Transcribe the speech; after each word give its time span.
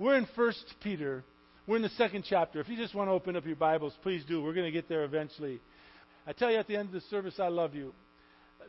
We're 0.00 0.16
in 0.16 0.26
First 0.34 0.64
Peter. 0.82 1.22
We're 1.66 1.76
in 1.76 1.82
the 1.82 1.90
second 1.90 2.24
chapter. 2.26 2.58
If 2.58 2.70
you 2.70 2.76
just 2.78 2.94
want 2.94 3.08
to 3.08 3.12
open 3.12 3.36
up 3.36 3.44
your 3.44 3.54
Bibles, 3.54 3.92
please 4.02 4.24
do. 4.26 4.42
We're 4.42 4.54
going 4.54 4.64
to 4.64 4.72
get 4.72 4.88
there 4.88 5.04
eventually. 5.04 5.60
I 6.26 6.32
tell 6.32 6.50
you 6.50 6.56
at 6.56 6.66
the 6.66 6.74
end 6.74 6.88
of 6.88 6.94
the 6.94 7.02
service, 7.10 7.34
I 7.38 7.48
love 7.48 7.74
you. 7.74 7.92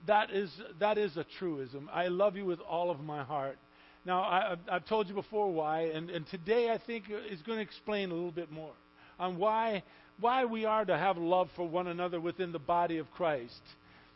That 0.07 0.31
is, 0.31 0.51
that 0.81 0.97
is 0.97 1.15
a 1.15 1.25
truism. 1.39 1.89
I 1.93 2.09
love 2.09 2.35
you 2.35 2.43
with 2.43 2.59
all 2.59 2.91
of 2.91 2.99
my 2.99 3.23
heart. 3.23 3.57
Now, 4.05 4.23
I, 4.23 4.57
have 4.69 4.85
told 4.87 5.07
you 5.07 5.15
before 5.15 5.49
why, 5.53 5.83
and, 5.83 6.09
and 6.09 6.27
today 6.27 6.69
I 6.69 6.77
think 6.85 7.05
is 7.09 7.41
going 7.43 7.59
to 7.59 7.63
explain 7.63 8.11
a 8.11 8.13
little 8.13 8.31
bit 8.31 8.51
more 8.51 8.73
on 9.17 9.37
why, 9.37 9.83
why 10.19 10.43
we 10.43 10.65
are 10.65 10.83
to 10.83 10.97
have 10.97 11.17
love 11.17 11.47
for 11.55 11.65
one 11.65 11.87
another 11.87 12.19
within 12.19 12.51
the 12.51 12.59
body 12.59 12.97
of 12.97 13.09
Christ. 13.11 13.61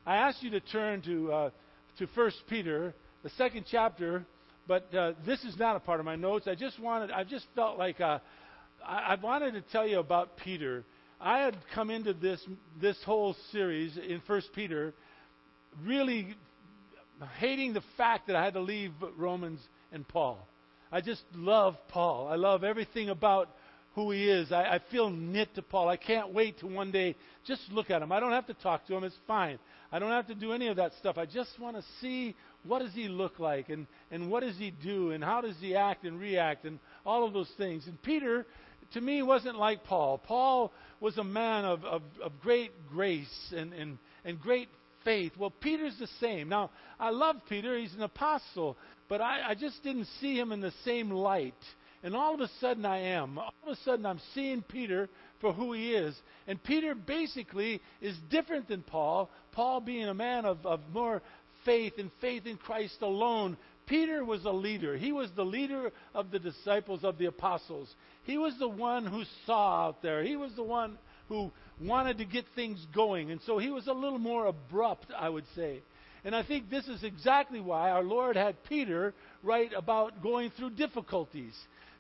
I 0.05 0.18
ask 0.18 0.43
you 0.43 0.50
to 0.50 0.59
turn 0.59 1.02
to, 1.04 1.32
uh, 1.32 1.50
to 1.97 2.07
1 2.13 2.32
Peter, 2.50 2.93
the 3.23 3.29
second 3.38 3.68
chapter, 3.71 4.25
but 4.68 4.93
uh, 4.93 5.13
this 5.25 5.43
is 5.43 5.57
not 5.57 5.75
a 5.75 5.79
part 5.79 6.00
of 6.00 6.05
my 6.05 6.16
notes. 6.16 6.48
I 6.48 6.55
just 6.55 6.79
wanted, 6.79 7.11
I 7.11 7.23
just 7.23 7.45
felt 7.55 7.77
like 7.77 8.02
uh, 8.02 8.20
I, 8.85 8.98
I 8.98 9.16
wanted 9.16 9.52
to 9.53 9.62
tell 9.72 9.88
you 9.88 9.99
about 9.99 10.38
Peter. 10.38 10.84
I 11.20 11.39
had 11.39 11.55
come 11.73 11.89
into 11.89 12.13
this, 12.13 12.41
this 12.81 12.98
whole 13.05 13.36
series 13.52 13.98
in 13.98 14.22
1 14.25 14.41
Peter 14.53 14.94
really 15.84 16.36
hating 17.38 17.73
the 17.73 17.84
fact 17.98 18.27
that 18.27 18.36
I 18.36 18.44
had 18.44 18.53
to 18.53 18.59
leave 18.59 18.91
Romans 19.17 19.59
and 19.91 20.08
Paul. 20.08 20.45
I 20.91 21.02
just 21.02 21.23
love 21.34 21.75
Paul. 21.89 22.27
I 22.27 22.36
love 22.36 22.63
everything 22.63 23.09
about 23.09 23.50
who 23.95 24.11
he 24.11 24.30
is. 24.30 24.52
I, 24.52 24.63
I 24.63 24.80
feel 24.91 25.09
knit 25.09 25.55
to 25.55 25.61
Paul. 25.61 25.88
I 25.88 25.97
can't 25.97 26.34
wait 26.34 26.59
to 26.59 26.67
one 26.67 26.91
day 26.91 27.16
just 27.45 27.61
look 27.72 27.89
at 27.89 28.02
him. 28.02 28.11
I 28.11 28.20
don't 28.20 28.34
have 28.34 28.47
to 28.47 28.53
talk 28.53 28.86
to 28.88 28.95
him. 28.95 29.03
It's 29.03 29.16
fine. 29.25 29.58
I 29.91 30.00
don't 30.00 30.11
have 30.11 30.27
to 30.27 30.36
do 30.36 30.52
any 30.52 30.67
of 30.67 30.75
that 30.77 30.91
stuff. 31.00 31.17
I 31.17 31.25
just 31.25 31.58
want 31.59 31.77
to 31.77 31.84
see 32.02 32.36
what 32.65 32.79
does 32.79 32.93
he 32.93 33.07
look 33.07 33.39
like 33.39 33.69
and, 33.69 33.87
and 34.11 34.29
what 34.29 34.41
does 34.41 34.57
he 34.57 34.71
do 34.71 35.11
and 35.11 35.23
how 35.23 35.41
does 35.41 35.55
he 35.59 35.75
act 35.75 36.03
and 36.03 36.19
react 36.19 36.65
and 36.65 36.79
all 37.05 37.25
of 37.25 37.33
those 37.33 37.51
things. 37.57 37.85
And 37.88 38.01
Peter, 38.01 38.45
to 38.93 39.01
me, 39.01 39.21
wasn't 39.21 39.57
like 39.57 39.83
Paul. 39.83 40.17
Paul 40.17 40.71
was 40.99 41.17
a 41.17 41.23
man 41.23 41.66
of, 41.66 41.83
of, 41.85 42.02
of 42.23 42.31
great 42.41 42.72
grace 42.89 43.53
and, 43.55 43.73
and, 43.73 43.97
and 44.23 44.39
great 44.39 44.69
faith. 45.03 45.33
Well, 45.38 45.52
Peter's 45.52 45.97
the 45.99 46.09
same. 46.19 46.49
Now, 46.49 46.72
I 46.99 47.11
love 47.11 47.38
Peter. 47.47 47.77
He's 47.77 47.94
an 47.94 48.02
apostle. 48.02 48.77
But 49.07 49.22
I, 49.22 49.50
I 49.50 49.55
just 49.55 49.83
didn't 49.83 50.07
see 50.19 50.38
him 50.38 50.52
in 50.52 50.61
the 50.61 50.73
same 50.83 51.11
light. 51.11 51.53
And 52.03 52.16
all 52.16 52.33
of 52.33 52.39
a 52.39 52.50
sudden 52.59 52.85
I 52.85 53.00
am. 53.00 53.38
All 53.38 53.53
of 53.66 53.73
a 53.73 53.81
sudden 53.83 54.05
I'm 54.05 54.19
seeing 54.33 54.61
Peter 54.61 55.09
for 55.41 55.53
who 55.53 55.73
he 55.73 55.94
is. 55.94 56.16
And 56.47 56.61
Peter 56.63 56.95
basically 56.95 57.81
is 58.02 58.16
different 58.29 58.67
than 58.67 58.81
Paul. 58.81 59.29
Paul 59.52 59.81
being 59.81 60.07
a 60.07 60.13
man 60.13 60.45
of, 60.45 60.66
of 60.66 60.81
more 60.91 61.22
faith 61.66 61.94
and 61.97 62.11
faith 62.21 62.45
in 62.45 62.58
Christ 62.58 63.02
alone. 63.02 63.58
Peter 63.88 64.23
was 64.23 64.45
a 64.45 64.52
leader. 64.52 64.95
He 64.95 65.11
was 65.11 65.30
the 65.35 65.44
leader 65.44 65.91
of 66.13 66.31
the 66.31 66.39
disciples 66.39 67.03
of 67.03 67.17
the 67.17 67.25
apostles. 67.25 67.94
He 68.23 68.38
was 68.38 68.57
the 68.57 68.67
one 68.67 69.05
who 69.05 69.23
saw 69.45 69.88
out 69.88 70.02
there. 70.02 70.23
He 70.23 70.35
was 70.35 70.52
the 70.55 70.63
one 70.63 70.97
who 71.27 71.52
wanted 71.81 72.17
to 72.19 72.25
get 72.25 72.45
things 72.55 72.85
going. 72.94 73.31
And 73.31 73.41
so 73.45 73.57
he 73.57 73.69
was 73.69 73.88
a 73.88 73.94
little 73.94 74.19
more 74.19 74.47
abrupt, 74.47 75.07
I 75.17 75.30
would 75.30 75.45
say. 75.55 75.81
And 76.23 76.35
I 76.35 76.44
think 76.44 76.69
this 76.69 76.88
is 76.88 77.03
exactly 77.03 77.59
why 77.59 77.91
our 77.91 78.03
Lord 78.03 78.35
had 78.35 78.63
Peter 78.63 79.13
write 79.44 79.72
about 79.75 80.23
going 80.23 80.52
through 80.57 80.72
difficulties. 80.72 81.53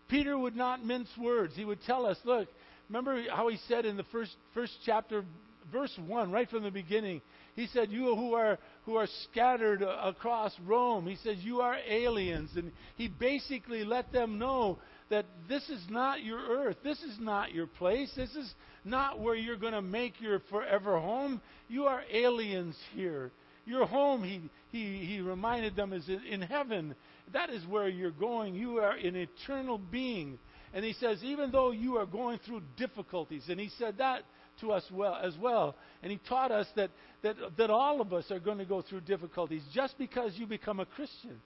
Peter 0.07 0.37
would 0.37 0.55
not 0.55 0.83
mince 0.83 1.09
words. 1.19 1.53
He 1.55 1.65
would 1.65 1.81
tell 1.83 2.05
us, 2.07 2.17
look, 2.23 2.47
remember 2.89 3.23
how 3.29 3.47
he 3.49 3.57
said 3.67 3.85
in 3.85 3.97
the 3.97 4.05
first, 4.11 4.35
first 4.55 4.73
chapter, 4.83 5.23
verse 5.71 5.95
1, 6.07 6.31
right 6.31 6.49
from 6.49 6.63
the 6.63 6.71
beginning, 6.71 7.21
he 7.55 7.67
said, 7.67 7.89
You 7.89 8.15
who 8.15 8.33
are, 8.33 8.59
who 8.83 8.95
are 8.95 9.07
scattered 9.23 9.81
across 9.81 10.53
Rome, 10.65 11.07
he 11.07 11.15
says, 11.15 11.37
You 11.39 11.61
are 11.61 11.77
aliens. 11.87 12.51
And 12.55 12.71
he 12.97 13.07
basically 13.07 13.85
let 13.85 14.11
them 14.11 14.37
know 14.37 14.79
that 15.09 15.25
this 15.47 15.69
is 15.69 15.81
not 15.89 16.23
your 16.23 16.39
earth. 16.39 16.77
This 16.83 17.01
is 17.01 17.17
not 17.19 17.53
your 17.53 17.67
place. 17.67 18.11
This 18.15 18.35
is 18.35 18.53
not 18.83 19.19
where 19.19 19.35
you're 19.35 19.55
going 19.55 19.73
to 19.73 19.81
make 19.81 20.19
your 20.19 20.39
forever 20.49 20.99
home. 20.99 21.41
You 21.69 21.85
are 21.85 22.03
aliens 22.11 22.75
here. 22.93 23.31
Your 23.65 23.85
home, 23.85 24.23
he, 24.23 24.41
he, 24.71 25.05
he 25.05 25.21
reminded 25.21 25.75
them, 25.75 25.93
is 25.93 26.09
in 26.29 26.41
heaven. 26.41 26.93
That 27.33 27.49
is 27.49 27.65
where 27.65 27.87
you're 27.87 28.11
going. 28.11 28.53
You 28.55 28.77
are 28.77 28.91
an 28.91 29.15
eternal 29.15 29.77
being. 29.77 30.37
And 30.73 30.83
he 30.83 30.93
says, 30.93 31.23
even 31.23 31.51
though 31.51 31.71
you 31.71 31.97
are 31.97 32.05
going 32.05 32.39
through 32.45 32.61
difficulties, 32.75 33.43
and 33.47 33.59
he 33.59 33.69
said 33.79 33.99
that 33.99 34.23
to 34.61 34.71
us 34.71 34.83
well 34.91 35.17
as 35.21 35.37
well. 35.37 35.75
And 36.03 36.11
he 36.11 36.19
taught 36.29 36.51
us 36.51 36.67
that, 36.75 36.91
that, 37.23 37.35
that 37.57 37.69
all 37.69 38.01
of 38.01 38.13
us 38.13 38.29
are 38.31 38.39
going 38.39 38.57
to 38.59 38.65
go 38.65 38.81
through 38.81 39.01
difficulties. 39.01 39.63
Just 39.73 39.97
because 39.97 40.33
you 40.35 40.47
become 40.47 40.79
a 40.79 40.85
Christian 40.85 41.41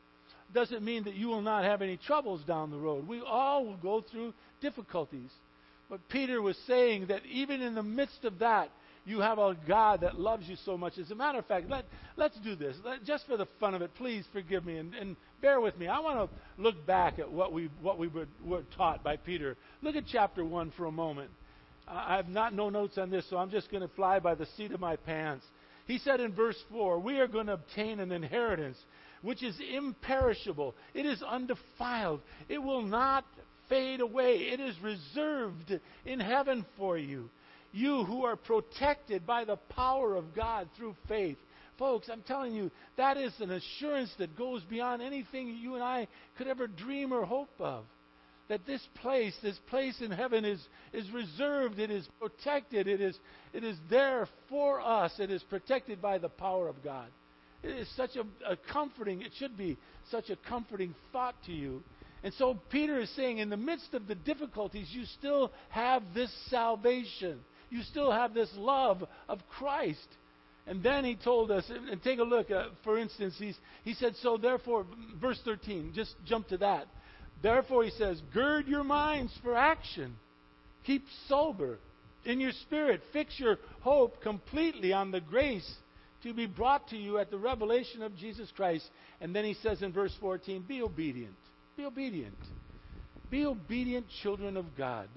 doesn't 0.53 0.83
mean 0.83 1.03
that 1.03 1.15
you 1.15 1.27
will 1.27 1.41
not 1.41 1.63
have 1.63 1.81
any 1.81 1.97
troubles 1.97 2.41
down 2.43 2.71
the 2.71 2.77
road. 2.77 3.07
We 3.07 3.21
all 3.21 3.65
will 3.65 3.77
go 3.77 4.01
through 4.01 4.33
difficulties. 4.61 5.29
But 5.89 6.07
Peter 6.09 6.41
was 6.41 6.57
saying 6.67 7.07
that 7.07 7.25
even 7.25 7.61
in 7.61 7.75
the 7.75 7.83
midst 7.83 8.23
of 8.23 8.39
that, 8.39 8.69
you 9.05 9.21
have 9.21 9.39
a 9.39 9.57
God 9.67 10.01
that 10.01 10.19
loves 10.19 10.47
you 10.47 10.55
so 10.65 10.77
much. 10.77 10.97
As 10.97 11.09
a 11.09 11.15
matter 11.15 11.39
of 11.39 11.45
fact, 11.45 11.69
let, 11.69 11.85
let's 12.15 12.37
do 12.41 12.55
this. 12.55 12.75
Let, 12.85 13.03
just 13.03 13.25
for 13.25 13.37
the 13.37 13.47
fun 13.59 13.73
of 13.73 13.81
it, 13.81 13.91
please 13.95 14.25
forgive 14.31 14.65
me 14.65 14.77
and, 14.77 14.93
and 14.93 15.15
bear 15.41 15.59
with 15.59 15.77
me. 15.77 15.87
I 15.87 15.99
want 15.99 16.29
to 16.29 16.61
look 16.61 16.85
back 16.85 17.17
at 17.17 17.31
what 17.31 17.51
we, 17.51 17.69
what 17.81 17.97
we 17.97 18.07
were, 18.07 18.27
were 18.43 18.63
taught 18.77 19.03
by 19.03 19.17
Peter. 19.17 19.57
Look 19.81 19.95
at 19.95 20.03
chapter 20.11 20.45
1 20.45 20.73
for 20.77 20.85
a 20.85 20.91
moment. 20.91 21.31
I 21.89 22.17
have 22.17 22.27
not 22.27 22.53
no 22.53 22.69
notes 22.69 22.97
on 22.97 23.09
this, 23.09 23.27
so 23.29 23.37
I'm 23.37 23.49
just 23.49 23.71
going 23.71 23.81
to 23.81 23.93
fly 23.95 24.19
by 24.19 24.35
the 24.35 24.45
seat 24.57 24.71
of 24.71 24.79
my 24.79 24.95
pants. 24.95 25.45
He 25.87 25.97
said 25.97 26.19
in 26.19 26.33
verse 26.33 26.57
4, 26.71 26.99
We 26.99 27.19
are 27.19 27.27
going 27.27 27.47
to 27.47 27.53
obtain 27.53 27.99
an 27.99 28.11
inheritance 28.11 28.77
which 29.21 29.43
is 29.43 29.59
imperishable, 29.73 30.75
it 30.93 31.05
is 31.05 31.21
undefiled, 31.21 32.21
it 32.47 32.59
will 32.59 32.83
not 32.83 33.25
fade 33.67 33.99
away, 33.99 34.35
it 34.35 34.59
is 34.59 34.75
reserved 34.81 35.79
in 36.05 36.19
heaven 36.19 36.65
for 36.77 36.97
you. 36.97 37.29
You 37.71 38.03
who 38.05 38.23
are 38.23 38.35
protected 38.35 39.27
by 39.27 39.45
the 39.45 39.57
power 39.57 40.15
of 40.15 40.33
God 40.35 40.69
through 40.77 40.95
faith. 41.07 41.37
Folks, 41.77 42.09
I'm 42.11 42.23
telling 42.23 42.53
you, 42.53 42.71
that 42.97 43.17
is 43.17 43.33
an 43.39 43.51
assurance 43.51 44.11
that 44.17 44.37
goes 44.37 44.63
beyond 44.63 45.01
anything 45.01 45.49
you 45.49 45.75
and 45.75 45.83
I 45.83 46.07
could 46.37 46.47
ever 46.47 46.67
dream 46.67 47.13
or 47.13 47.25
hope 47.25 47.49
of. 47.59 47.85
That 48.49 48.65
this 48.65 48.85
place, 49.01 49.35
this 49.41 49.59
place 49.69 50.01
in 50.01 50.11
heaven 50.11 50.43
is, 50.43 50.59
is 50.91 51.09
reserved, 51.11 51.79
it 51.79 51.91
is 51.91 52.07
protected, 52.19 52.87
it 52.87 52.99
is, 52.99 53.17
it 53.53 53.63
is 53.63 53.77
there 53.89 54.27
for 54.49 54.81
us, 54.81 55.13
it 55.19 55.31
is 55.31 55.43
protected 55.43 56.01
by 56.01 56.17
the 56.17 56.29
power 56.29 56.67
of 56.67 56.83
God. 56.83 57.07
It 57.61 57.69
is 57.69 57.87
such 57.95 58.11
a, 58.15 58.51
a 58.51 58.57
comforting, 58.71 59.21
it 59.21 59.31
should 59.37 59.55
be 59.55 59.77
such 60.09 60.29
a 60.29 60.37
comforting 60.47 60.95
thought 61.11 61.35
to 61.45 61.51
you. 61.51 61.83
And 62.23 62.33
so 62.33 62.59
Peter 62.69 62.99
is 62.99 63.09
saying, 63.15 63.37
in 63.37 63.49
the 63.49 63.57
midst 63.57 63.93
of 63.93 64.07
the 64.07 64.15
difficulties, 64.15 64.89
you 64.91 65.05
still 65.05 65.51
have 65.69 66.03
this 66.13 66.31
salvation 66.49 67.39
you 67.69 67.83
still 67.83 68.11
have 68.11 68.33
this 68.33 68.49
love 68.55 69.03
of 69.27 69.39
Christ. 69.49 70.07
And 70.67 70.83
then 70.83 71.03
he 71.03 71.15
told 71.15 71.51
us, 71.51 71.63
and 71.69 72.01
take 72.03 72.19
a 72.19 72.23
look, 72.23 72.51
uh, 72.51 72.65
for 72.83 72.97
instance, 72.97 73.35
he's, 73.37 73.57
he 73.83 73.93
said, 73.93 74.15
So 74.21 74.37
therefore, 74.37 74.85
verse 75.19 75.39
13, 75.43 75.93
just 75.95 76.13
jump 76.25 76.47
to 76.49 76.57
that. 76.57 76.87
Therefore, 77.41 77.83
he 77.83 77.91
says, 77.91 78.21
Gird 78.33 78.67
your 78.67 78.83
minds 78.83 79.31
for 79.43 79.55
action. 79.55 80.15
Keep 80.85 81.05
sober. 81.27 81.79
In 82.25 82.39
your 82.39 82.51
spirit, 82.63 83.01
fix 83.13 83.39
your 83.39 83.57
hope 83.81 84.21
completely 84.21 84.91
on 84.91 85.11
the 85.11 85.21
grace 85.21 85.69
to 86.23 86.33
be 86.33 86.45
brought 86.45 86.89
to 86.89 86.97
you 86.97 87.17
at 87.17 87.31
the 87.31 87.37
revelation 87.37 88.03
of 88.03 88.15
Jesus 88.17 88.51
Christ. 88.55 88.85
And 89.21 89.33
then 89.33 89.45
he 89.45 89.53
says 89.55 89.81
in 89.81 89.93
verse 89.93 90.13
14, 90.19 90.65
Be 90.67 90.81
obedient. 90.81 91.35
Be 91.77 91.85
obedient. 91.85 92.35
Be 93.29 93.45
obedient 93.45 94.05
children 94.21 94.57
of 94.57 94.65
God. 94.77 95.07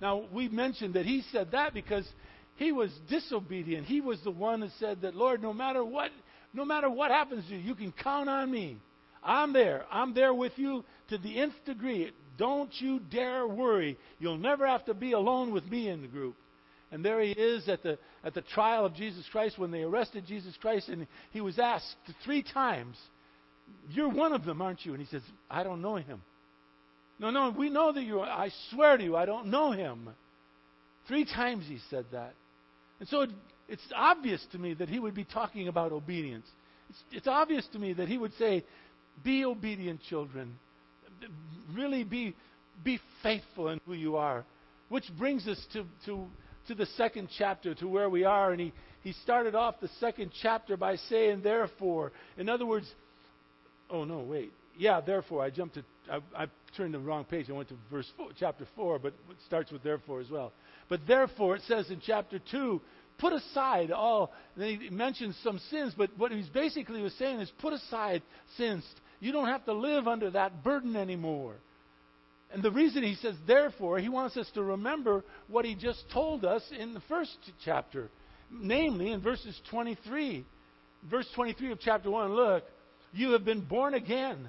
Now, 0.00 0.24
we 0.32 0.48
mentioned 0.48 0.94
that 0.94 1.06
he 1.06 1.22
said 1.32 1.52
that 1.52 1.74
because 1.74 2.08
he 2.56 2.72
was 2.72 2.90
disobedient. 3.08 3.86
He 3.86 4.00
was 4.00 4.18
the 4.24 4.30
one 4.30 4.60
that 4.60 4.70
said 4.80 5.02
that, 5.02 5.14
Lord, 5.14 5.42
no 5.42 5.52
matter 5.52 5.84
what, 5.84 6.10
no 6.52 6.64
matter 6.64 6.90
what 6.90 7.10
happens 7.10 7.46
to 7.48 7.56
you, 7.56 7.60
you 7.60 7.74
can 7.74 7.92
count 7.92 8.28
on 8.28 8.50
me. 8.50 8.78
I'm 9.22 9.52
there. 9.52 9.84
I'm 9.90 10.14
there 10.14 10.34
with 10.34 10.52
you 10.56 10.84
to 11.08 11.18
the 11.18 11.38
nth 11.38 11.54
degree. 11.64 12.12
Don't 12.36 12.70
you 12.80 13.00
dare 13.00 13.46
worry. 13.46 13.98
You'll 14.18 14.38
never 14.38 14.66
have 14.66 14.84
to 14.86 14.94
be 14.94 15.12
alone 15.12 15.52
with 15.52 15.66
me 15.66 15.88
in 15.88 16.02
the 16.02 16.08
group. 16.08 16.36
And 16.90 17.04
there 17.04 17.20
he 17.20 17.32
is 17.32 17.68
at 17.68 17.82
the, 17.82 17.98
at 18.24 18.34
the 18.34 18.40
trial 18.40 18.86
of 18.86 18.94
Jesus 18.94 19.24
Christ 19.30 19.58
when 19.58 19.70
they 19.70 19.82
arrested 19.82 20.24
Jesus 20.26 20.56
Christ, 20.60 20.88
and 20.88 21.06
he 21.32 21.40
was 21.40 21.58
asked 21.58 21.96
three 22.24 22.42
times, 22.42 22.96
You're 23.90 24.08
one 24.08 24.32
of 24.32 24.44
them, 24.44 24.62
aren't 24.62 24.86
you? 24.86 24.92
And 24.92 25.00
he 25.00 25.08
says, 25.08 25.22
I 25.50 25.64
don't 25.64 25.82
know 25.82 25.96
him. 25.96 26.22
No, 27.18 27.30
no, 27.30 27.54
we 27.56 27.68
know 27.68 27.92
that 27.92 28.04
you 28.04 28.20
are. 28.20 28.28
I 28.28 28.50
swear 28.70 28.96
to 28.96 29.02
you, 29.02 29.16
I 29.16 29.26
don't 29.26 29.48
know 29.48 29.72
him. 29.72 30.08
Three 31.08 31.24
times 31.24 31.64
he 31.68 31.78
said 31.90 32.06
that. 32.12 32.34
And 33.00 33.08
so 33.08 33.22
it, 33.22 33.30
it's 33.68 33.82
obvious 33.94 34.44
to 34.52 34.58
me 34.58 34.74
that 34.74 34.88
he 34.88 34.98
would 34.98 35.14
be 35.14 35.24
talking 35.24 35.68
about 35.68 35.92
obedience. 35.92 36.46
It's, 36.88 36.98
it's 37.12 37.26
obvious 37.26 37.66
to 37.72 37.78
me 37.78 37.92
that 37.94 38.08
he 38.08 38.16
would 38.18 38.32
say, 38.38 38.64
Be 39.24 39.44
obedient, 39.44 40.02
children. 40.02 40.58
Really 41.74 42.04
be, 42.04 42.34
be 42.84 43.00
faithful 43.22 43.68
in 43.68 43.80
who 43.86 43.94
you 43.94 44.16
are. 44.16 44.44
Which 44.88 45.04
brings 45.18 45.46
us 45.46 45.64
to, 45.72 45.84
to, 46.06 46.26
to 46.68 46.74
the 46.74 46.86
second 46.96 47.28
chapter, 47.36 47.74
to 47.74 47.88
where 47.88 48.08
we 48.08 48.24
are. 48.24 48.52
And 48.52 48.60
he, 48.60 48.72
he 49.02 49.12
started 49.12 49.54
off 49.54 49.80
the 49.80 49.90
second 50.00 50.32
chapter 50.42 50.76
by 50.76 50.96
saying, 50.96 51.42
Therefore. 51.42 52.12
In 52.36 52.48
other 52.48 52.66
words, 52.66 52.86
oh 53.90 54.04
no, 54.04 54.20
wait. 54.20 54.52
Yeah, 54.76 55.00
therefore, 55.00 55.42
I 55.42 55.50
jumped 55.50 55.74
to 55.74 55.84
I, 56.10 56.20
I 56.36 56.46
turned 56.76 56.94
the 56.94 56.98
wrong 56.98 57.24
page. 57.24 57.48
I 57.48 57.52
went 57.52 57.68
to 57.68 57.74
verse 57.90 58.10
four, 58.16 58.28
chapter 58.38 58.66
4, 58.76 58.98
but 58.98 59.08
it 59.08 59.36
starts 59.46 59.70
with 59.70 59.82
therefore 59.82 60.20
as 60.20 60.30
well. 60.30 60.52
But 60.88 61.00
therefore, 61.06 61.56
it 61.56 61.62
says 61.66 61.90
in 61.90 62.00
chapter 62.04 62.40
2, 62.50 62.80
put 63.18 63.32
aside 63.32 63.90
all. 63.90 64.32
Then 64.56 64.80
he 64.80 64.90
mentions 64.90 65.36
some 65.42 65.60
sins, 65.70 65.94
but 65.96 66.10
what 66.16 66.32
he's 66.32 66.48
basically 66.48 67.02
was 67.02 67.12
saying 67.14 67.40
is 67.40 67.50
put 67.60 67.72
aside 67.72 68.22
sins. 68.56 68.84
You 69.20 69.32
don't 69.32 69.48
have 69.48 69.64
to 69.64 69.72
live 69.72 70.06
under 70.06 70.30
that 70.30 70.62
burden 70.62 70.96
anymore. 70.96 71.54
And 72.52 72.62
the 72.62 72.70
reason 72.70 73.02
he 73.02 73.14
says 73.16 73.34
therefore, 73.46 73.98
he 73.98 74.08
wants 74.08 74.36
us 74.36 74.50
to 74.54 74.62
remember 74.62 75.24
what 75.48 75.64
he 75.64 75.74
just 75.74 76.04
told 76.12 76.44
us 76.44 76.62
in 76.76 76.94
the 76.94 77.02
first 77.08 77.36
chapter, 77.64 78.08
namely 78.50 79.12
in 79.12 79.20
verses 79.20 79.58
23. 79.70 80.44
Verse 81.10 81.28
23 81.34 81.72
of 81.72 81.80
chapter 81.80 82.10
1 82.10 82.32
look, 82.32 82.64
you 83.12 83.32
have 83.32 83.44
been 83.44 83.60
born 83.60 83.94
again, 83.94 84.48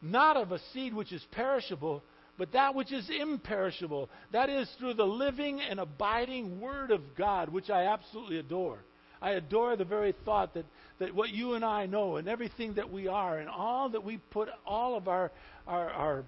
not 0.00 0.36
of 0.36 0.52
a 0.52 0.58
seed 0.72 0.94
which 0.94 1.12
is 1.12 1.24
perishable, 1.32 2.02
but 2.36 2.52
that 2.52 2.74
which 2.74 2.92
is 2.92 3.08
imperishable. 3.10 4.08
That 4.32 4.48
is 4.48 4.68
through 4.78 4.94
the 4.94 5.04
living 5.04 5.60
and 5.60 5.78
abiding 5.78 6.60
Word 6.60 6.90
of 6.90 7.00
God, 7.16 7.48
which 7.50 7.70
I 7.70 7.84
absolutely 7.84 8.38
adore. 8.38 8.78
I 9.20 9.32
adore 9.32 9.76
the 9.76 9.84
very 9.84 10.14
thought 10.24 10.54
that, 10.54 10.64
that 10.98 11.14
what 11.14 11.30
you 11.30 11.54
and 11.54 11.64
I 11.64 11.86
know 11.86 12.16
and 12.16 12.28
everything 12.28 12.74
that 12.74 12.90
we 12.90 13.08
are 13.08 13.38
and 13.38 13.48
all 13.48 13.88
that 13.90 14.04
we 14.04 14.18
put 14.30 14.48
all 14.66 14.96
of 14.96 15.08
our, 15.08 15.30
our, 15.66 15.90
our 15.90 16.24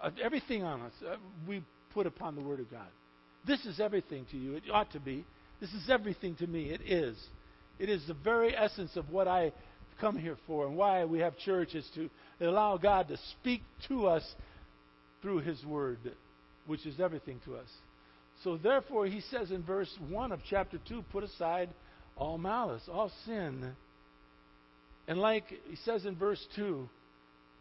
uh, 0.00 0.10
everything 0.22 0.62
on 0.62 0.82
us, 0.82 0.92
uh, 1.08 1.16
we 1.48 1.62
put 1.94 2.06
upon 2.06 2.34
the 2.34 2.42
Word 2.42 2.60
of 2.60 2.70
God. 2.70 2.86
This 3.46 3.64
is 3.64 3.80
everything 3.80 4.26
to 4.30 4.36
you. 4.36 4.54
It 4.54 4.64
ought 4.72 4.92
to 4.92 5.00
be. 5.00 5.24
This 5.60 5.72
is 5.72 5.88
everything 5.88 6.34
to 6.36 6.46
me. 6.46 6.70
It 6.70 6.80
is. 6.82 7.16
It 7.78 7.88
is 7.88 8.06
the 8.06 8.14
very 8.14 8.56
essence 8.56 8.96
of 8.96 9.10
what 9.10 9.26
I 9.26 9.52
come 10.00 10.16
here 10.16 10.36
for 10.46 10.66
and 10.66 10.76
why 10.76 11.04
we 11.04 11.20
have 11.20 11.38
church 11.38 11.74
is 11.74 11.88
to 11.94 12.10
allow 12.40 12.76
God 12.76 13.08
to 13.08 13.16
speak 13.40 13.62
to 13.88 14.06
us 14.06 14.22
through 15.22 15.38
His 15.38 15.64
Word, 15.64 15.98
which 16.66 16.84
is 16.86 17.00
everything 17.00 17.40
to 17.46 17.56
us. 17.56 17.68
So, 18.44 18.58
therefore, 18.58 19.06
he 19.06 19.22
says 19.30 19.50
in 19.50 19.62
verse 19.62 19.88
1 20.08 20.30
of 20.30 20.40
chapter 20.48 20.78
2 20.86 21.02
put 21.10 21.24
aside 21.24 21.70
all 22.14 22.36
malice, 22.36 22.82
all 22.92 23.10
sin. 23.24 23.72
And 25.08 25.18
like 25.18 25.44
he 25.48 25.76
says 25.84 26.04
in 26.04 26.14
verse 26.14 26.44
2, 26.54 26.86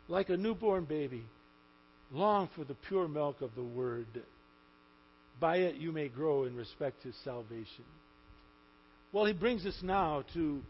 like 0.09 0.29
a 0.29 0.35
newborn 0.35 0.83
baby, 0.83 1.23
long 2.11 2.49
for 2.53 2.65
the 2.65 2.75
pure 2.87 3.07
milk 3.07 3.41
of 3.41 3.55
the 3.55 3.63
Word. 3.63 4.07
By 5.39 5.57
it 5.57 5.75
you 5.75 5.93
may 5.93 6.09
grow 6.09 6.43
in 6.43 6.55
respect 6.55 7.01
to 7.03 7.13
salvation. 7.23 7.85
Well, 9.13 9.25
he 9.25 9.33
brings 9.33 9.65
us 9.65 9.77
now 9.81 10.25
to, 10.33 10.61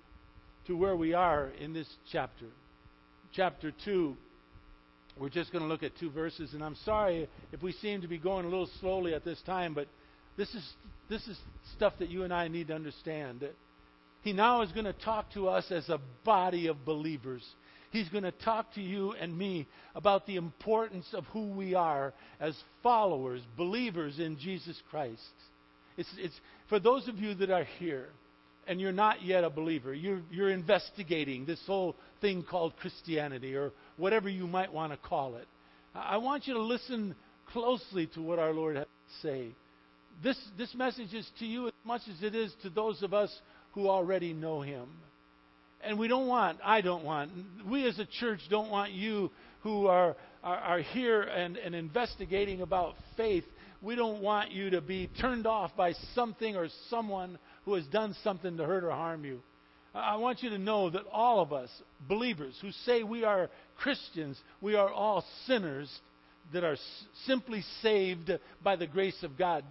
to 0.67 0.77
where 0.77 0.95
we 0.95 1.13
are 1.13 1.49
in 1.59 1.73
this 1.73 1.87
chapter. 2.11 2.45
Chapter 3.33 3.73
2. 3.83 4.15
We're 5.17 5.29
just 5.29 5.51
going 5.51 5.63
to 5.63 5.67
look 5.67 5.83
at 5.83 5.97
two 5.99 6.09
verses, 6.09 6.53
and 6.53 6.63
I'm 6.63 6.77
sorry 6.85 7.27
if 7.51 7.61
we 7.61 7.71
seem 7.73 8.01
to 8.01 8.07
be 8.07 8.17
going 8.17 8.45
a 8.45 8.49
little 8.49 8.69
slowly 8.79 9.13
at 9.13 9.23
this 9.23 9.39
time, 9.45 9.73
but 9.73 9.87
this 10.37 10.53
is, 10.53 10.67
this 11.09 11.27
is 11.27 11.37
stuff 11.75 11.93
that 11.99 12.09
you 12.09 12.23
and 12.23 12.33
I 12.33 12.47
need 12.47 12.67
to 12.67 12.75
understand. 12.75 13.47
He 14.21 14.33
now 14.33 14.61
is 14.61 14.71
going 14.71 14.85
to 14.85 14.93
talk 14.93 15.31
to 15.33 15.47
us 15.49 15.65
as 15.71 15.89
a 15.89 15.99
body 16.23 16.67
of 16.67 16.85
believers. 16.85 17.43
He's 17.91 18.09
going 18.09 18.23
to 18.23 18.31
talk 18.31 18.73
to 18.73 18.81
you 18.81 19.11
and 19.13 19.37
me 19.37 19.67
about 19.93 20.25
the 20.25 20.37
importance 20.37 21.05
of 21.13 21.25
who 21.25 21.51
we 21.51 21.75
are 21.75 22.13
as 22.39 22.57
followers, 22.81 23.41
believers 23.55 24.19
in 24.19 24.39
Jesus 24.39 24.81
Christ. 24.89 25.21
It's, 25.95 26.09
it's 26.17 26.33
for 26.69 26.79
those 26.79 27.07
of 27.07 27.19
you 27.19 27.35
that 27.35 27.51
are 27.51 27.65
here 27.77 28.07
and 28.65 28.81
you're 28.81 28.91
not 28.91 29.21
yet 29.21 29.43
a 29.43 29.49
believer, 29.49 29.93
you're, 29.93 30.21
you're 30.31 30.49
investigating 30.49 31.45
this 31.45 31.59
whole 31.67 31.95
thing 32.21 32.43
called 32.49 32.75
Christianity 32.77 33.55
or 33.55 33.71
whatever 33.97 34.29
you 34.29 34.47
might 34.47 34.73
want 34.73 34.93
to 34.93 34.97
call 34.97 35.35
it. 35.35 35.47
I 35.93 36.17
want 36.17 36.47
you 36.47 36.55
to 36.55 36.61
listen 36.61 37.15
closely 37.51 38.07
to 38.15 38.21
what 38.21 38.39
our 38.39 38.53
Lord 38.53 38.77
has 38.77 38.85
to 38.85 39.27
say. 39.27 39.47
This, 40.21 40.37
this 40.57 40.73
message 40.75 41.13
is 41.13 41.29
to 41.39 41.45
you 41.45 41.67
as 41.67 41.73
much 41.83 42.01
as 42.09 42.21
it 42.21 42.35
is 42.35 42.53
to 42.61 42.69
those 42.69 43.01
of 43.03 43.13
us 43.13 43.33
who 43.73 43.89
already 43.89 44.33
know 44.33 44.61
Him. 44.61 44.87
And 45.83 45.99
we 45.99 46.07
don't 46.07 46.27
want, 46.27 46.59
I 46.63 46.81
don't 46.81 47.03
want, 47.03 47.31
we 47.69 47.87
as 47.87 47.99
a 47.99 48.05
church 48.05 48.39
don't 48.49 48.69
want 48.69 48.91
you 48.93 49.31
who 49.61 49.87
are, 49.87 50.15
are, 50.43 50.57
are 50.57 50.79
here 50.79 51.21
and, 51.21 51.57
and 51.57 51.75
investigating 51.75 52.61
about 52.61 52.95
faith, 53.17 53.43
we 53.81 53.95
don't 53.95 54.21
want 54.21 54.51
you 54.51 54.69
to 54.71 54.81
be 54.81 55.09
turned 55.19 55.45
off 55.45 55.75
by 55.75 55.93
something 56.15 56.55
or 56.55 56.69
someone 56.89 57.37
who 57.65 57.73
has 57.73 57.85
done 57.87 58.15
something 58.23 58.55
to 58.57 58.65
hurt 58.65 58.83
or 58.83 58.91
harm 58.91 59.25
you. 59.25 59.41
I 59.93 60.15
want 60.15 60.41
you 60.41 60.49
to 60.49 60.57
know 60.57 60.89
that 60.89 61.03
all 61.11 61.41
of 61.41 61.53
us, 61.53 61.69
believers 62.07 62.57
who 62.61 62.71
say 62.85 63.03
we 63.03 63.23
are 63.23 63.49
Christians, 63.77 64.39
we 64.61 64.75
are 64.75 64.91
all 64.91 65.23
sinners 65.45 65.91
that 66.51 66.63
are 66.63 66.77
simply 67.25 67.63
saved 67.81 68.31
by 68.63 68.75
the 68.75 68.87
grace 68.87 69.21
of 69.21 69.37
God. 69.37 69.63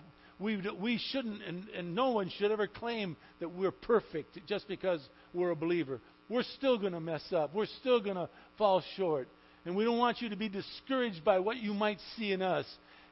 We, 0.43 0.61
we 0.81 0.99
shouldn't, 1.11 1.41
and, 1.43 1.69
and 1.69 1.94
no 1.94 2.11
one 2.11 2.31
should 2.37 2.50
ever 2.50 2.67
claim 2.67 3.17
that 3.41 3.49
we're 3.49 3.71
perfect 3.71 4.39
just 4.47 4.67
because 4.67 5.00
we're 5.33 5.50
a 5.50 5.56
believer. 5.56 6.00
We're 6.29 6.43
still 6.56 6.79
going 6.79 6.94
to 6.94 7.00
mess 7.00 7.25
up. 7.33 7.55
We're 7.55 7.67
still 7.81 8.00
going 8.00 8.17
to 8.17 8.29
fall 8.59 8.83
short. 8.97 9.29
And 9.65 9.77
we 9.77 9.85
don't 9.85 9.99
want 9.99 10.21
you 10.21 10.31
to 10.31 10.37
be 10.37 10.49
discouraged 10.49 11.25
by 11.25 11.39
what 11.39 11.59
you 11.59 11.73
might 11.75 11.99
see 12.17 12.33
in 12.33 12.43
us. 12.43 12.67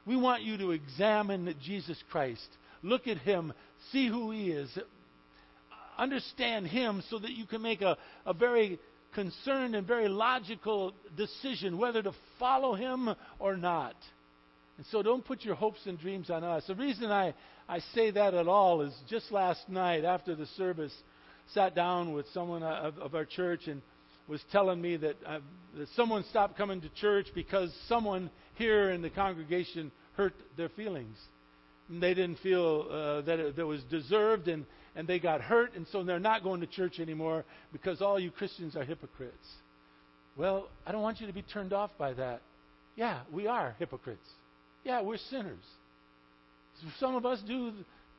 We 0.05 0.17
want 0.17 0.43
you 0.43 0.57
to 0.57 0.71
examine 0.71 1.55
Jesus 1.63 1.97
Christ. 2.11 2.47
Look 2.83 3.07
at 3.07 3.17
Him. 3.19 3.53
See 3.91 4.07
who 4.07 4.31
He 4.31 4.51
is. 4.51 4.69
Understand 5.97 6.67
Him 6.67 7.01
so 7.09 7.19
that 7.19 7.31
you 7.31 7.45
can 7.45 7.61
make 7.61 7.81
a, 7.81 7.97
a 8.25 8.33
very 8.33 8.79
concerned 9.13 9.75
and 9.75 9.87
very 9.87 10.09
logical 10.09 10.93
decision 11.15 11.77
whether 11.77 12.01
to 12.01 12.11
follow 12.39 12.73
Him 12.75 13.09
or 13.39 13.55
not. 13.55 13.95
And 14.77 14.85
so 14.91 15.03
don't 15.03 15.23
put 15.23 15.43
your 15.43 15.55
hopes 15.55 15.79
and 15.85 15.99
dreams 15.99 16.29
on 16.29 16.43
us. 16.43 16.63
The 16.67 16.75
reason 16.75 17.11
I, 17.11 17.33
I 17.67 17.79
say 17.93 18.11
that 18.11 18.33
at 18.33 18.47
all 18.47 18.81
is 18.81 18.93
just 19.09 19.31
last 19.31 19.69
night 19.69 20.05
after 20.05 20.35
the 20.35 20.47
service, 20.57 20.93
sat 21.53 21.75
down 21.75 22.13
with 22.13 22.25
someone 22.33 22.63
of, 22.63 22.97
of 22.97 23.15
our 23.15 23.25
church 23.25 23.67
and 23.67 23.81
was 24.27 24.41
telling 24.51 24.81
me 24.81 24.95
that, 24.97 25.15
uh, 25.25 25.39
that 25.77 25.87
someone 25.95 26.23
stopped 26.29 26.57
coming 26.57 26.81
to 26.81 26.89
church 26.89 27.27
because 27.35 27.73
someone 27.87 28.29
here 28.55 28.91
in 28.91 29.01
the 29.01 29.09
congregation 29.09 29.91
hurt 30.13 30.33
their 30.57 30.69
feelings. 30.69 31.17
And 31.89 32.01
they 32.01 32.13
didn't 32.13 32.37
feel 32.39 32.87
uh, 32.89 33.21
that 33.21 33.39
it 33.39 33.55
that 33.57 33.65
was 33.65 33.83
deserved, 33.89 34.47
and, 34.47 34.65
and 34.95 35.07
they 35.07 35.19
got 35.19 35.41
hurt, 35.41 35.75
and 35.75 35.85
so 35.91 36.03
they're 36.03 36.19
not 36.19 36.43
going 36.43 36.61
to 36.61 36.67
church 36.67 36.99
anymore 36.99 37.43
because 37.73 38.01
all 38.01 38.17
you 38.17 38.31
Christians 38.31 38.77
are 38.77 38.85
hypocrites. 38.85 39.47
Well, 40.37 40.69
I 40.85 40.93
don't 40.93 41.01
want 41.01 41.19
you 41.19 41.27
to 41.27 41.33
be 41.33 41.41
turned 41.41 41.73
off 41.73 41.91
by 41.97 42.13
that. 42.13 42.41
Yeah, 42.95 43.21
we 43.31 43.47
are 43.47 43.75
hypocrites. 43.79 44.27
Yeah, 44.83 45.01
we're 45.01 45.17
sinners. 45.17 45.63
Some 46.99 47.15
of 47.15 47.25
us 47.25 47.41
do 47.47 47.71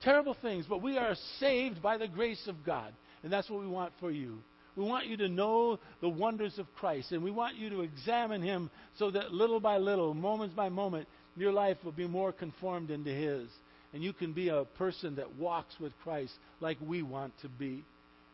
terrible 0.02 0.36
things, 0.40 0.66
but 0.68 0.82
we 0.82 0.98
are 0.98 1.16
saved 1.38 1.82
by 1.82 1.98
the 1.98 2.08
grace 2.08 2.46
of 2.46 2.64
God. 2.64 2.92
And 3.22 3.32
that's 3.32 3.48
what 3.50 3.60
we 3.60 3.68
want 3.68 3.92
for 4.00 4.10
you. 4.10 4.38
We 4.76 4.84
want 4.84 5.06
you 5.06 5.16
to 5.18 5.28
know 5.28 5.78
the 6.00 6.08
wonders 6.08 6.58
of 6.58 6.66
Christ, 6.76 7.12
and 7.12 7.22
we 7.22 7.30
want 7.30 7.56
you 7.56 7.68
to 7.70 7.82
examine 7.82 8.42
Him 8.42 8.70
so 8.96 9.10
that 9.10 9.32
little 9.32 9.60
by 9.60 9.78
little, 9.78 10.14
moments 10.14 10.54
by 10.54 10.68
moment, 10.70 11.08
your 11.36 11.52
life 11.52 11.76
will 11.84 11.92
be 11.92 12.06
more 12.06 12.32
conformed 12.32 12.90
into 12.90 13.10
His. 13.10 13.48
And 13.92 14.02
you 14.02 14.14
can 14.14 14.32
be 14.32 14.48
a 14.48 14.64
person 14.78 15.16
that 15.16 15.36
walks 15.36 15.74
with 15.78 15.92
Christ 16.02 16.32
like 16.60 16.78
we 16.80 17.02
want 17.02 17.34
to 17.42 17.48
be. 17.48 17.84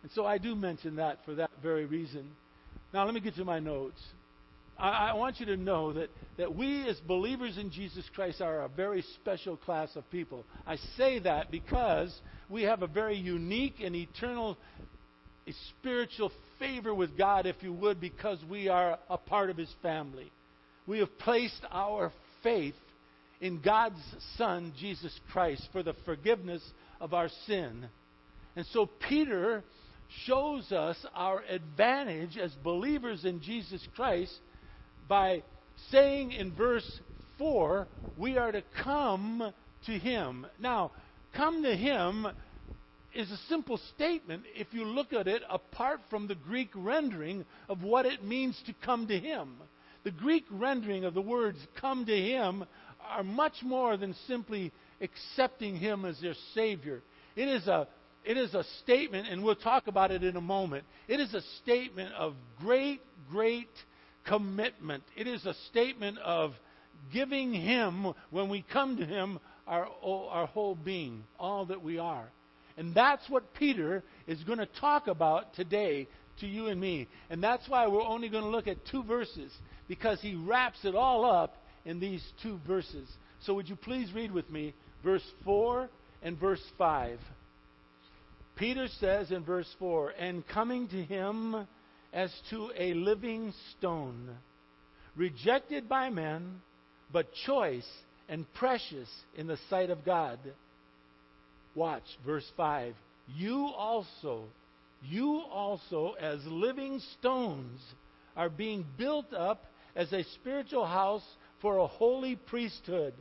And 0.03 0.13
so 0.15 0.25
I 0.25 0.39
do 0.39 0.55
mention 0.55 0.97
that 0.97 1.19
for 1.25 1.35
that 1.35 1.51
very 1.61 1.85
reason. 1.85 2.31
Now, 2.95 3.05
let 3.05 3.15
me 3.15 3.21
get 3.21 3.35
to 3.35 3.45
my 3.45 3.59
notes. 3.59 4.01
I, 4.79 5.11
I 5.11 5.15
want 5.15 5.41
you 5.41 5.47
to 5.47 5.57
know 5.57 5.93
that, 5.93 6.11
that 6.37 6.55
we, 6.55 6.89
as 6.89 6.97
believers 7.01 7.59
in 7.59 7.71
Jesus 7.71 8.05
Christ, 8.15 8.41
are 8.41 8.63
a 8.63 8.69
very 8.69 9.03
special 9.21 9.57
class 9.57 9.95
of 9.97 10.09
people. 10.11 10.45
I 10.67 10.77
say 10.97 11.19
that 11.21 11.51
because 11.51 12.15
we 12.49 12.63
have 12.63 12.83
a 12.83 12.87
very 12.87 13.17
unique 13.17 13.77
and 13.83 13.95
eternal 13.97 14.57
spiritual 15.79 16.31
favor 16.59 16.95
with 16.95 17.17
God, 17.17 17.47
if 17.47 17.57
you 17.63 17.73
would, 17.73 18.01
because 18.01 18.39
we 18.49 18.69
are 18.69 18.99
a 19.09 19.19
part 19.19 19.51
of 19.51 19.57
His 19.57 19.73
family. 19.83 20.31
We 20.87 20.99
have 21.01 21.19
placed 21.19 21.65
our 21.71 22.13
faith 22.43 22.75
in 23.41 23.61
God's 23.61 24.01
Son, 24.37 24.73
Jesus 24.79 25.19
Christ, 25.33 25.69
for 25.73 25.83
the 25.83 25.95
forgiveness 26.05 26.63
of 27.01 27.15
our 27.15 27.29
sin. 27.47 27.87
And 28.57 28.67
so 28.73 28.89
Peter 29.09 29.63
shows 30.27 30.73
us 30.73 30.97
our 31.15 31.43
advantage 31.49 32.37
as 32.37 32.53
believers 32.65 33.25
in 33.25 33.41
Jesus 33.41 33.87
Christ 33.95 34.35
by 35.09 35.43
saying 35.91 36.33
in 36.33 36.53
verse 36.53 37.01
4, 37.39 37.89
we 38.17 38.37
are 38.37 38.53
to 38.53 38.63
come 38.83 39.53
to 39.87 39.93
Him. 39.93 40.47
Now, 40.59 40.93
come 41.35 41.63
to 41.63 41.75
Him 41.75 42.27
is 43.15 43.31
a 43.31 43.39
simple 43.49 43.81
statement 43.95 44.45
if 44.55 44.69
you 44.73 44.85
look 44.85 45.13
at 45.13 45.27
it 45.27 45.43
apart 45.49 46.01
from 46.11 46.29
the 46.29 46.35
Greek 46.35 46.71
rendering 46.75 47.45
of 47.69 47.83
what 47.83 48.07
it 48.07 48.23
means 48.23 48.61
to 48.67 48.75
come 48.85 49.07
to 49.09 49.19
Him. 49.19 49.55
The 50.05 50.11
Greek 50.11 50.45
rendering 50.51 51.05
of 51.05 51.15
the 51.15 51.23
words 51.23 51.59
come 51.81 52.07
to 52.07 52.17
Him 52.17 52.65
are 53.09 53.25
much 53.25 53.63
more 53.63 53.97
than 53.97 54.15
simply 54.27 54.73
accepting 55.01 55.77
Him 55.77 56.05
as 56.05 56.21
their 56.21 56.35
Savior. 56.55 57.03
It 57.35 57.49
is 57.49 57.67
a 57.67 57.89
it 58.25 58.37
is 58.37 58.53
a 58.53 58.65
statement, 58.83 59.29
and 59.29 59.43
we'll 59.43 59.55
talk 59.55 59.87
about 59.87 60.11
it 60.11 60.23
in 60.23 60.37
a 60.37 60.41
moment. 60.41 60.85
It 61.07 61.19
is 61.19 61.33
a 61.33 61.41
statement 61.63 62.13
of 62.13 62.35
great, 62.61 63.01
great 63.31 63.71
commitment. 64.29 65.03
It 65.17 65.27
is 65.27 65.45
a 65.47 65.55
statement 65.71 66.19
of 66.19 66.53
giving 67.13 67.53
Him, 67.53 68.13
when 68.31 68.49
we 68.49 68.65
come 68.73 68.97
to 68.97 69.05
Him, 69.05 69.39
our, 69.67 69.89
our 70.03 70.47
whole 70.47 70.75
being, 70.75 71.25
all 71.39 71.67
that 71.67 71.83
we 71.83 71.99
are. 71.99 72.29
And 72.77 72.95
that's 72.95 73.29
what 73.29 73.55
Peter 73.55 74.03
is 74.27 74.43
going 74.45 74.59
to 74.59 74.69
talk 74.81 75.09
about 75.09 75.55
today 75.55 76.07
to 76.41 76.47
you 76.47 76.67
and 76.67 76.81
me. 76.81 77.09
And 77.29 77.43
that's 77.43 77.69
why 77.69 77.87
we're 77.89 78.03
only 78.03 78.29
going 78.29 78.45
to 78.45 78.51
look 78.51 78.69
at 78.69 78.87
two 78.87 79.03
verses, 79.03 79.53
because 79.89 80.21
he 80.21 80.35
wraps 80.35 80.85
it 80.85 80.95
all 80.95 81.25
up 81.25 81.57
in 81.85 81.99
these 81.99 82.23
two 82.43 82.61
verses. 82.67 83.09
So 83.41 83.55
would 83.55 83.69
you 83.69 83.77
please 83.77 84.13
read 84.15 84.31
with 84.31 84.49
me 84.51 84.75
verse 85.03 85.25
4 85.45 85.89
and 86.23 86.39
verse 86.39 86.63
5? 86.77 87.19
Peter 88.57 88.89
says 89.01 89.31
in 89.31 89.45
verse 89.45 89.69
4 89.79 90.15
And 90.19 90.47
coming 90.47 90.89
to 90.89 91.03
him 91.03 91.67
as 92.13 92.33
to 92.51 92.71
a 92.77 92.95
living 92.95 93.53
stone, 93.77 94.31
rejected 95.17 95.89
by 95.89 96.11
men, 96.11 96.61
but 97.13 97.33
choice 97.47 97.89
and 98.29 98.53
precious 98.55 99.09
in 99.37 99.47
the 99.47 99.59
sight 99.69 99.91
of 99.91 100.05
God. 100.05 100.39
Watch, 101.75 102.05
verse 102.25 102.51
5. 102.57 102.95
You 103.37 103.67
also, 103.77 104.45
you 105.03 105.43
also, 105.51 106.15
as 106.21 106.41
living 106.47 107.01
stones, 107.19 107.81
are 108.37 108.49
being 108.49 108.85
built 108.97 109.33
up 109.33 109.65
as 109.95 110.13
a 110.13 110.25
spiritual 110.35 110.87
house 110.87 111.25
for 111.61 111.79
a 111.79 111.87
holy 111.87 112.37
priesthood 112.37 113.15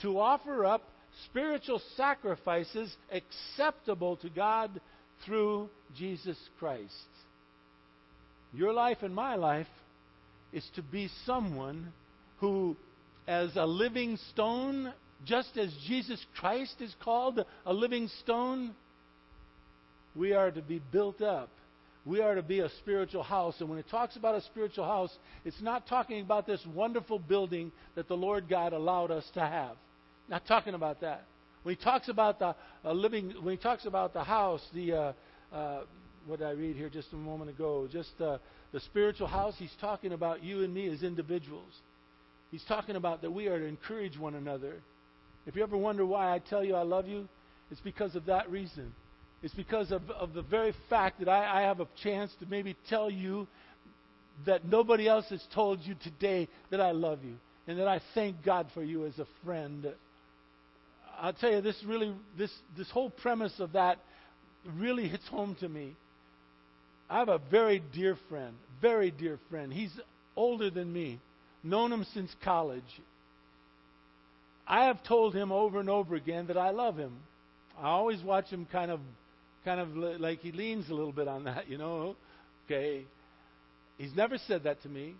to 0.00 0.18
offer 0.18 0.64
up 0.64 0.88
spiritual 1.26 1.80
sacrifices 1.96 2.94
acceptable 3.10 4.16
to 4.16 4.30
God 4.30 4.80
through 5.24 5.68
Jesus 5.96 6.38
Christ. 6.58 6.92
Your 8.52 8.72
life 8.72 8.98
and 9.02 9.14
my 9.14 9.34
life 9.36 9.66
is 10.52 10.68
to 10.76 10.82
be 10.82 11.08
someone 11.24 11.92
who, 12.38 12.76
as 13.26 13.56
a 13.56 13.64
living 13.64 14.18
stone, 14.30 14.92
just 15.24 15.56
as 15.56 15.74
Jesus 15.86 16.24
Christ 16.38 16.76
is 16.80 16.94
called 17.02 17.44
a 17.64 17.72
living 17.72 18.08
stone, 18.20 18.74
we 20.14 20.34
are 20.34 20.50
to 20.50 20.60
be 20.60 20.82
built 20.92 21.22
up. 21.22 21.48
We 22.04 22.20
are 22.20 22.34
to 22.34 22.42
be 22.42 22.60
a 22.60 22.68
spiritual 22.80 23.22
house. 23.22 23.54
And 23.60 23.70
when 23.70 23.78
it 23.78 23.86
talks 23.90 24.16
about 24.16 24.34
a 24.34 24.42
spiritual 24.42 24.84
house, 24.84 25.16
it's 25.44 25.62
not 25.62 25.86
talking 25.86 26.20
about 26.20 26.46
this 26.46 26.60
wonderful 26.74 27.20
building 27.20 27.70
that 27.94 28.08
the 28.08 28.16
Lord 28.16 28.48
God 28.48 28.72
allowed 28.72 29.10
us 29.12 29.24
to 29.34 29.40
have. 29.40 29.76
Not 30.28 30.46
talking 30.46 30.74
about 30.74 31.00
that. 31.02 31.24
When 31.62 31.76
he 31.76 31.82
talks 31.82 32.08
about 32.08 32.40
the 32.40 32.56
uh, 32.84 32.92
living, 32.92 33.32
when 33.42 33.56
he 33.56 33.62
talks 33.62 33.86
about 33.86 34.12
the 34.12 34.24
house, 34.24 34.62
the 34.74 34.92
uh, 34.92 35.12
uh, 35.54 35.82
what 36.26 36.38
did 36.38 36.48
I 36.48 36.52
read 36.52 36.76
here 36.76 36.88
just 36.88 37.12
a 37.12 37.16
moment 37.16 37.50
ago? 37.50 37.88
Just 37.90 38.20
uh, 38.20 38.38
the 38.72 38.80
spiritual 38.80 39.26
house. 39.26 39.54
He's 39.58 39.74
talking 39.80 40.12
about 40.12 40.42
you 40.42 40.62
and 40.62 40.72
me 40.72 40.88
as 40.88 41.02
individuals. 41.02 41.72
He's 42.50 42.64
talking 42.64 42.96
about 42.96 43.22
that 43.22 43.30
we 43.30 43.48
are 43.48 43.58
to 43.58 43.64
encourage 43.64 44.18
one 44.18 44.34
another. 44.34 44.74
If 45.46 45.56
you 45.56 45.62
ever 45.62 45.76
wonder 45.76 46.06
why 46.06 46.32
I 46.34 46.38
tell 46.38 46.64
you 46.64 46.74
I 46.74 46.82
love 46.82 47.08
you, 47.08 47.28
it's 47.70 47.80
because 47.80 48.14
of 48.14 48.26
that 48.26 48.50
reason. 48.50 48.92
It's 49.42 49.54
because 49.54 49.90
of, 49.90 50.08
of 50.10 50.34
the 50.34 50.42
very 50.42 50.74
fact 50.88 51.18
that 51.18 51.28
I, 51.28 51.60
I 51.60 51.62
have 51.62 51.80
a 51.80 51.88
chance 52.02 52.30
to 52.40 52.46
maybe 52.46 52.76
tell 52.88 53.10
you 53.10 53.48
that 54.46 54.64
nobody 54.64 55.08
else 55.08 55.26
has 55.30 55.44
told 55.54 55.80
you 55.80 55.94
today 56.02 56.48
that 56.70 56.80
I 56.80 56.92
love 56.92 57.24
you 57.24 57.34
and 57.66 57.78
that 57.78 57.88
I 57.88 58.00
thank 58.14 58.44
God 58.44 58.68
for 58.74 58.82
you 58.82 59.06
as 59.06 59.18
a 59.18 59.26
friend. 59.44 59.86
I'll 61.18 61.32
tell 61.32 61.50
you, 61.50 61.60
this 61.60 61.82
really, 61.86 62.14
this, 62.36 62.52
this 62.76 62.90
whole 62.90 63.10
premise 63.10 63.54
of 63.58 63.72
that 63.72 63.98
really 64.76 65.08
hits 65.08 65.26
home 65.28 65.56
to 65.60 65.68
me. 65.68 65.96
I 67.12 67.18
have 67.18 67.28
a 67.28 67.42
very 67.50 67.82
dear 67.92 68.16
friend, 68.30 68.54
very 68.80 69.10
dear 69.10 69.38
friend. 69.50 69.70
He's 69.70 69.92
older 70.34 70.70
than 70.70 70.90
me, 70.90 71.20
known 71.62 71.92
him 71.92 72.06
since 72.14 72.34
college. 72.42 72.82
I 74.66 74.86
have 74.86 75.04
told 75.04 75.34
him 75.34 75.52
over 75.52 75.78
and 75.78 75.90
over 75.90 76.14
again 76.14 76.46
that 76.46 76.56
I 76.56 76.70
love 76.70 76.96
him. 76.96 77.18
I 77.78 77.88
always 77.88 78.22
watch 78.22 78.46
him 78.46 78.66
kind 78.72 78.90
of, 78.90 79.00
kind 79.62 79.78
of 79.78 79.94
like 80.20 80.40
he 80.40 80.52
leans 80.52 80.88
a 80.88 80.94
little 80.94 81.12
bit 81.12 81.28
on 81.28 81.44
that, 81.44 81.68
you 81.68 81.76
know. 81.76 82.16
Okay, 82.64 83.04
he's 83.98 84.16
never 84.16 84.38
said 84.46 84.64
that 84.64 84.82
to 84.84 84.88
me. 84.88 85.12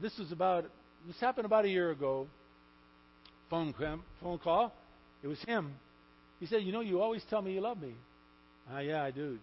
This 0.00 0.16
was 0.16 0.32
about, 0.32 0.64
this 1.06 1.20
happened 1.20 1.44
about 1.44 1.66
a 1.66 1.68
year 1.68 1.90
ago. 1.90 2.26
Phone 3.50 3.74
phone 4.22 4.38
call. 4.38 4.72
It 5.22 5.26
was 5.26 5.42
him. 5.46 5.74
He 6.38 6.46
said, 6.46 6.62
"You 6.62 6.72
know, 6.72 6.80
you 6.80 7.02
always 7.02 7.22
tell 7.28 7.42
me 7.42 7.52
you 7.52 7.60
love 7.60 7.78
me." 7.78 7.92
Ah, 8.72 8.78
yeah, 8.78 9.04
I 9.04 9.10
do. 9.10 9.38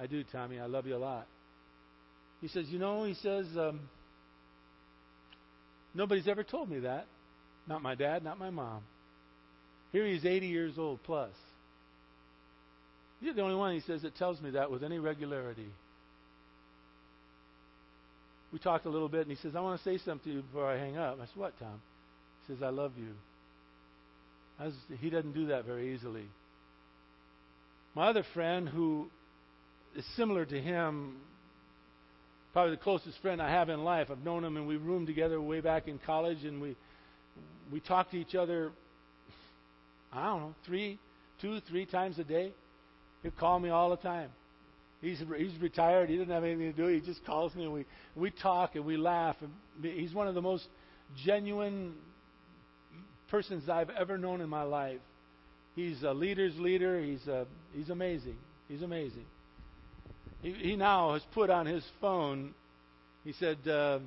I 0.00 0.06
do, 0.06 0.22
Tommy. 0.24 0.60
I 0.60 0.66
love 0.66 0.86
you 0.86 0.96
a 0.96 0.98
lot. 0.98 1.26
He 2.40 2.48
says, 2.48 2.68
"You 2.68 2.78
know," 2.78 3.04
he 3.04 3.14
says, 3.14 3.46
um, 3.56 3.80
"Nobody's 5.94 6.28
ever 6.28 6.44
told 6.44 6.70
me 6.70 6.80
that." 6.80 7.06
Not 7.68 7.82
my 7.82 7.94
dad, 7.94 8.24
not 8.24 8.38
my 8.38 8.50
mom. 8.50 8.82
Here 9.92 10.06
he 10.06 10.14
is 10.14 10.24
80 10.24 10.46
years 10.46 10.78
old 10.78 11.02
plus. 11.04 11.30
You're 13.20 13.34
the 13.34 13.42
only 13.42 13.56
one, 13.56 13.74
he 13.74 13.80
says, 13.80 14.02
that 14.02 14.16
tells 14.16 14.40
me 14.40 14.50
that 14.50 14.70
with 14.70 14.82
any 14.82 14.98
regularity. 14.98 15.68
We 18.52 18.58
talked 18.58 18.86
a 18.86 18.90
little 18.90 19.08
bit, 19.08 19.22
and 19.22 19.30
he 19.30 19.36
says, 19.36 19.54
I 19.54 19.60
want 19.60 19.82
to 19.82 19.84
say 19.84 20.02
something 20.02 20.32
to 20.32 20.36
you 20.36 20.42
before 20.42 20.66
I 20.66 20.78
hang 20.78 20.96
up. 20.96 21.18
I 21.20 21.26
said, 21.26 21.36
What, 21.36 21.58
Tom? 21.58 21.82
He 22.46 22.54
says, 22.54 22.62
I 22.62 22.70
love 22.70 22.92
you. 22.96 23.12
Was, 24.58 24.72
he 25.00 25.10
doesn't 25.10 25.32
do 25.32 25.48
that 25.48 25.66
very 25.66 25.94
easily. 25.94 26.24
My 27.94 28.08
other 28.08 28.24
friend, 28.32 28.68
who 28.68 29.10
is 29.98 30.04
similar 30.16 30.46
to 30.46 30.60
him, 30.60 31.16
probably 32.52 32.76
the 32.76 32.82
closest 32.82 33.20
friend 33.20 33.42
I 33.42 33.50
have 33.50 33.68
in 33.68 33.82
life, 33.82 34.08
I've 34.10 34.24
known 34.24 34.44
him, 34.44 34.56
and 34.56 34.66
we 34.66 34.76
roomed 34.76 35.08
together 35.08 35.40
way 35.40 35.60
back 35.60 35.88
in 35.88 35.98
college, 36.06 36.44
and 36.44 36.62
we 36.62 36.76
we 37.72 37.80
talk 37.80 38.10
to 38.12 38.16
each 38.16 38.34
other, 38.34 38.70
I 40.12 40.26
don't 40.26 40.40
know, 40.40 40.54
three, 40.64 40.98
two, 41.42 41.60
three 41.68 41.84
times 41.84 42.18
a 42.18 42.24
day. 42.24 42.52
He'll 43.22 43.32
call 43.32 43.58
me 43.58 43.68
all 43.70 43.90
the 43.90 43.96
time. 43.96 44.30
He's 45.00 45.20
he's 45.36 45.60
retired. 45.60 46.08
He 46.08 46.16
doesn't 46.16 46.32
have 46.32 46.44
anything 46.44 46.72
to 46.72 46.76
do. 46.76 46.86
He 46.86 47.00
just 47.00 47.24
calls 47.26 47.54
me 47.54 47.64
and 47.64 47.72
we 47.72 47.84
we 48.16 48.30
talk 48.30 48.76
and 48.76 48.84
we 48.84 48.96
laugh. 48.96 49.36
And 49.40 49.52
he's 49.84 50.14
one 50.14 50.28
of 50.28 50.34
the 50.34 50.42
most 50.42 50.64
genuine 51.24 51.94
persons 53.30 53.68
I've 53.68 53.90
ever 53.90 54.16
known 54.16 54.40
in 54.40 54.48
my 54.48 54.62
life. 54.62 55.00
He's 55.76 56.02
a 56.02 56.12
leader's 56.12 56.56
leader. 56.58 57.00
He's 57.00 57.26
a, 57.28 57.46
he's 57.72 57.90
amazing. 57.90 58.36
He's 58.68 58.82
amazing. 58.82 59.26
He, 60.42 60.52
he 60.52 60.76
now 60.76 61.14
has 61.14 61.22
put 61.34 61.50
on 61.50 61.66
his 61.66 61.84
phone. 62.00 62.54
He 63.24 63.32
said, 63.32 63.58
uh, 63.66 63.98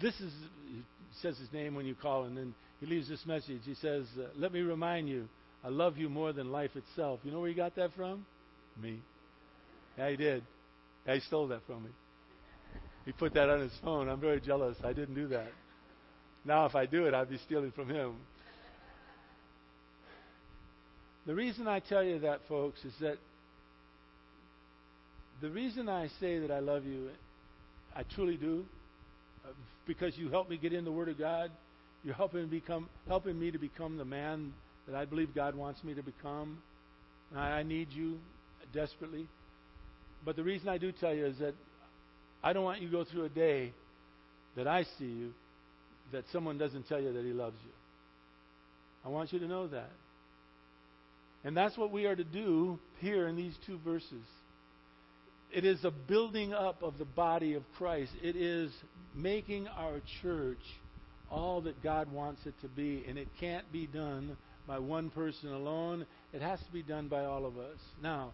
"This 0.00 0.14
is 0.20 0.32
he 0.70 0.82
says 1.22 1.38
his 1.38 1.52
name 1.52 1.74
when 1.74 1.86
you 1.86 1.94
call, 1.94 2.24
and 2.24 2.36
then 2.36 2.54
he 2.80 2.86
leaves 2.86 3.08
this 3.08 3.24
message. 3.26 3.60
He 3.64 3.74
says, 3.74 4.04
uh, 4.18 4.28
Let 4.36 4.52
me 4.52 4.60
remind 4.60 5.08
you, 5.08 5.28
I 5.62 5.68
love 5.68 5.98
you 5.98 6.08
more 6.08 6.32
than 6.32 6.50
life 6.50 6.70
itself. 6.74 7.20
You 7.22 7.30
know 7.30 7.40
where 7.40 7.48
he 7.48 7.54
got 7.54 7.76
that 7.76 7.92
from? 7.94 8.24
Me. 8.82 8.98
Yeah, 9.98 10.10
he 10.10 10.16
did. 10.16 10.42
Yeah, 11.06 11.14
he 11.14 11.20
stole 11.20 11.48
that 11.48 11.60
from 11.66 11.84
me. 11.84 11.90
He 13.04 13.12
put 13.12 13.34
that 13.34 13.50
on 13.50 13.60
his 13.60 13.72
phone. 13.84 14.08
I'm 14.08 14.20
very 14.20 14.40
jealous. 14.40 14.76
I 14.82 14.92
didn't 14.92 15.14
do 15.14 15.28
that. 15.28 15.48
Now, 16.44 16.64
if 16.64 16.74
I 16.74 16.86
do 16.86 17.04
it, 17.06 17.12
I'd 17.12 17.28
be 17.28 17.38
stealing 17.38 17.72
from 17.72 17.90
him. 17.90 18.16
The 21.26 21.34
reason 21.34 21.68
I 21.68 21.80
tell 21.80 22.02
you 22.02 22.20
that, 22.20 22.40
folks, 22.48 22.82
is 22.84 22.94
that 23.00 23.18
the 25.40 25.50
reason 25.50 25.88
I 25.88 26.08
say 26.20 26.38
that 26.38 26.50
I 26.50 26.60
love 26.60 26.84
you, 26.84 27.08
I 27.96 28.02
truly 28.14 28.36
do, 28.36 28.64
uh, 29.44 29.52
because 29.86 30.16
you 30.16 30.28
helped 30.28 30.50
me 30.50 30.56
get 30.56 30.72
in 30.72 30.84
the 30.84 30.92
Word 30.92 31.08
of 31.08 31.18
God. 31.18 31.50
You're 32.04 32.14
helping 32.14 32.48
become 32.48 32.88
helping 33.08 33.38
me 33.38 33.50
to 33.50 33.58
become 33.58 33.96
the 33.96 34.04
man 34.04 34.52
that 34.86 34.96
I 34.96 35.04
believe 35.04 35.34
God 35.34 35.54
wants 35.54 35.82
me 35.84 35.94
to 35.94 36.02
become. 36.02 36.58
and 37.30 37.40
I 37.40 37.62
need 37.62 37.88
you 37.90 38.18
desperately. 38.72 39.26
But 40.24 40.36
the 40.36 40.42
reason 40.42 40.68
I 40.68 40.78
do 40.78 40.92
tell 40.92 41.14
you 41.14 41.26
is 41.26 41.38
that 41.38 41.54
I 42.42 42.52
don't 42.52 42.64
want 42.64 42.80
you 42.80 42.88
to 42.88 42.92
go 42.92 43.04
through 43.04 43.24
a 43.24 43.28
day 43.28 43.72
that 44.56 44.66
I 44.66 44.84
see 44.98 45.04
you 45.04 45.32
that 46.12 46.24
someone 46.32 46.58
doesn't 46.58 46.88
tell 46.88 47.00
you 47.00 47.12
that 47.12 47.24
he 47.24 47.32
loves 47.32 47.56
you. 47.64 47.72
I 49.04 49.08
want 49.08 49.32
you 49.32 49.38
to 49.38 49.46
know 49.46 49.68
that. 49.68 49.90
And 51.44 51.56
that's 51.56 51.78
what 51.78 51.90
we 51.90 52.04
are 52.06 52.16
to 52.16 52.24
do 52.24 52.78
here 53.00 53.28
in 53.28 53.36
these 53.36 53.54
two 53.66 53.78
verses. 53.84 54.24
It 55.52 55.64
is 55.64 55.84
a 55.84 55.90
building 55.90 56.52
up 56.52 56.82
of 56.82 56.98
the 56.98 57.04
body 57.04 57.54
of 57.54 57.62
Christ. 57.76 58.12
It 58.22 58.36
is 58.36 58.70
making 59.14 59.68
our 59.68 60.00
church 60.22 60.58
all 61.30 61.60
that 61.62 61.82
God 61.82 62.12
wants 62.12 62.40
it 62.46 62.54
to 62.62 62.68
be. 62.68 63.04
And 63.08 63.18
it 63.18 63.28
can't 63.40 63.70
be 63.72 63.86
done 63.86 64.36
by 64.66 64.78
one 64.78 65.10
person 65.10 65.52
alone. 65.52 66.06
It 66.32 66.42
has 66.42 66.60
to 66.60 66.72
be 66.72 66.82
done 66.82 67.08
by 67.08 67.24
all 67.24 67.46
of 67.46 67.58
us. 67.58 67.78
Now, 68.02 68.32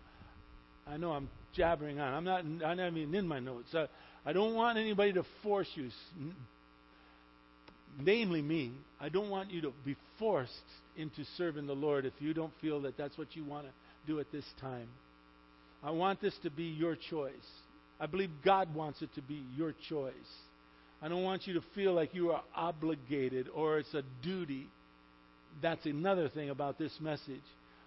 I 0.87 0.97
know 0.99 1.13
I'm 1.13 1.29
jabbering 1.55 1.99
on. 1.99 2.13
I'm 2.13 2.25
not. 2.25 2.41
I'm 2.41 2.77
not 2.77 2.97
even 2.97 3.15
in 3.15 3.27
my 3.27 3.41
notes. 3.41 3.75
I, 3.75 3.87
I 4.25 4.33
don't 4.33 4.55
want 4.55 4.79
anybody 4.79 5.13
to 5.15 5.25
force 5.43 5.69
you. 5.75 5.91
Namely, 7.99 8.43
me. 8.43 8.73
I 9.01 9.09
don't 9.09 9.31
want 9.31 9.51
you 9.51 9.63
to 9.63 9.73
be 9.85 9.97
forced 10.19 10.53
into 10.97 11.25
serving 11.37 11.67
the 11.67 11.75
Lord 11.75 12.05
if 12.05 12.13
you 12.19 12.35
don't 12.35 12.53
feel 12.61 12.83
that 12.83 12.97
that's 12.97 13.17
what 13.17 13.35
you 13.35 13.45
want 13.45 13.67
to 13.67 13.73
do 14.07 14.21
at 14.21 14.31
this 14.31 14.45
time. 14.61 14.89
I 15.83 15.91
want 15.91 16.21
this 16.21 16.35
to 16.43 16.51
be 16.51 16.65
your 16.65 16.97
choice. 17.11 17.33
I 18.01 18.07
believe 18.07 18.31
God 18.45 18.75
wants 18.75 19.03
it 19.03 19.15
to 19.15 19.23
be 19.23 19.43
your 19.57 19.75
choice. 19.89 20.13
I 21.01 21.09
don't 21.09 21.23
want 21.23 21.47
you 21.47 21.55
to 21.55 21.63
feel 21.75 21.93
like 21.93 22.15
you 22.15 22.31
are 22.33 22.43
obligated 22.55 23.49
or 23.55 23.79
it's 23.79 23.95
a 23.95 24.03
duty. 24.23 24.67
That's 25.63 25.85
another 25.87 26.29
thing 26.29 26.51
about 26.51 26.79
this 26.79 26.93
message. 27.01 27.43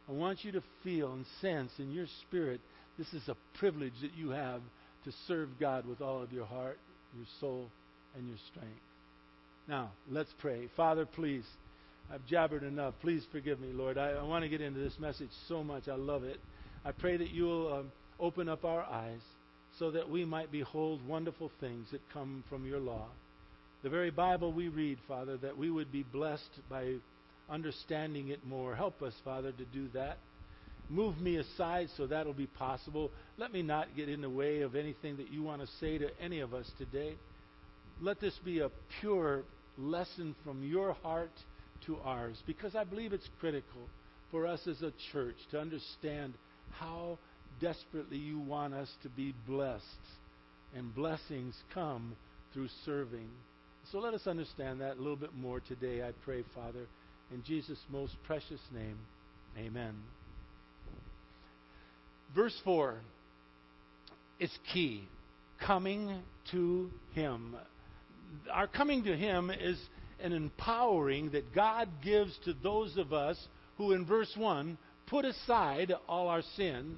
I 0.08 0.12
want 0.12 0.44
you 0.44 0.52
to 0.54 0.64
feel 0.84 1.12
and 1.12 1.26
sense 1.42 1.72
in 1.78 1.92
your 1.92 2.08
spirit 2.28 2.62
this 3.00 3.14
is 3.14 3.30
a 3.30 3.36
privilege 3.58 3.94
that 4.02 4.14
you 4.16 4.32
have 4.32 4.62
to 5.06 5.12
serve 5.26 5.48
God 5.58 5.86
with 5.86 6.02
all 6.02 6.22
of 6.22 6.34
your 6.34 6.46
heart, 6.46 6.78
your 7.16 7.26
soul, 7.40 7.68
and 8.18 8.28
your 8.28 8.38
strength. 8.52 8.82
Now, 9.70 9.92
let's 10.12 10.34
pray. 10.42 10.68
Father, 10.76 11.06
please, 11.06 11.46
I've 12.14 12.26
jabbered 12.26 12.64
enough. 12.64 12.96
Please 13.02 13.26
forgive 13.32 13.62
me, 13.62 13.70
Lord. 13.72 13.98
I, 13.98 14.10
I 14.10 14.24
want 14.24 14.44
to 14.44 14.50
get 14.50 14.60
into 14.60 14.82
this 14.82 15.00
message 15.00 15.30
so 15.48 15.64
much. 15.64 15.88
I 15.88 15.96
love 15.96 16.26
it. 16.26 16.40
I 16.86 16.92
pray 16.92 17.18
that 17.18 17.32
you'll 17.32 17.74
um, 17.74 17.92
open 18.20 18.48
up 18.48 18.64
our 18.64 18.84
eyes 18.84 19.22
so 19.78 19.92
that 19.92 20.10
we 20.10 20.26
might 20.26 20.52
behold 20.52 21.06
wonderful 21.08 21.52
things 21.60 21.88
that 21.92 22.02
come 22.14 22.44
from 22.50 22.66
your 22.66 22.80
law. 22.80 23.08
The 23.84 23.90
very 23.90 24.12
Bible 24.12 24.52
we 24.52 24.68
read, 24.68 24.98
Father, 25.08 25.38
that 25.38 25.58
we 25.58 25.70
would 25.70 25.92
be 25.92 26.04
blessed 26.04 26.60
by 26.70 26.96
understanding 27.50 28.30
it 28.30 28.46
more. 28.46 28.76
Help 28.76 29.02
us, 29.02 29.14
Father, 29.24 29.52
to 29.52 29.66
do 29.66 29.88
that. 29.94 30.18
Move 30.90 31.20
me 31.20 31.38
aside 31.38 31.88
so 31.96 32.08
that'll 32.08 32.34
be 32.34 32.48
possible. 32.48 33.12
Let 33.38 33.54
me 33.54 33.62
not 33.62 33.96
get 33.96 34.10
in 34.10 34.22
the 34.22 34.30
way 34.30 34.62
of 34.62 34.76
anything 34.76 35.18
that 35.18 35.32
you 35.32 35.44
want 35.44 35.62
to 35.62 35.68
say 35.80 35.98
to 35.98 36.10
any 36.22 36.40
of 36.40 36.54
us 36.54 36.70
today. 36.78 37.14
Let 38.02 38.20
this 38.20 38.38
be 38.44 38.60
a 38.60 38.72
pure 39.00 39.44
lesson 39.78 40.36
from 40.44 40.64
your 40.64 40.94
heart 40.94 41.32
to 41.86 41.98
ours 42.04 42.38
because 42.48 42.76
I 42.76 42.84
believe 42.84 43.14
it's 43.14 43.30
critical 43.40 43.82
for 44.32 44.48
us 44.48 44.62
as 44.68 44.82
a 44.82 44.92
church 45.12 45.36
to 45.52 45.60
understand 45.60 46.34
how 46.72 47.18
desperately 47.62 48.18
you 48.18 48.40
want 48.40 48.74
us 48.74 48.90
to 49.04 49.10
be 49.10 49.34
blessed. 49.48 49.84
And 50.76 50.94
blessings 50.94 51.56
come 51.74 52.16
through 52.54 52.70
serving. 52.86 53.28
So 53.92 54.00
let 54.00 54.14
us 54.14 54.28
understand 54.28 54.82
that 54.82 54.98
a 54.98 55.00
little 55.02 55.16
bit 55.16 55.34
more 55.36 55.60
today, 55.62 56.04
I 56.04 56.12
pray, 56.24 56.44
Father. 56.54 56.86
In 57.34 57.44
Jesus' 57.44 57.80
most 57.92 58.14
precious 58.26 58.60
name, 58.74 58.98
amen. 59.58 59.96
Verse 62.36 62.56
4 62.64 62.96
is 64.40 64.52
key. 64.74 65.08
Coming 65.66 66.22
to 66.52 66.90
Him. 67.14 67.56
Our 68.52 68.68
coming 68.68 69.04
to 69.06 69.18
Him 69.18 69.50
is 69.50 69.80
an 70.22 70.34
empowering 70.34 71.32
that 71.32 71.54
God 71.54 71.90
gives 72.04 72.38
to 72.46 72.54
those 72.54 72.96
of 72.98 73.12
us 73.12 73.38
who, 73.78 73.94
in 73.94 74.06
verse 74.06 74.32
1, 74.38 74.78
put 75.10 75.26
aside 75.26 75.94
all 76.08 76.28
our 76.28 76.42
sin 76.56 76.98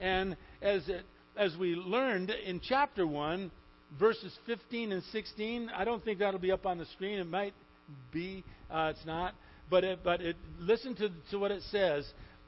and 0.00 0.36
as, 0.62 0.88
it, 0.88 1.04
as 1.36 1.56
we 1.56 1.74
learned 1.74 2.30
in 2.30 2.60
chapter 2.60 3.06
1, 3.06 3.50
verses 3.98 4.36
15 4.46 4.92
and 4.92 5.02
16, 5.04 5.70
I 5.74 5.84
don't 5.84 6.04
think 6.04 6.18
that'll 6.18 6.40
be 6.40 6.52
up 6.52 6.66
on 6.66 6.78
the 6.78 6.86
screen. 6.86 7.18
It 7.18 7.26
might 7.26 7.54
be, 8.12 8.44
uh, 8.70 8.92
it's 8.94 9.06
not. 9.06 9.34
But, 9.70 9.84
it, 9.84 10.00
but 10.04 10.20
it, 10.20 10.36
listen 10.60 10.94
to, 10.96 11.10
to 11.30 11.38
what 11.38 11.50
it 11.50 11.62
says. 11.70 12.06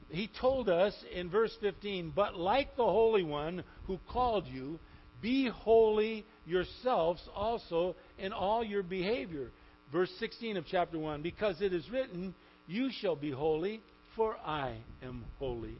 He 0.09 0.29
told 0.39 0.69
us 0.69 0.93
in 1.13 1.29
verse 1.29 1.55
15, 1.61 2.13
But 2.15 2.35
like 2.35 2.75
the 2.75 2.83
Holy 2.83 3.23
One 3.23 3.63
who 3.87 3.99
called 4.09 4.47
you, 4.47 4.79
be 5.21 5.49
holy 5.49 6.25
yourselves 6.45 7.21
also 7.35 7.95
in 8.17 8.31
all 8.31 8.63
your 8.63 8.83
behavior. 8.83 9.51
Verse 9.91 10.11
16 10.19 10.57
of 10.57 10.65
chapter 10.69 10.97
1, 10.97 11.21
Because 11.21 11.61
it 11.61 11.73
is 11.73 11.89
written, 11.89 12.33
You 12.67 12.89
shall 13.01 13.15
be 13.15 13.31
holy, 13.31 13.81
for 14.15 14.35
I 14.45 14.77
am 15.03 15.25
holy. 15.39 15.77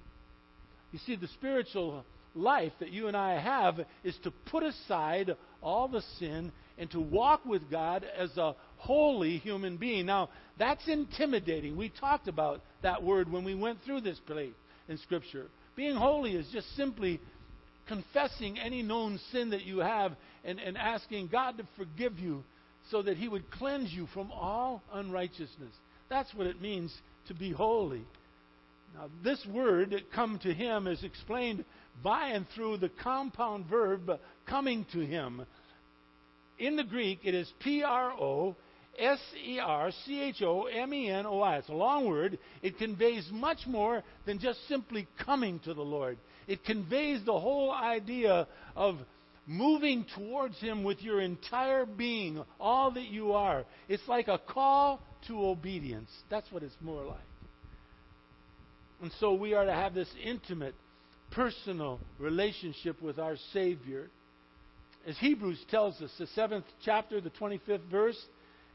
You 0.92 1.00
see, 1.06 1.16
the 1.16 1.28
spiritual 1.28 2.04
life 2.36 2.74
that 2.80 2.92
you 2.92 3.08
and 3.08 3.18
I 3.18 3.40
have 3.40 3.80
is 4.04 4.18
to 4.24 4.32
put 4.50 4.64
aside 4.64 5.36
all 5.62 5.88
the 5.88 6.04
sin 6.20 6.52
and 6.78 6.90
to 6.92 7.00
walk 7.00 7.46
with 7.46 7.70
God 7.70 8.06
as 8.18 8.36
a 8.38 8.56
holy 8.78 9.38
human 9.38 9.78
being. 9.78 10.06
Now, 10.06 10.30
that's 10.58 10.88
intimidating. 10.88 11.76
We 11.76 11.90
talked 11.90 12.28
about 12.28 12.62
that 12.82 13.04
word 13.04 13.32
when 13.32 13.44
we 13.44 13.56
went 13.56 13.80
through 13.86 14.02
this 14.02 14.20
place 14.26 14.54
in 14.88 14.98
Scripture. 14.98 15.48
Being 15.76 15.96
holy 15.96 16.34
is 16.34 16.48
just 16.52 16.76
simply 16.76 17.20
confessing 17.88 18.58
any 18.60 18.82
known 18.82 19.20
sin 19.32 19.50
that 19.50 19.64
you 19.64 19.80
have 19.80 20.14
and, 20.46 20.60
and 20.60 20.78
asking 20.78 21.28
God 21.28 21.58
to 21.58 21.68
forgive 21.78 22.18
you 22.20 22.44
so 22.90 23.02
that 23.02 23.18
He 23.18 23.28
would 23.28 23.52
cleanse 23.52 23.92
you 23.92 24.08
from 24.14 24.32
all 24.32 24.82
unrighteousness. 24.94 25.74
That's 26.10 26.34
what 26.34 26.48
it 26.48 26.62
means 26.62 26.94
to 27.28 27.34
be 27.34 27.52
holy. 27.52 28.04
Now, 28.96 29.10
this 29.24 29.46
word, 29.52 29.96
come 30.14 30.40
to 30.40 30.54
him, 30.54 30.88
is 30.88 31.04
explained 31.04 31.64
by 32.04 32.28
and 32.30 32.46
through 32.56 32.78
the 32.78 32.92
compound 33.04 33.66
verb 33.68 34.12
coming 34.48 34.86
to 34.94 35.00
him. 35.00 35.46
In 36.58 36.76
the 36.76 36.84
Greek, 36.84 37.20
it 37.24 37.34
is 37.34 37.52
P 37.60 37.84
R 37.84 38.12
O 38.12 38.56
S 38.98 39.20
E 39.46 39.60
R 39.60 39.92
C 40.06 40.22
H 40.22 40.42
O 40.42 40.64
M 40.64 40.94
E 40.94 41.10
N 41.10 41.26
O 41.26 41.40
I. 41.40 41.58
It's 41.58 41.70
a 41.70 41.74
long 41.74 42.08
word. 42.08 42.38
It 42.62 42.78
conveys 42.78 43.28
much 43.32 43.60
more 43.66 44.04
than 44.26 44.40
just 44.40 44.68
simply 44.68 45.08
coming 45.24 45.60
to 45.60 45.74
the 45.74 45.82
Lord. 45.82 46.18
It 46.48 46.66
conveys 46.66 47.24
the 47.26 47.40
whole 47.40 47.72
idea 47.72 48.48
of 48.76 48.98
moving 49.46 50.06
towards 50.16 50.60
Him 50.60 50.84
with 50.84 51.02
your 51.02 51.22
entire 51.22 51.86
being, 51.86 52.44
all 52.60 52.92
that 52.92 53.06
you 53.06 53.34
are. 53.34 53.66
It's 53.88 54.08
like 54.08 54.28
a 54.28 54.38
call 54.38 55.02
to 55.28 55.46
obedience. 55.46 56.10
That's 56.30 56.52
what 56.52 56.64
it's 56.64 56.76
more 56.82 57.06
like. 57.06 57.29
And 59.02 59.12
so 59.20 59.34
we 59.34 59.54
are 59.54 59.66
to 59.66 59.74
have 59.74 59.94
this 59.94 60.10
intimate, 60.24 60.76
personal 61.32 62.00
relationship 62.18 63.02
with 63.02 63.20
our 63.20 63.36
Savior. 63.54 64.10
As 65.08 65.18
Hebrews 65.18 65.64
tells 65.72 66.02
us, 66.02 66.12
the 66.18 66.28
seventh 66.28 66.66
chapter, 66.84 67.22
the 67.22 67.30
25th 67.32 67.90
verse, 67.90 68.20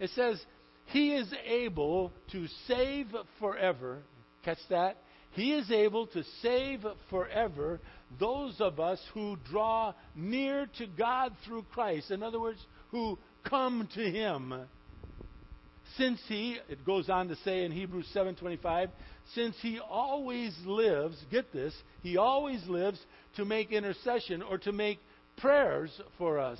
it 0.00 0.10
says, 0.14 0.40
He 0.86 1.14
is 1.14 1.32
able 1.46 2.12
to 2.32 2.46
save 2.66 3.08
forever. 3.38 3.98
Catch 4.44 4.58
that? 4.70 4.96
He 5.32 5.52
is 5.52 5.70
able 5.70 6.06
to 6.08 6.22
save 6.42 6.84
forever 7.10 7.80
those 8.20 8.60
of 8.60 8.78
us 8.78 9.00
who 9.14 9.36
draw 9.50 9.92
near 10.14 10.66
to 10.78 10.86
God 10.86 11.32
through 11.44 11.64
Christ. 11.72 12.10
In 12.10 12.22
other 12.22 12.40
words, 12.40 12.64
who 12.90 13.18
come 13.42 13.88
to 13.94 14.10
Him. 14.10 14.54
Since 15.96 16.20
He, 16.28 16.58
it 16.68 16.84
goes 16.84 17.08
on 17.08 17.28
to 17.28 17.36
say 17.44 17.64
in 17.64 17.72
Hebrews 17.72 18.08
7:25, 18.14 18.90
since 19.34 19.56
he 19.62 19.80
always 19.80 20.54
lives, 20.66 21.16
get 21.30 21.52
this, 21.52 21.74
he 22.02 22.16
always 22.16 22.62
lives 22.68 22.98
to 23.36 23.44
make 23.44 23.72
intercession 23.72 24.42
or 24.42 24.58
to 24.58 24.72
make 24.72 24.98
prayers 25.38 25.90
for 26.18 26.38
us. 26.38 26.58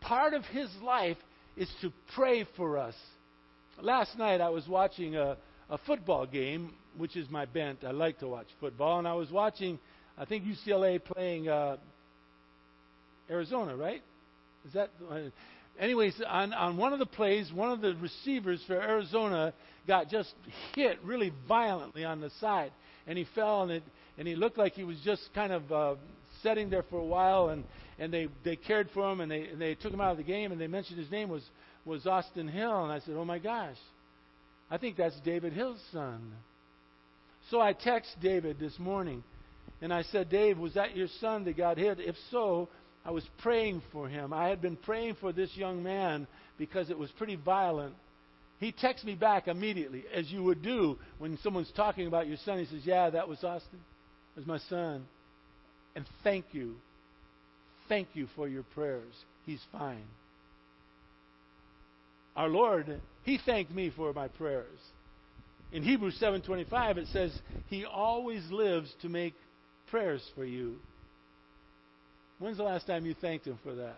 Part 0.00 0.34
of 0.34 0.44
his 0.44 0.68
life 0.82 1.16
is 1.56 1.70
to 1.80 1.92
pray 2.14 2.46
for 2.56 2.78
us. 2.78 2.94
Last 3.80 4.18
night 4.18 4.40
I 4.40 4.50
was 4.50 4.68
watching 4.68 5.16
a, 5.16 5.36
a 5.70 5.78
football 5.78 6.26
game, 6.26 6.74
which 6.96 7.16
is 7.16 7.28
my 7.30 7.46
bent. 7.46 7.84
I 7.84 7.90
like 7.90 8.18
to 8.20 8.28
watch 8.28 8.46
football, 8.60 8.98
and 8.98 9.08
I 9.08 9.14
was 9.14 9.30
watching, 9.30 9.78
I 10.18 10.24
think 10.26 10.44
UCLA 10.44 11.02
playing 11.02 11.48
uh, 11.48 11.76
Arizona, 13.30 13.74
right? 13.74 14.02
Is 14.66 14.74
that? 14.74 14.90
Anyways, 15.78 16.20
on, 16.26 16.52
on 16.52 16.76
one 16.76 16.92
of 16.92 16.98
the 16.98 17.06
plays, 17.06 17.52
one 17.52 17.70
of 17.70 17.80
the 17.80 17.94
receivers 17.96 18.62
for 18.66 18.74
Arizona 18.74 19.52
got 19.86 20.08
just 20.08 20.34
hit 20.74 20.98
really 21.04 21.32
violently 21.46 22.04
on 22.04 22.20
the 22.20 22.30
side, 22.40 22.72
and 23.06 23.18
he 23.18 23.26
fell, 23.34 23.62
and 23.62 23.72
it, 23.72 23.82
and 24.18 24.26
he 24.26 24.34
looked 24.34 24.58
like 24.58 24.74
he 24.74 24.84
was 24.84 24.98
just 25.04 25.28
kind 25.34 25.52
of 25.52 25.72
uh, 25.72 25.94
sitting 26.42 26.70
there 26.70 26.84
for 26.84 26.98
a 26.98 27.04
while, 27.04 27.48
and 27.48 27.64
and 27.98 28.12
they 28.12 28.28
they 28.44 28.56
cared 28.56 28.88
for 28.94 29.10
him, 29.10 29.20
and 29.20 29.30
they 29.30 29.42
and 29.46 29.60
they 29.60 29.74
took 29.74 29.92
him 29.92 30.00
out 30.00 30.12
of 30.12 30.16
the 30.16 30.22
game, 30.22 30.52
and 30.52 30.60
they 30.60 30.66
mentioned 30.66 30.98
his 30.98 31.10
name 31.10 31.28
was 31.28 31.42
was 31.84 32.06
Austin 32.06 32.48
Hill, 32.48 32.84
and 32.84 32.92
I 32.92 33.00
said, 33.00 33.14
oh 33.16 33.24
my 33.24 33.38
gosh, 33.38 33.76
I 34.70 34.78
think 34.78 34.96
that's 34.96 35.18
David 35.20 35.52
Hill's 35.52 35.82
son. 35.92 36.32
So 37.50 37.60
I 37.60 37.74
text 37.74 38.16
David 38.22 38.58
this 38.58 38.78
morning, 38.78 39.22
and 39.82 39.92
I 39.92 40.02
said, 40.04 40.30
Dave, 40.30 40.58
was 40.58 40.74
that 40.74 40.96
your 40.96 41.08
son 41.20 41.44
that 41.44 41.58
got 41.58 41.76
hit? 41.76 42.00
If 42.00 42.16
so, 42.30 42.70
I 43.04 43.10
was 43.10 43.24
praying 43.38 43.82
for 43.92 44.08
him. 44.08 44.32
I 44.32 44.48
had 44.48 44.62
been 44.62 44.76
praying 44.76 45.16
for 45.20 45.32
this 45.32 45.54
young 45.56 45.82
man 45.82 46.26
because 46.56 46.90
it 46.90 46.98
was 46.98 47.10
pretty 47.12 47.36
violent. 47.36 47.94
He 48.60 48.72
texts 48.72 49.04
me 49.04 49.14
back 49.14 49.46
immediately, 49.46 50.04
as 50.12 50.30
you 50.30 50.42
would 50.44 50.62
do 50.62 50.98
when 51.18 51.38
someone's 51.42 51.72
talking 51.76 52.06
about 52.06 52.26
your 52.26 52.38
son. 52.44 52.58
He 52.58 52.66
says, 52.66 52.80
Yeah, 52.84 53.10
that 53.10 53.28
was 53.28 53.44
Austin. 53.44 53.80
It 54.36 54.40
was 54.40 54.46
my 54.46 54.58
son. 54.70 55.04
And 55.94 56.06
thank 56.22 56.46
you. 56.52 56.76
Thank 57.88 58.08
you 58.14 58.26
for 58.34 58.48
your 58.48 58.62
prayers. 58.62 59.12
He's 59.44 59.60
fine. 59.70 60.06
Our 62.36 62.48
Lord, 62.48 63.00
He 63.24 63.38
thanked 63.44 63.72
me 63.72 63.92
for 63.94 64.12
my 64.12 64.28
prayers. 64.28 64.80
In 65.72 65.82
Hebrews 65.82 66.16
7:25 66.20 66.98
it 66.98 67.08
says, 67.08 67.36
"He 67.66 67.84
always 67.84 68.48
lives 68.50 68.94
to 69.02 69.08
make 69.08 69.34
prayers 69.88 70.26
for 70.34 70.44
you." 70.44 70.78
When's 72.44 72.58
the 72.58 72.62
last 72.62 72.86
time 72.86 73.06
you 73.06 73.14
thanked 73.14 73.46
Him 73.46 73.58
for 73.62 73.74
that? 73.74 73.96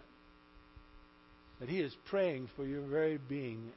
That 1.59 1.69
He 1.69 1.81
is 1.81 1.93
praying 2.09 2.49
for 2.55 2.65
your 2.65 2.83
very 2.83 3.19
being. 3.29 3.73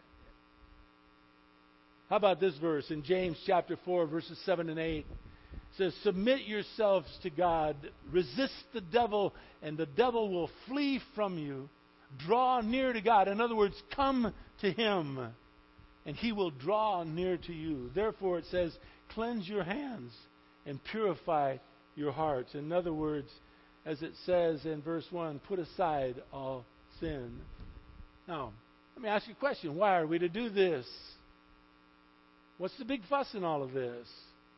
How 2.07 2.17
about 2.17 2.39
this 2.39 2.55
verse 2.57 2.91
in 2.91 3.01
James 3.01 3.41
chapter 3.47 3.79
4, 3.83 4.05
verses 4.05 4.39
7 4.45 4.69
and 4.69 4.77
8? 4.77 4.97
It 4.99 5.05
says, 5.75 5.95
Submit 6.03 6.45
yourselves 6.45 7.07
to 7.23 7.31
God, 7.31 7.77
resist 8.11 8.53
the 8.71 8.81
devil, 8.81 9.33
and 9.63 9.75
the 9.75 9.87
devil 9.87 10.31
will 10.31 10.51
flee 10.67 11.01
from 11.15 11.39
you. 11.39 11.67
Draw 12.27 12.61
near 12.61 12.93
to 12.93 13.01
God. 13.01 13.27
In 13.27 13.41
other 13.41 13.55
words, 13.55 13.81
come 13.95 14.31
to 14.61 14.71
Him, 14.71 15.33
and 16.05 16.15
He 16.15 16.31
will 16.31 16.51
draw 16.51 17.01
near 17.01 17.37
to 17.37 17.53
you. 17.53 17.89
Therefore, 17.95 18.37
it 18.37 18.45
says, 18.51 18.77
Cleanse 19.15 19.49
your 19.49 19.63
hands 19.63 20.13
and 20.67 20.79
purify 20.91 21.57
your 21.95 22.11
hearts. 22.11 22.53
In 22.53 22.71
other 22.71 22.93
words, 22.93 23.31
as 23.85 24.01
it 24.01 24.13
says 24.25 24.65
in 24.65 24.81
verse 24.81 25.05
1, 25.09 25.39
put 25.47 25.59
aside 25.59 26.15
all 26.31 26.65
sin. 26.99 27.31
Now, 28.27 28.51
let 28.95 29.03
me 29.03 29.09
ask 29.09 29.27
you 29.27 29.33
a 29.33 29.37
question. 29.37 29.75
Why 29.75 29.97
are 29.97 30.07
we 30.07 30.19
to 30.19 30.29
do 30.29 30.49
this? 30.49 30.85
What's 32.57 32.77
the 32.77 32.85
big 32.85 33.01
fuss 33.09 33.33
in 33.33 33.43
all 33.43 33.63
of 33.63 33.73
this? 33.73 34.07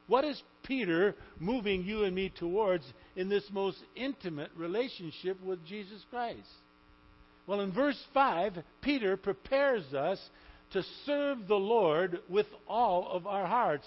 What 0.08 0.26
is 0.26 0.42
Peter 0.64 1.16
moving 1.40 1.84
you 1.84 2.04
and 2.04 2.16
me 2.16 2.34
towards 2.36 2.84
in 3.16 3.30
this 3.30 3.44
most 3.52 3.78
intimate 3.96 4.50
relationship 4.58 5.42
with 5.44 5.64
Jesus 5.66 6.04
Christ? 6.10 6.50
Well, 7.48 7.62
in 7.62 7.72
verse 7.72 8.02
5, 8.14 8.58
Peter 8.82 9.16
prepares 9.18 9.94
us 9.94 10.20
to 10.74 10.84
serve 11.06 11.48
the 11.48 11.56
Lord 11.56 12.20
with 12.30 12.48
all 12.68 13.10
of 13.12 13.28
our 13.28 13.46
hearts. 13.46 13.86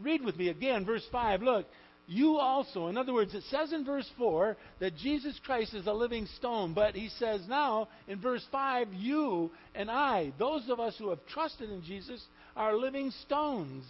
Read 0.00 0.22
with 0.22 0.36
me 0.36 0.48
again, 0.48 0.84
verse 0.84 1.06
5. 1.10 1.42
Look, 1.42 1.66
you 2.08 2.36
also, 2.36 2.86
in 2.86 2.96
other 2.96 3.12
words, 3.12 3.34
it 3.34 3.42
says 3.50 3.72
in 3.72 3.84
verse 3.84 4.08
4 4.16 4.56
that 4.78 4.96
Jesus 4.96 5.40
Christ 5.44 5.74
is 5.74 5.86
a 5.86 5.92
living 5.92 6.26
stone, 6.36 6.72
but 6.72 6.94
he 6.94 7.08
says 7.08 7.40
now 7.48 7.88
in 8.06 8.20
verse 8.20 8.46
5, 8.52 8.92
you 8.92 9.50
and 9.74 9.90
I, 9.90 10.32
those 10.38 10.68
of 10.68 10.78
us 10.78 10.94
who 10.98 11.10
have 11.10 11.18
trusted 11.26 11.68
in 11.68 11.82
Jesus, 11.82 12.24
are 12.56 12.76
living 12.76 13.10
stones. 13.22 13.84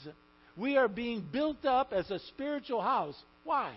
We 0.57 0.79
are 0.79 0.89
being 0.89 1.27
built 1.31 1.67
up 1.67 1.93
as 1.93 2.11
a 2.11 2.19
spiritual 2.21 2.81
house. 2.81 3.17
Why? 3.45 3.75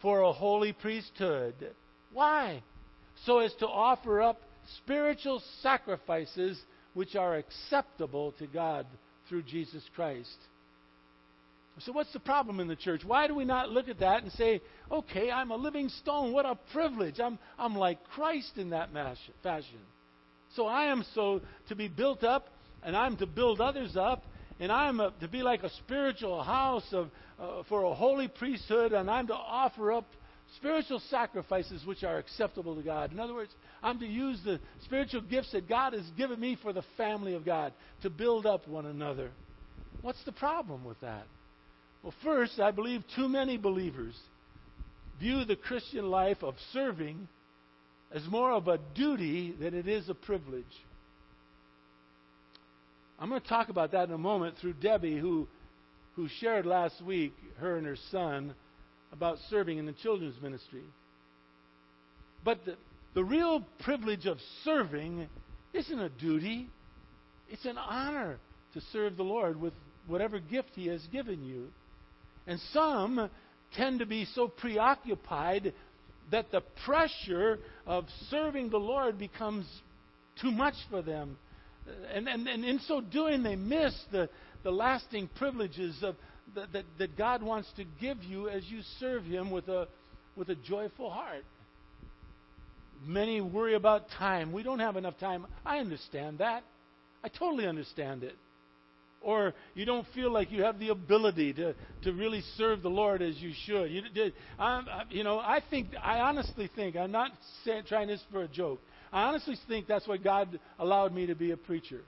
For 0.00 0.20
a 0.20 0.32
holy 0.32 0.72
priesthood. 0.72 1.54
Why? 2.12 2.62
So 3.26 3.40
as 3.40 3.52
to 3.54 3.66
offer 3.66 4.22
up 4.22 4.40
spiritual 4.78 5.42
sacrifices 5.60 6.60
which 6.94 7.16
are 7.16 7.36
acceptable 7.36 8.32
to 8.38 8.46
God 8.46 8.86
through 9.28 9.42
Jesus 9.42 9.82
Christ. 9.96 10.36
So, 11.80 11.92
what's 11.92 12.12
the 12.12 12.20
problem 12.20 12.60
in 12.60 12.68
the 12.68 12.76
church? 12.76 13.04
Why 13.04 13.26
do 13.26 13.34
we 13.34 13.44
not 13.44 13.68
look 13.68 13.88
at 13.88 13.98
that 13.98 14.22
and 14.22 14.30
say, 14.32 14.62
okay, 14.90 15.30
I'm 15.30 15.50
a 15.50 15.56
living 15.56 15.88
stone. 15.88 16.32
What 16.32 16.46
a 16.46 16.56
privilege. 16.72 17.18
I'm, 17.18 17.38
I'm 17.58 17.74
like 17.74 18.04
Christ 18.10 18.52
in 18.56 18.70
that 18.70 18.90
fashion. 19.42 19.80
So, 20.54 20.66
I 20.66 20.86
am 20.86 21.04
so 21.14 21.40
to 21.68 21.74
be 21.74 21.88
built 21.88 22.22
up, 22.22 22.48
and 22.84 22.96
I'm 22.96 23.16
to 23.16 23.26
build 23.26 23.60
others 23.60 23.96
up, 23.96 24.24
and 24.60 24.70
I'm 24.70 25.00
a, 25.00 25.12
to 25.20 25.26
be 25.26 25.42
like 25.42 25.64
a 25.64 25.70
spiritual 25.70 26.44
house 26.44 26.86
of, 26.92 27.10
uh, 27.40 27.64
for 27.68 27.82
a 27.82 27.94
holy 27.94 28.28
priesthood, 28.28 28.92
and 28.92 29.10
I'm 29.10 29.26
to 29.26 29.34
offer 29.34 29.92
up 29.92 30.06
spiritual 30.56 31.02
sacrifices 31.10 31.84
which 31.84 32.04
are 32.04 32.18
acceptable 32.18 32.76
to 32.76 32.82
God. 32.82 33.10
In 33.10 33.18
other 33.18 33.34
words, 33.34 33.50
I'm 33.82 33.98
to 33.98 34.06
use 34.06 34.40
the 34.44 34.60
spiritual 34.84 35.22
gifts 35.22 35.50
that 35.52 35.68
God 35.68 35.92
has 35.92 36.04
given 36.16 36.38
me 36.38 36.56
for 36.62 36.72
the 36.72 36.84
family 36.96 37.34
of 37.34 37.44
God 37.44 37.72
to 38.02 38.10
build 38.10 38.46
up 38.46 38.68
one 38.68 38.86
another. 38.86 39.30
What's 40.02 40.22
the 40.24 40.32
problem 40.32 40.84
with 40.84 41.00
that? 41.00 41.26
Well, 42.04 42.12
first, 42.22 42.60
I 42.60 42.70
believe 42.70 43.02
too 43.16 43.30
many 43.30 43.56
believers 43.56 44.14
view 45.18 45.46
the 45.46 45.56
Christian 45.56 46.10
life 46.10 46.42
of 46.42 46.54
serving 46.74 47.28
as 48.12 48.22
more 48.26 48.52
of 48.52 48.68
a 48.68 48.78
duty 48.94 49.54
than 49.58 49.72
it 49.72 49.88
is 49.88 50.10
a 50.10 50.14
privilege. 50.14 50.64
I'm 53.18 53.30
going 53.30 53.40
to 53.40 53.48
talk 53.48 53.70
about 53.70 53.92
that 53.92 54.08
in 54.08 54.14
a 54.14 54.18
moment 54.18 54.56
through 54.60 54.74
Debbie, 54.74 55.18
who, 55.18 55.48
who 56.14 56.28
shared 56.40 56.66
last 56.66 57.00
week, 57.02 57.32
her 57.56 57.78
and 57.78 57.86
her 57.86 57.96
son, 58.10 58.54
about 59.10 59.38
serving 59.48 59.78
in 59.78 59.86
the 59.86 59.92
children's 59.92 60.40
ministry. 60.42 60.84
But 62.44 62.66
the, 62.66 62.76
the 63.14 63.24
real 63.24 63.64
privilege 63.82 64.26
of 64.26 64.36
serving 64.62 65.26
isn't 65.72 65.98
a 65.98 66.10
duty, 66.10 66.68
it's 67.48 67.64
an 67.64 67.78
honor 67.78 68.36
to 68.74 68.82
serve 68.92 69.16
the 69.16 69.22
Lord 69.22 69.58
with 69.58 69.72
whatever 70.06 70.38
gift 70.38 70.72
He 70.74 70.88
has 70.88 71.00
given 71.06 71.42
you. 71.42 71.70
And 72.46 72.60
some 72.72 73.30
tend 73.76 74.00
to 74.00 74.06
be 74.06 74.26
so 74.34 74.48
preoccupied 74.48 75.72
that 76.30 76.50
the 76.50 76.62
pressure 76.84 77.58
of 77.86 78.06
serving 78.30 78.70
the 78.70 78.78
Lord 78.78 79.18
becomes 79.18 79.66
too 80.40 80.50
much 80.50 80.74
for 80.90 81.02
them. 81.02 81.36
And, 82.12 82.28
and, 82.28 82.48
and 82.48 82.64
in 82.64 82.78
so 82.80 83.00
doing, 83.00 83.42
they 83.42 83.56
miss 83.56 83.94
the, 84.10 84.28
the 84.62 84.70
lasting 84.70 85.28
privileges 85.36 85.98
of, 86.02 86.16
that, 86.54 86.72
that, 86.72 86.84
that 86.98 87.16
God 87.16 87.42
wants 87.42 87.70
to 87.76 87.84
give 88.00 88.22
you 88.22 88.48
as 88.48 88.64
you 88.68 88.80
serve 88.98 89.24
Him 89.24 89.50
with 89.50 89.68
a, 89.68 89.86
with 90.36 90.48
a 90.48 90.54
joyful 90.54 91.10
heart. 91.10 91.44
Many 93.04 93.40
worry 93.42 93.74
about 93.74 94.08
time. 94.18 94.52
We 94.52 94.62
don't 94.62 94.78
have 94.78 94.96
enough 94.96 95.18
time. 95.18 95.46
I 95.64 95.78
understand 95.78 96.38
that. 96.38 96.64
I 97.22 97.28
totally 97.28 97.66
understand 97.66 98.22
it 98.22 98.34
or 99.24 99.54
you 99.74 99.84
don't 99.84 100.06
feel 100.14 100.30
like 100.30 100.52
you 100.52 100.62
have 100.62 100.78
the 100.78 100.90
ability 100.90 101.52
to, 101.54 101.74
to 102.02 102.12
really 102.12 102.42
serve 102.56 102.82
the 102.82 102.90
Lord 102.90 103.22
as 103.22 103.36
you 103.38 103.52
should. 103.64 103.90
You, 103.90 104.02
I'm, 104.58 104.86
you 105.10 105.24
know, 105.24 105.38
I 105.38 105.60
think, 105.70 105.88
I 106.02 106.20
honestly 106.20 106.70
think, 106.74 106.96
I'm 106.96 107.12
not 107.12 107.32
saying, 107.64 107.84
trying 107.88 108.08
this 108.08 108.22
for 108.30 108.42
a 108.42 108.48
joke. 108.48 108.80
I 109.12 109.24
honestly 109.24 109.56
think 109.68 109.86
that's 109.86 110.06
why 110.06 110.18
God 110.18 110.58
allowed 110.78 111.14
me 111.14 111.26
to 111.26 111.34
be 111.34 111.52
a 111.52 111.56
preacher. 111.56 112.00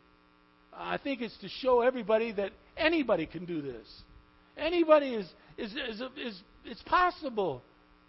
I 0.74 0.98
think 0.98 1.22
it's 1.22 1.36
to 1.38 1.48
show 1.48 1.80
everybody 1.80 2.32
that 2.32 2.50
anybody 2.76 3.26
can 3.26 3.44
do 3.44 3.62
this. 3.62 3.86
Anybody 4.56 5.14
is, 5.14 5.26
is, 5.56 5.72
is, 5.72 6.00
is, 6.16 6.42
it's 6.64 6.82
possible. 6.82 7.62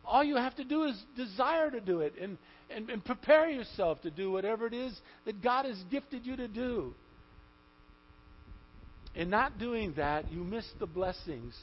All 0.06 0.24
you 0.24 0.36
have 0.36 0.56
to 0.56 0.64
do 0.64 0.84
is 0.84 1.02
desire 1.16 1.70
to 1.70 1.80
do 1.80 2.00
it 2.02 2.14
and, 2.22 2.38
and, 2.70 2.90
and 2.90 3.04
prepare 3.04 3.50
yourself 3.50 4.02
to 4.02 4.12
do 4.12 4.32
whatever 4.32 4.66
it 4.68 4.74
is 4.74 5.00
that 5.26 5.42
God 5.42 5.66
has 5.66 5.78
gifted 5.92 6.26
you 6.26 6.36
to 6.38 6.48
do. 6.48 6.94
In 9.18 9.32
not 9.32 9.58
doing 9.58 9.94
that, 9.98 10.32
you 10.32 10.44
miss 10.44 10.66
the 10.80 10.86
blessings. 10.86 11.56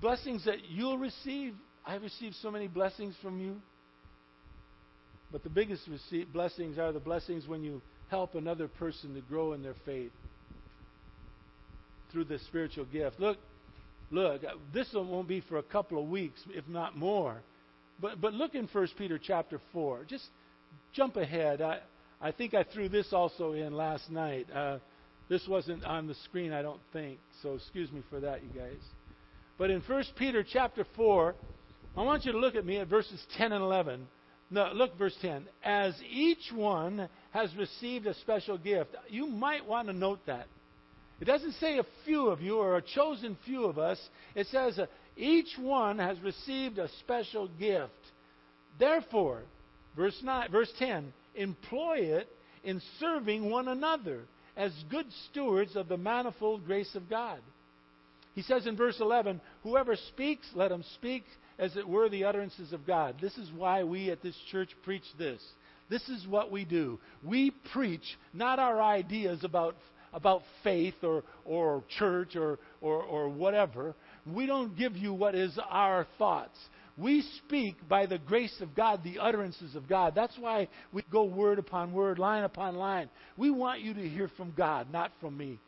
Blessings 0.00 0.44
that 0.44 0.58
you'll 0.70 0.96
receive. 0.96 1.52
I've 1.84 2.02
received 2.02 2.36
so 2.36 2.48
many 2.48 2.68
blessings 2.68 3.16
from 3.20 3.40
you. 3.40 3.56
But 5.32 5.42
the 5.42 5.50
biggest 5.50 5.88
receive, 5.88 6.32
blessings 6.32 6.78
are 6.78 6.92
the 6.92 7.00
blessings 7.00 7.48
when 7.48 7.64
you 7.64 7.82
help 8.08 8.36
another 8.36 8.68
person 8.68 9.14
to 9.14 9.20
grow 9.22 9.52
in 9.52 9.64
their 9.64 9.74
faith 9.84 10.12
through 12.12 12.24
the 12.24 12.38
spiritual 12.40 12.84
gift. 12.84 13.18
Look, 13.18 13.38
look, 14.12 14.42
this 14.72 14.86
won't 14.94 15.26
be 15.26 15.40
for 15.40 15.58
a 15.58 15.62
couple 15.62 16.00
of 16.00 16.08
weeks, 16.08 16.38
if 16.50 16.68
not 16.68 16.96
more. 16.96 17.42
But 18.00 18.20
but 18.20 18.32
look 18.32 18.54
in 18.54 18.68
1 18.72 18.88
Peter 18.96 19.18
chapter 19.18 19.60
4. 19.72 20.04
Just 20.08 20.26
jump 20.92 21.16
ahead. 21.16 21.60
I, 21.60 21.80
I 22.20 22.30
think 22.30 22.54
I 22.54 22.62
threw 22.62 22.88
this 22.88 23.12
also 23.12 23.52
in 23.54 23.72
last 23.72 24.08
night. 24.08 24.46
Uh, 24.54 24.78
this 25.32 25.48
wasn't 25.48 25.82
on 25.86 26.06
the 26.06 26.14
screen, 26.26 26.52
I 26.52 26.60
don't 26.60 26.80
think. 26.92 27.18
So 27.42 27.54
excuse 27.54 27.90
me 27.90 28.02
for 28.10 28.20
that, 28.20 28.42
you 28.42 28.50
guys. 28.50 28.76
But 29.56 29.70
in 29.70 29.80
1 29.80 30.04
Peter 30.18 30.44
chapter 30.46 30.84
4, 30.94 31.34
I 31.96 32.02
want 32.02 32.26
you 32.26 32.32
to 32.32 32.38
look 32.38 32.54
at 32.54 32.66
me 32.66 32.76
at 32.76 32.88
verses 32.88 33.18
10 33.38 33.50
and 33.50 33.64
11. 33.64 34.06
No, 34.50 34.70
look, 34.74 34.98
verse 34.98 35.16
10. 35.22 35.46
As 35.64 35.94
each 36.06 36.52
one 36.54 37.08
has 37.30 37.48
received 37.56 38.06
a 38.06 38.14
special 38.16 38.58
gift, 38.58 38.90
you 39.08 39.26
might 39.26 39.66
want 39.66 39.88
to 39.88 39.94
note 39.94 40.20
that. 40.26 40.48
It 41.18 41.24
doesn't 41.24 41.52
say 41.52 41.78
a 41.78 41.86
few 42.04 42.26
of 42.26 42.42
you 42.42 42.58
or 42.58 42.76
a 42.76 42.82
chosen 42.82 43.38
few 43.46 43.64
of 43.64 43.78
us. 43.78 43.98
It 44.34 44.48
says 44.48 44.78
uh, 44.78 44.84
each 45.16 45.56
one 45.58 45.98
has 45.98 46.20
received 46.20 46.78
a 46.78 46.90
special 47.00 47.48
gift. 47.58 47.92
Therefore, 48.78 49.40
verse 49.96 50.18
9, 50.22 50.52
verse 50.52 50.72
10, 50.78 51.10
employ 51.36 52.00
it 52.00 52.28
in 52.64 52.82
serving 53.00 53.48
one 53.48 53.68
another 53.68 54.24
as 54.56 54.72
good 54.90 55.06
stewards 55.30 55.76
of 55.76 55.88
the 55.88 55.96
manifold 55.96 56.66
grace 56.66 56.94
of 56.94 57.08
God. 57.08 57.38
He 58.34 58.42
says 58.42 58.66
in 58.66 58.76
verse 58.76 58.98
11, 59.00 59.40
Whoever 59.62 59.96
speaks, 59.96 60.46
let 60.54 60.72
him 60.72 60.84
speak 60.94 61.24
as 61.58 61.76
it 61.76 61.86
were 61.86 62.08
the 62.08 62.24
utterances 62.24 62.72
of 62.72 62.86
God. 62.86 63.16
This 63.20 63.36
is 63.36 63.50
why 63.56 63.84
we 63.84 64.10
at 64.10 64.22
this 64.22 64.36
church 64.50 64.70
preach 64.84 65.04
this. 65.18 65.42
This 65.90 66.08
is 66.08 66.26
what 66.26 66.50
we 66.50 66.64
do. 66.64 66.98
We 67.22 67.52
preach 67.72 68.16
not 68.32 68.58
our 68.58 68.80
ideas 68.80 69.44
about, 69.44 69.76
about 70.14 70.42
faith 70.64 70.94
or, 71.02 71.22
or 71.44 71.84
church 71.98 72.34
or, 72.36 72.58
or, 72.80 73.02
or 73.02 73.28
whatever. 73.28 73.94
We 74.26 74.46
don't 74.46 74.76
give 74.76 74.96
you 74.96 75.12
what 75.12 75.34
is 75.34 75.58
our 75.68 76.06
thoughts. 76.16 76.58
We 77.02 77.22
speak 77.44 77.88
by 77.88 78.06
the 78.06 78.18
grace 78.18 78.54
of 78.60 78.76
God, 78.76 79.02
the 79.02 79.18
utterances 79.18 79.74
of 79.74 79.88
God. 79.88 80.14
That's 80.14 80.38
why 80.38 80.68
we 80.92 81.02
go 81.10 81.24
word 81.24 81.58
upon 81.58 81.92
word, 81.92 82.18
line 82.18 82.44
upon 82.44 82.76
line. 82.76 83.10
We 83.36 83.50
want 83.50 83.80
you 83.80 83.92
to 83.92 84.08
hear 84.08 84.30
from 84.36 84.54
God, 84.56 84.92
not 84.92 85.10
from 85.20 85.36
me. 85.36 85.58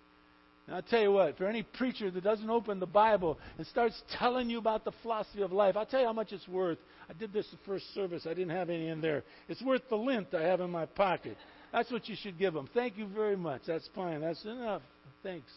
And 0.66 0.76
I'll 0.76 0.82
tell 0.82 1.02
you 1.02 1.12
what, 1.12 1.36
for 1.36 1.46
any 1.46 1.62
preacher 1.62 2.10
that 2.10 2.22
doesn't 2.22 2.48
open 2.48 2.78
the 2.78 2.86
Bible 2.86 3.38
and 3.58 3.66
starts 3.66 4.00
telling 4.18 4.48
you 4.48 4.58
about 4.58 4.84
the 4.84 4.92
philosophy 5.02 5.42
of 5.42 5.52
life, 5.52 5.76
I'll 5.76 5.84
tell 5.84 6.00
you 6.00 6.06
how 6.06 6.12
much 6.12 6.32
it's 6.32 6.46
worth. 6.48 6.78
I 7.10 7.12
did 7.12 7.32
this 7.32 7.46
the 7.50 7.58
first 7.66 7.92
service. 7.94 8.26
I 8.26 8.32
didn't 8.32 8.50
have 8.50 8.70
any 8.70 8.88
in 8.88 9.00
there. 9.00 9.24
It's 9.48 9.60
worth 9.60 9.82
the 9.90 9.96
lint 9.96 10.28
I 10.32 10.42
have 10.42 10.60
in 10.60 10.70
my 10.70 10.86
pocket. 10.86 11.36
That's 11.72 11.90
what 11.90 12.08
you 12.08 12.16
should 12.22 12.38
give 12.38 12.54
them. 12.54 12.68
Thank 12.72 12.96
you 12.96 13.06
very 13.08 13.36
much. 13.36 13.62
That's 13.66 13.88
fine. 13.94 14.20
That's 14.20 14.42
enough. 14.44 14.82
Thanks. 15.22 15.50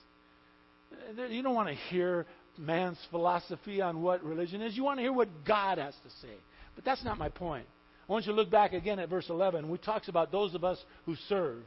Uh, 0.91 1.23
you 1.25 1.43
don't 1.43 1.55
want 1.55 1.69
to 1.69 1.75
hear 1.75 2.25
man's 2.57 2.97
philosophy 3.09 3.81
on 3.81 4.01
what 4.01 4.23
religion 4.23 4.61
is. 4.61 4.75
You 4.75 4.83
want 4.83 4.99
to 4.99 5.03
hear 5.03 5.13
what 5.13 5.29
God 5.45 5.77
has 5.77 5.93
to 6.03 6.09
say. 6.21 6.33
But 6.75 6.85
that's 6.85 7.03
not 7.03 7.17
my 7.17 7.29
point. 7.29 7.65
I 8.07 8.11
want 8.11 8.25
you 8.25 8.31
to 8.31 8.37
look 8.37 8.49
back 8.49 8.73
again 8.73 8.99
at 8.99 9.09
verse 9.09 9.29
11, 9.29 9.69
which 9.69 9.81
talks 9.81 10.07
about 10.07 10.31
those 10.31 10.55
of 10.55 10.63
us 10.63 10.81
who 11.05 11.15
serve. 11.27 11.59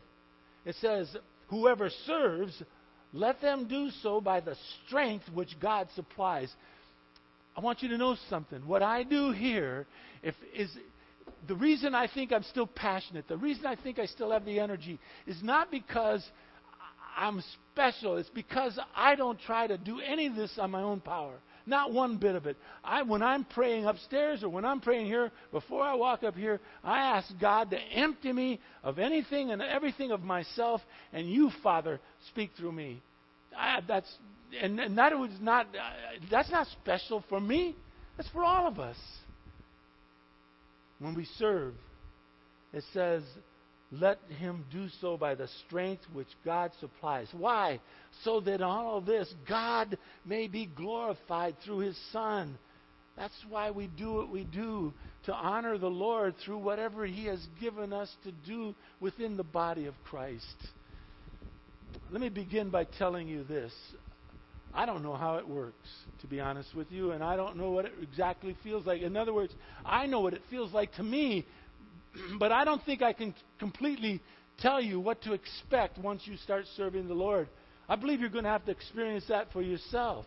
It 0.65 0.75
says, 0.81 1.15
Whoever 1.49 1.91
serves, 2.07 2.63
let 3.13 3.41
them 3.41 3.67
do 3.69 3.91
so 4.03 4.21
by 4.21 4.41
the 4.41 4.57
strength 4.87 5.25
which 5.35 5.59
God 5.61 5.89
supplies. 5.95 6.51
I 7.57 7.61
want 7.61 7.83
you 7.83 7.89
to 7.91 7.99
know 7.99 8.17
something. 8.29 8.67
What 8.67 8.83
I 8.83 9.03
do 9.03 9.33
here 9.33 9.87
if, 10.23 10.35
is 10.55 10.71
the 11.49 11.57
reason 11.57 11.95
I 11.95 12.07
think 12.07 12.33
I'm 12.33 12.45
still 12.45 12.67
passionate, 12.67 13.27
the 13.29 13.37
reason 13.37 13.67
I 13.67 13.77
think 13.77 13.99
I 13.99 14.07
still 14.07 14.31
have 14.31 14.45
the 14.45 14.61
energy, 14.61 14.99
is 15.27 15.43
not 15.43 15.71
because 15.71 16.25
I'm 17.17 17.43
special. 17.73 18.17
It's 18.17 18.31
because 18.31 18.79
I 18.95 19.15
don't 19.15 19.39
try 19.41 19.67
to 19.67 19.79
do 19.79 20.01
any 20.01 20.27
of 20.27 20.35
this 20.35 20.59
on 20.59 20.71
my 20.71 20.83
own 20.83 21.01
power. 21.01 21.35
Not 21.67 21.93
one 21.93 22.17
bit 22.17 22.35
of 22.35 22.47
it. 22.47 22.57
I, 22.83 23.03
when 23.03 23.23
I'm 23.23 23.45
praying 23.45 23.85
upstairs 23.85 24.43
or 24.43 24.49
when 24.49 24.65
I'm 24.65 24.81
praying 24.81 25.07
here, 25.07 25.31
before 25.53 25.83
I 25.83 25.95
walk 25.95 26.25
up 26.25 26.35
here, 26.35 26.61
I 26.83 27.17
ask 27.17 27.29
God 27.41 27.71
to 27.71 27.79
empty 27.79 28.33
me 28.33 28.61
of 28.83 28.99
anything 28.99 29.51
and 29.51 29.61
everything 29.61 30.11
of 30.11 30.23
myself, 30.23 30.81
and 31.13 31.31
you, 31.31 31.51
Father, 31.63 32.01
speak 32.29 32.51
through 32.57 32.73
me. 32.73 33.03
I, 33.57 33.81
that's 33.87 34.11
and, 34.61 34.81
and 34.81 34.99
that 34.99 35.17
was 35.17 35.31
not. 35.41 35.67
Uh, 35.67 35.81
that's 36.31 36.51
not 36.51 36.67
special 36.83 37.25
for 37.29 37.41
me. 37.41 37.77
That's 38.17 38.29
for 38.31 38.43
all 38.43 38.67
of 38.67 38.79
us. 38.79 38.97
When 40.99 41.15
we 41.15 41.27
serve, 41.39 41.75
it 42.73 42.85
says 42.93 43.23
let 43.93 44.19
him 44.39 44.65
do 44.71 44.89
so 45.01 45.17
by 45.17 45.35
the 45.35 45.49
strength 45.67 46.03
which 46.13 46.29
God 46.45 46.71
supplies. 46.79 47.29
Why? 47.33 47.81
So 48.25 48.41
that 48.41 48.63
all 48.63 48.99
of 48.99 49.07
this, 49.07 49.33
God 49.49 49.99
may 50.25 50.47
be 50.47 50.67
glorified 50.67 51.57
through 51.65 51.79
his 51.79 51.99
Son. 52.13 52.57
That's 53.17 53.35
why 53.49 53.71
we 53.71 53.89
do 53.89 54.15
what 54.15 54.31
we 54.31 54.45
do, 54.45 54.95
to 55.25 55.35
honor 55.35 55.77
the 55.77 55.89
Lord 55.89 56.35
through 56.45 56.59
whatever 56.59 57.05
he 57.05 57.27
has 57.27 57.45
given 57.61 57.93
us 57.93 58.15
to 58.25 58.33
do 58.33 58.75
within 59.01 59.37
the 59.37 59.45
body 59.45 59.87
of 59.87 59.95
Christ. 60.05 60.45
Let 62.11 62.21
me 62.21 62.29
begin 62.29 62.71
by 62.71 62.85
telling 62.85 63.29
you 63.29 63.45
this. 63.45 63.73
I 64.73 64.87
don't 64.87 65.03
know 65.03 65.17
how 65.17 65.37
it 65.37 65.49
works, 65.49 65.89
to 66.21 66.29
be 66.29 66.39
honest 66.39 66.75
with 66.77 66.93
you, 66.93 67.11
and 67.11 67.25
I 67.25 67.35
don't 67.35 67.57
know 67.57 67.73
what 67.73 67.87
it 67.87 67.93
exactly 68.03 68.57
feels 68.63 68.87
like. 68.87 69.03
In 69.03 69.17
other 69.17 69.35
words, 69.35 69.53
I 69.85 70.07
know 70.07 70.21
what 70.21 70.33
it 70.33 70.43
feels 70.49 70.73
like 70.73 70.93
to 70.95 71.03
me 71.03 71.45
but 72.39 72.53
I 72.53 72.65
don't 72.65 72.85
think 72.85 73.03
I 73.03 73.13
can 73.13 73.35
completely 73.59 74.21
tell 74.59 74.81
you 74.81 75.01
what 75.01 75.23
to 75.23 75.33
expect 75.33 75.99
once 75.99 76.23
you 76.25 76.37
start 76.39 76.65
serving 76.77 77.09
the 77.09 77.15
Lord. 77.15 77.49
I 77.89 77.97
believe 77.97 78.21
you're 78.21 78.29
going 78.29 78.45
to 78.45 78.51
have 78.51 78.65
to 78.67 78.71
experience 78.71 79.25
that 79.29 79.53
for 79.53 79.63
yourself. 79.63 80.25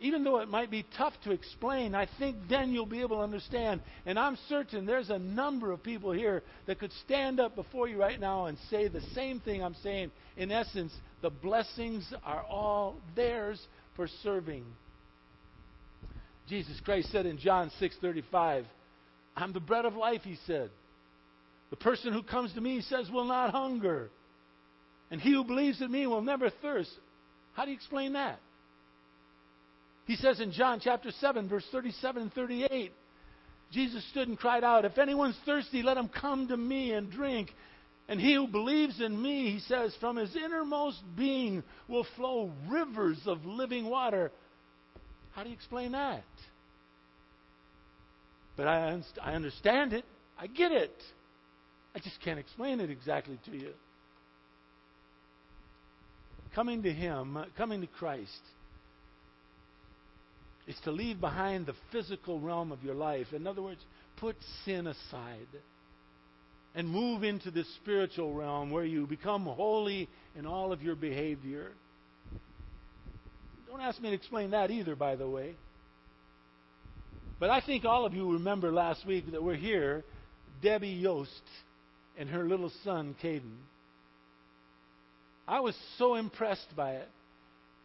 Even 0.00 0.22
though 0.22 0.38
it 0.38 0.48
might 0.48 0.70
be 0.70 0.86
tough 0.96 1.12
to 1.24 1.32
explain, 1.32 1.94
I 1.94 2.06
think 2.18 2.36
then 2.48 2.70
you'll 2.70 2.86
be 2.86 3.00
able 3.00 3.16
to 3.16 3.22
understand. 3.22 3.80
And 4.06 4.16
I'm 4.18 4.38
certain 4.48 4.86
there's 4.86 5.10
a 5.10 5.18
number 5.18 5.72
of 5.72 5.82
people 5.82 6.12
here 6.12 6.42
that 6.66 6.78
could 6.78 6.92
stand 7.04 7.40
up 7.40 7.56
before 7.56 7.88
you 7.88 7.98
right 7.98 8.18
now 8.18 8.46
and 8.46 8.56
say 8.70 8.86
the 8.86 9.00
same 9.14 9.40
thing 9.40 9.62
I'm 9.62 9.74
saying. 9.82 10.12
In 10.36 10.52
essence, 10.52 10.92
the 11.20 11.30
blessings 11.30 12.12
are 12.24 12.42
all 12.42 12.96
theirs 13.16 13.60
for 13.96 14.08
serving. 14.22 14.64
Jesus 16.48 16.80
Christ 16.84 17.10
said 17.10 17.26
in 17.26 17.38
John 17.38 17.70
6:35, 17.80 18.64
I'm 19.42 19.52
the 19.52 19.60
bread 19.60 19.84
of 19.84 19.94
life, 19.94 20.22
he 20.22 20.36
said. 20.46 20.70
The 21.70 21.76
person 21.76 22.12
who 22.12 22.22
comes 22.22 22.52
to 22.54 22.60
me, 22.60 22.76
he 22.76 22.82
says, 22.82 23.10
will 23.10 23.24
not 23.24 23.50
hunger. 23.50 24.10
And 25.10 25.20
he 25.20 25.32
who 25.32 25.44
believes 25.44 25.80
in 25.80 25.90
me 25.90 26.06
will 26.06 26.22
never 26.22 26.50
thirst. 26.50 26.90
How 27.54 27.64
do 27.64 27.70
you 27.70 27.76
explain 27.76 28.14
that? 28.14 28.38
He 30.06 30.16
says 30.16 30.40
in 30.40 30.52
John 30.52 30.80
chapter 30.82 31.10
7, 31.20 31.48
verse 31.48 31.66
37 31.70 32.22
and 32.22 32.32
38, 32.32 32.92
Jesus 33.70 34.02
stood 34.10 34.28
and 34.28 34.38
cried 34.38 34.64
out, 34.64 34.84
If 34.84 34.96
anyone's 34.96 35.36
thirsty, 35.44 35.82
let 35.82 35.98
him 35.98 36.08
come 36.08 36.48
to 36.48 36.56
me 36.56 36.92
and 36.92 37.10
drink. 37.10 37.50
And 38.08 38.18
he 38.18 38.34
who 38.34 38.46
believes 38.46 39.02
in 39.02 39.20
me, 39.20 39.50
he 39.50 39.60
says, 39.60 39.94
from 40.00 40.16
his 40.16 40.34
innermost 40.34 40.98
being 41.14 41.62
will 41.88 42.06
flow 42.16 42.50
rivers 42.68 43.18
of 43.26 43.44
living 43.44 43.84
water. 43.84 44.32
How 45.32 45.42
do 45.42 45.50
you 45.50 45.54
explain 45.54 45.92
that? 45.92 46.24
But 48.58 48.66
I, 48.66 49.00
I 49.22 49.34
understand 49.34 49.92
it. 49.92 50.04
I 50.36 50.48
get 50.48 50.72
it. 50.72 50.92
I 51.94 52.00
just 52.00 52.20
can't 52.22 52.40
explain 52.40 52.80
it 52.80 52.90
exactly 52.90 53.38
to 53.46 53.52
you. 53.52 53.70
Coming 56.54 56.82
to 56.82 56.92
Him, 56.92 57.38
coming 57.56 57.80
to 57.82 57.86
Christ, 57.86 58.40
is 60.66 60.74
to 60.84 60.90
leave 60.90 61.20
behind 61.20 61.66
the 61.66 61.74
physical 61.92 62.40
realm 62.40 62.72
of 62.72 62.82
your 62.82 62.96
life. 62.96 63.28
In 63.32 63.46
other 63.46 63.62
words, 63.62 63.80
put 64.16 64.36
sin 64.64 64.88
aside 64.88 65.46
and 66.74 66.88
move 66.88 67.22
into 67.22 67.52
the 67.52 67.64
spiritual 67.80 68.34
realm 68.34 68.72
where 68.72 68.84
you 68.84 69.06
become 69.06 69.44
holy 69.44 70.08
in 70.36 70.46
all 70.46 70.72
of 70.72 70.82
your 70.82 70.96
behavior. 70.96 71.70
Don't 73.68 73.80
ask 73.80 74.00
me 74.00 74.08
to 74.08 74.16
explain 74.16 74.50
that 74.50 74.72
either, 74.72 74.96
by 74.96 75.14
the 75.14 75.28
way. 75.28 75.54
But 77.40 77.50
I 77.50 77.60
think 77.60 77.84
all 77.84 78.04
of 78.04 78.14
you 78.14 78.32
remember 78.32 78.72
last 78.72 79.06
week 79.06 79.30
that 79.30 79.42
we're 79.42 79.54
here, 79.54 80.04
Debbie 80.60 80.88
Yost 80.88 81.30
and 82.18 82.28
her 82.28 82.44
little 82.44 82.72
son, 82.82 83.14
Caden. 83.22 83.54
I 85.46 85.60
was 85.60 85.76
so 85.98 86.16
impressed 86.16 86.74
by 86.76 86.94
it. 86.94 87.08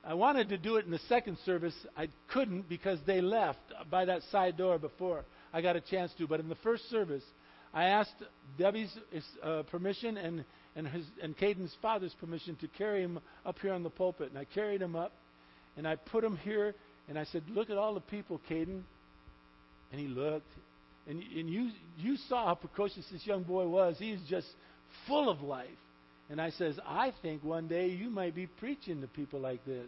I 0.03 0.15
wanted 0.15 0.49
to 0.49 0.57
do 0.57 0.77
it 0.77 0.85
in 0.85 0.91
the 0.91 0.99
second 1.07 1.37
service. 1.45 1.75
I 1.95 2.09
couldn't 2.29 2.67
because 2.67 2.99
they 3.05 3.21
left 3.21 3.59
by 3.89 4.05
that 4.05 4.21
side 4.31 4.57
door 4.57 4.79
before 4.79 5.23
I 5.53 5.61
got 5.61 5.75
a 5.75 5.81
chance 5.81 6.11
to. 6.17 6.27
But 6.27 6.39
in 6.39 6.49
the 6.49 6.55
first 6.55 6.89
service, 6.89 7.23
I 7.73 7.85
asked 7.85 8.15
Debbie's 8.57 8.93
uh, 9.41 9.63
permission 9.69 10.17
and 10.17 10.43
and 10.75 10.87
his 10.87 11.05
and 11.21 11.37
Caden's 11.37 11.73
father's 11.81 12.13
permission 12.19 12.55
to 12.57 12.67
carry 12.67 13.03
him 13.03 13.19
up 13.45 13.59
here 13.59 13.71
on 13.71 13.83
the 13.83 13.89
pulpit. 13.91 14.29
And 14.29 14.37
I 14.37 14.45
carried 14.45 14.81
him 14.81 14.95
up, 14.95 15.13
and 15.77 15.87
I 15.87 15.95
put 15.95 16.23
him 16.23 16.37
here, 16.37 16.73
and 17.07 17.17
I 17.17 17.23
said, 17.25 17.43
"Look 17.49 17.69
at 17.69 17.77
all 17.77 17.93
the 17.93 18.01
people, 18.01 18.41
Caden. 18.49 18.81
And 19.93 20.01
he 20.01 20.07
looked, 20.07 20.51
and, 21.07 21.21
and 21.21 21.47
you, 21.47 21.69
you 21.99 22.17
saw 22.27 22.47
how 22.47 22.55
precocious 22.55 23.05
this 23.11 23.25
young 23.27 23.43
boy 23.43 23.67
was. 23.67 23.95
He's 23.99 24.19
just 24.27 24.47
full 25.07 25.29
of 25.29 25.41
life. 25.43 25.67
And 26.31 26.41
I 26.41 26.49
says, 26.49 26.79
I 26.83 27.13
think 27.21 27.43
one 27.43 27.67
day 27.67 27.89
you 27.89 28.09
might 28.09 28.33
be 28.33 28.47
preaching 28.47 29.01
to 29.01 29.07
people 29.07 29.39
like 29.39 29.63
this. 29.65 29.87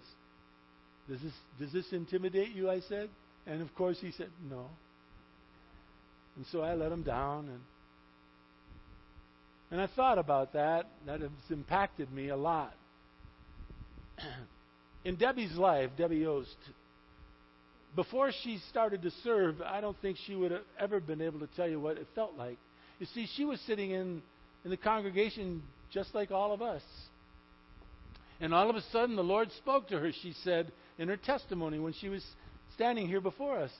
Does 1.09 1.21
this, 1.21 1.33
does 1.59 1.73
this 1.73 1.91
intimidate 1.91 2.53
you? 2.53 2.69
I 2.69 2.81
said. 2.81 3.09
And 3.47 3.63
of 3.63 3.73
course 3.73 3.97
he 3.99 4.11
said, 4.11 4.29
no. 4.47 4.67
And 6.35 6.45
so 6.51 6.61
I 6.61 6.75
let 6.75 6.91
him 6.91 7.01
down. 7.01 7.47
And, 7.47 7.61
and 9.71 9.81
I 9.81 9.87
thought 9.95 10.19
about 10.19 10.53
that. 10.53 10.87
That 11.07 11.21
has 11.21 11.31
impacted 11.49 12.13
me 12.13 12.29
a 12.29 12.37
lot. 12.37 12.75
In 15.03 15.15
Debbie's 15.15 15.55
life, 15.55 15.89
Debbie 15.97 16.17
Yost, 16.17 16.57
before 17.95 18.31
she 18.43 18.59
started 18.69 19.01
to 19.03 19.11
serve, 19.23 19.61
I 19.61 19.81
don't 19.81 19.97
think 20.01 20.17
she 20.25 20.35
would 20.35 20.51
have 20.51 20.61
ever 20.79 20.99
been 20.99 21.21
able 21.21 21.39
to 21.39 21.47
tell 21.55 21.67
you 21.67 21.79
what 21.79 21.97
it 21.97 22.07
felt 22.15 22.37
like. 22.37 22.57
You 22.99 23.05
see, 23.13 23.27
she 23.35 23.45
was 23.45 23.59
sitting 23.61 23.91
in, 23.91 24.21
in 24.63 24.71
the 24.71 24.77
congregation 24.77 25.63
just 25.91 26.13
like 26.13 26.31
all 26.31 26.53
of 26.53 26.61
us. 26.61 26.81
And 28.41 28.53
all 28.53 28.69
of 28.69 28.75
a 28.75 28.81
sudden, 28.91 29.15
the 29.15 29.23
Lord 29.23 29.49
spoke 29.53 29.87
to 29.89 29.99
her, 29.99 30.11
she 30.11 30.33
said, 30.43 30.71
in 30.97 31.07
her 31.07 31.17
testimony 31.17 31.79
when 31.79 31.93
she 31.93 32.09
was 32.09 32.23
standing 32.73 33.07
here 33.07 33.21
before 33.21 33.57
us. 33.59 33.71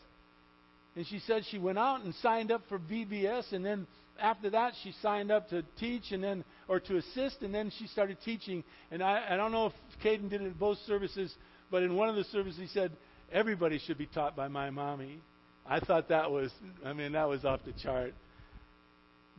And 0.96 1.06
she 1.06 1.20
said 1.20 1.44
she 1.50 1.58
went 1.58 1.78
out 1.78 2.04
and 2.04 2.16
signed 2.16 2.52
up 2.52 2.62
for 2.70 2.80
VBS, 2.80 3.52
and 3.52 3.66
then 3.66 3.86
after 4.20 4.50
that, 4.52 4.74
she 4.82 4.94
signed 5.02 5.30
up 5.30 5.50
to 5.50 5.64
teach 5.78 6.12
and 6.12 6.24
then, 6.24 6.46
or 6.70 6.80
to 6.80 6.98
assist, 6.98 7.42
and 7.42 7.54
then 7.54 7.72
she 7.78 7.88
started 7.88 8.18
teaching. 8.24 8.64
And 8.92 9.04
I, 9.04 9.26
I 9.32 9.36
don't 9.36 9.52
know 9.52 9.68
if 9.68 9.74
Caden 10.04 10.30
did 10.30 10.42
it 10.42 10.46
in 10.46 10.54
both 10.54 10.78
services, 10.88 11.34
but 11.70 11.84
in 11.84 11.96
one 11.96 12.08
of 12.08 12.16
the 12.16 12.24
services, 12.26 12.60
he 12.60 12.68
said, 12.68 12.92
everybody 13.32 13.80
should 13.80 13.98
be 13.98 14.08
taught 14.08 14.36
by 14.36 14.48
my 14.48 14.70
mommy. 14.70 15.20
I 15.68 15.80
thought 15.80 16.10
that 16.10 16.32
was, 16.32 16.52
I 16.86 16.94
mean, 16.94 17.14
that 17.14 17.28
was 17.28 17.44
off 17.44 17.62
the 17.66 17.74
chart. 17.74 18.14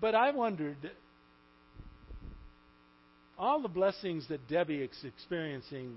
But 0.01 0.15
I 0.15 0.33
wondered, 0.33 0.77
all 3.39 3.63
the 3.63 3.69
blessings 3.69 4.27
that 4.29 4.49
Debbie 4.49 4.83
is 4.83 5.05
experiencing, 5.05 5.97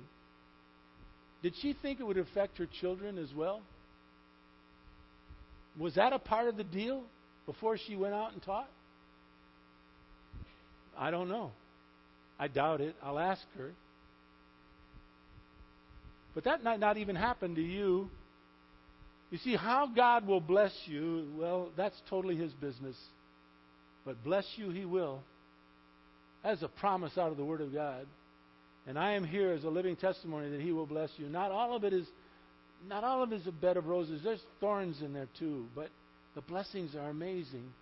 did 1.41 1.53
she 1.61 1.75
think 1.81 1.99
it 1.99 2.03
would 2.03 2.17
affect 2.17 2.57
her 2.57 2.67
children 2.79 3.17
as 3.17 3.33
well? 3.35 3.61
Was 5.77 5.95
that 5.95 6.13
a 6.13 6.19
part 6.19 6.47
of 6.47 6.57
the 6.57 6.63
deal 6.63 7.03
before 7.45 7.77
she 7.77 7.95
went 7.95 8.13
out 8.13 8.33
and 8.33 8.43
taught? 8.43 8.69
I 10.97 11.11
don't 11.11 11.29
know. 11.29 11.51
I 12.37 12.49
doubt 12.49 12.81
it. 12.81 12.95
I'll 13.01 13.19
ask 13.19 13.41
her. 13.57 13.71
But 16.35 16.43
that 16.45 16.63
might 16.63 16.79
not 16.79 16.97
even 16.97 17.15
happen 17.15 17.55
to 17.55 17.61
you. 17.61 18.09
You 19.31 19.37
see, 19.39 19.55
how 19.55 19.87
God 19.87 20.25
will 20.27 20.41
bless 20.41 20.73
you, 20.85 21.27
well, 21.37 21.69
that's 21.77 21.99
totally 22.09 22.35
His 22.35 22.51
business. 22.53 22.95
But 24.05 24.23
bless 24.23 24.45
you, 24.55 24.69
He 24.69 24.85
will. 24.85 25.21
That's 26.43 26.61
a 26.61 26.67
promise 26.67 27.17
out 27.17 27.31
of 27.31 27.37
the 27.37 27.45
Word 27.45 27.61
of 27.61 27.73
God. 27.73 28.05
And 28.87 28.97
I 28.97 29.13
am 29.13 29.23
here 29.23 29.51
as 29.51 29.63
a 29.63 29.69
living 29.69 29.95
testimony 29.95 30.49
that 30.49 30.61
He 30.61 30.71
will 30.71 30.85
bless 30.85 31.09
you. 31.17 31.27
Not 31.27 31.51
all 31.51 31.75
of 31.75 31.83
it 31.83 31.93
is 31.93 32.07
not 32.87 33.03
all 33.03 33.23
of 33.23 33.33
it 33.33 33.41
is 33.41 33.47
a 33.47 33.51
bed 33.51 33.75
of 33.77 33.87
roses. 33.87 34.21
There's 34.23 34.41
thorns 34.59 35.01
in 35.01 35.13
there 35.13 35.27
too, 35.37 35.65
but 35.75 35.89
the 36.35 36.41
blessings 36.41 36.95
are 36.95 37.09
amazing. 37.09 37.73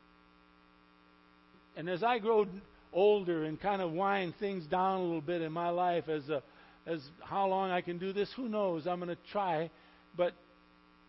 And 1.76 1.88
as 1.88 2.02
I 2.02 2.18
grow 2.18 2.48
older 2.92 3.44
and 3.44 3.62
kind 3.62 3.82
of 3.82 3.92
wind 3.92 4.34
things 4.40 4.66
down 4.66 5.00
a 5.00 5.04
little 5.04 5.22
bit 5.22 5.42
in 5.42 5.52
my 5.52 5.70
life 5.70 6.10
as 6.10 6.28
a, 6.30 6.42
as 6.88 7.02
how 7.22 7.48
long 7.48 7.70
I 7.70 7.82
can 7.82 7.98
do 7.98 8.14
this, 8.14 8.32
who 8.36 8.48
knows? 8.48 8.88
I'm 8.88 9.00
going 9.00 9.10
to 9.10 9.22
try, 9.32 9.70
but 10.16 10.34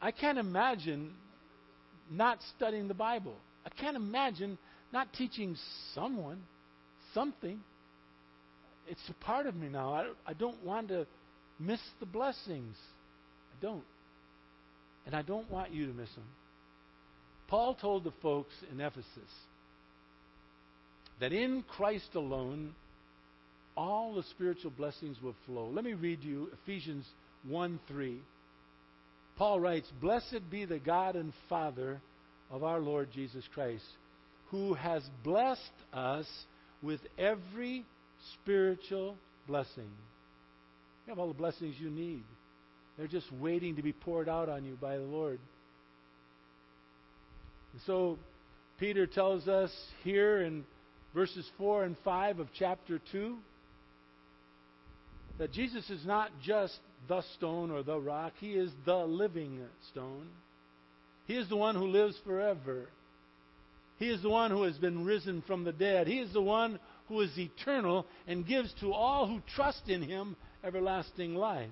I 0.02 0.10
can't 0.10 0.38
imagine 0.38 1.12
not 2.10 2.38
studying 2.56 2.88
the 2.88 2.94
Bible. 2.94 3.34
I 3.64 3.70
can't 3.70 3.96
imagine 3.96 4.58
not 4.92 5.12
teaching 5.12 5.56
someone 5.94 6.42
something. 7.14 7.60
It's 8.88 9.00
a 9.08 9.24
part 9.24 9.46
of 9.46 9.54
me 9.54 9.68
now. 9.68 9.94
I, 9.94 10.30
I 10.30 10.32
don't 10.32 10.62
want 10.64 10.88
to 10.88 11.06
miss 11.60 11.80
the 12.00 12.06
blessings. 12.06 12.76
I 13.52 13.62
don't. 13.62 13.84
And 15.06 15.14
I 15.14 15.22
don't 15.22 15.50
want 15.50 15.72
you 15.72 15.86
to 15.86 15.92
miss 15.92 16.10
them. 16.14 16.24
Paul 17.48 17.74
told 17.74 18.04
the 18.04 18.12
folks 18.20 18.52
in 18.70 18.80
Ephesus 18.80 19.06
that 21.20 21.32
in 21.32 21.64
Christ 21.76 22.14
alone, 22.14 22.74
all 23.78 24.12
the 24.12 24.24
spiritual 24.24 24.72
blessings 24.72 25.22
will 25.22 25.36
flow. 25.46 25.70
Let 25.72 25.84
me 25.84 25.92
read 25.92 26.24
you 26.24 26.50
Ephesians 26.64 27.06
1 27.46 27.78
3. 27.86 28.18
Paul 29.36 29.60
writes, 29.60 29.88
Blessed 30.00 30.50
be 30.50 30.64
the 30.64 30.80
God 30.80 31.14
and 31.14 31.32
Father 31.48 32.00
of 32.50 32.64
our 32.64 32.80
Lord 32.80 33.08
Jesus 33.14 33.44
Christ, 33.54 33.84
who 34.50 34.74
has 34.74 35.08
blessed 35.22 35.60
us 35.92 36.26
with 36.82 37.00
every 37.16 37.84
spiritual 38.34 39.14
blessing. 39.46 39.88
You 41.06 41.10
have 41.10 41.20
all 41.20 41.28
the 41.28 41.34
blessings 41.34 41.76
you 41.78 41.88
need. 41.88 42.24
They're 42.96 43.06
just 43.06 43.32
waiting 43.34 43.76
to 43.76 43.82
be 43.82 43.92
poured 43.92 44.28
out 44.28 44.48
on 44.48 44.64
you 44.64 44.76
by 44.80 44.96
the 44.96 45.04
Lord. 45.04 45.38
And 47.74 47.82
so, 47.86 48.18
Peter 48.80 49.06
tells 49.06 49.46
us 49.46 49.70
here 50.02 50.42
in 50.42 50.64
verses 51.14 51.48
4 51.58 51.84
and 51.84 51.96
5 52.04 52.40
of 52.40 52.48
chapter 52.58 53.00
2 53.12 53.36
that 55.38 55.52
Jesus 55.52 55.88
is 55.90 56.04
not 56.04 56.30
just 56.42 56.78
the 57.08 57.22
stone 57.36 57.70
or 57.70 57.82
the 57.82 57.98
rock, 57.98 58.32
He 58.40 58.52
is 58.52 58.70
the 58.84 58.96
living 58.96 59.60
stone. 59.90 60.28
He 61.26 61.36
is 61.36 61.48
the 61.48 61.56
one 61.56 61.74
who 61.74 61.86
lives 61.86 62.16
forever. 62.24 62.88
He 63.98 64.08
is 64.08 64.22
the 64.22 64.30
one 64.30 64.50
who 64.50 64.62
has 64.62 64.76
been 64.78 65.04
risen 65.04 65.42
from 65.46 65.64
the 65.64 65.72
dead. 65.72 66.06
He 66.06 66.20
is 66.20 66.32
the 66.32 66.42
one 66.42 66.78
who 67.08 67.20
is 67.20 67.36
eternal 67.38 68.06
and 68.26 68.46
gives 68.46 68.72
to 68.80 68.92
all 68.92 69.26
who 69.26 69.40
trust 69.54 69.88
in 69.88 70.02
Him 70.02 70.36
everlasting 70.64 71.34
life. 71.34 71.70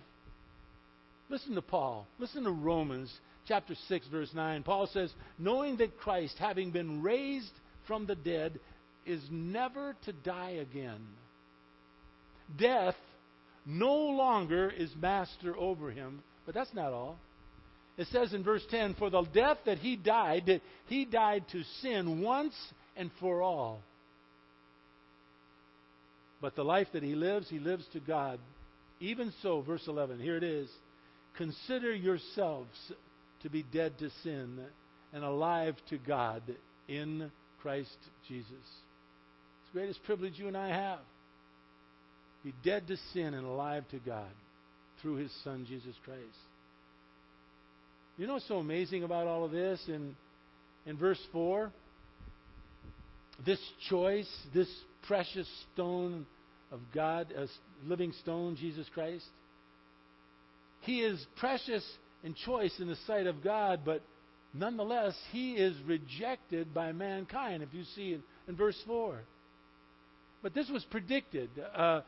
Listen 1.29 1.55
to 1.55 1.63
Paul. 1.63 2.07
Listen 2.19 2.45
to 2.45 2.53
Romans 2.53 3.13
chapter 3.47 3.75
6, 3.89 4.07
verse 4.09 4.31
9. 4.35 4.63
Paul 4.63 4.89
says, 4.93 5.13
Knowing 5.39 5.77
that 5.79 5.99
Christ, 5.99 6.37
having 6.39 6.71
been 6.71 7.03
raised 7.03 7.53
from 7.87 8.07
the 8.07 8.15
dead, 8.15 8.59
is 9.05 9.23
never 9.31 9.97
to 10.05 10.13
die 10.13 10.59
again. 10.61 11.01
Death 12.59 12.95
no 13.67 13.95
longer 13.95 14.71
is 14.71 14.91
master 15.01 15.57
over 15.57 15.91
him. 15.91 16.23
But 16.47 16.55
that's 16.55 16.73
not 16.73 16.93
all. 16.93 17.19
It 17.99 18.07
says 18.09 18.33
in 18.33 18.45
verse 18.45 18.65
10 18.71 18.95
For 18.95 19.11
the 19.11 19.23
death 19.23 19.59
that 19.67 19.79
he 19.79 19.97
died, 19.97 20.61
he 20.87 21.05
died 21.05 21.45
to 21.53 21.63
sin 21.83 22.23
once 22.23 22.55
and 22.97 23.11
for 23.21 23.43
all. 23.43 23.81
But 26.41 26.55
the 26.55 26.65
life 26.65 26.89
that 26.93 27.03
he 27.03 27.15
lives, 27.15 27.49
he 27.49 27.59
lives 27.59 27.85
to 27.93 28.01
God. 28.01 28.39
Even 29.01 29.33
so, 29.43 29.63
verse 29.63 29.83
11, 29.87 30.21
here 30.21 30.37
it 30.37 30.45
is 30.45 30.69
Consider 31.37 31.95
yourselves 31.95 32.71
to 33.43 33.51
be 33.51 33.63
dead 33.63 33.99
to 33.99 34.11
sin 34.23 34.59
and 35.13 35.25
alive 35.25 35.77
to 35.91 35.99
God 35.99 36.43
in 36.89 37.31
Christ 37.61 37.97
Jesus. 38.29 38.51
It's 38.53 39.73
the 39.73 39.79
greatest 39.79 40.03
privilege 40.05 40.39
you 40.39 40.49
and 40.49 40.57
I 40.57 40.69
have. 40.69 41.01
Be 42.47 42.55
dead 42.63 42.87
to 42.87 42.97
sin 43.13 43.35
and 43.35 43.45
alive 43.45 43.83
to 43.91 43.99
God 43.99 44.31
through 45.03 45.17
his 45.17 45.33
Son, 45.43 45.67
Jesus 45.69 45.97
Christ. 46.05 46.21
You 48.17 48.29
know 48.29 48.35
what's 48.35 48.47
so 48.47 48.59
amazing 48.59 49.03
about 49.03 49.27
all 49.27 49.45
of 49.45 49.51
this? 49.51 49.81
In, 49.89 50.15
in 50.87 50.97
verse 50.97 51.19
4, 51.33 51.73
this 53.45 53.59
choice, 53.91 54.31
this 54.55 54.69
precious 55.09 55.49
stone 55.73 56.25
of 56.71 56.79
God, 56.95 57.33
a 57.37 57.49
living 57.85 58.13
stone, 58.23 58.55
Jesus 58.55 58.87
Christ, 58.95 59.27
he 60.83 61.01
is 61.01 61.27
precious 61.41 61.85
and 62.23 62.37
choice 62.37 62.75
in 62.79 62.87
the 62.87 62.97
sight 63.09 63.27
of 63.27 63.43
God, 63.43 63.81
but 63.85 64.03
nonetheless, 64.55 65.17
he 65.33 65.55
is 65.55 65.75
rejected 65.85 66.73
by 66.73 66.93
mankind, 66.93 67.65
if 67.65 67.71
you 67.75 67.83
see 67.97 68.13
in, 68.13 68.23
in 68.47 68.55
verse 68.55 68.81
4. 68.87 69.19
But 70.45 70.55
this 70.55 70.71
was 70.71 70.85
predicted. 70.85 71.51
Uh, 71.75 72.03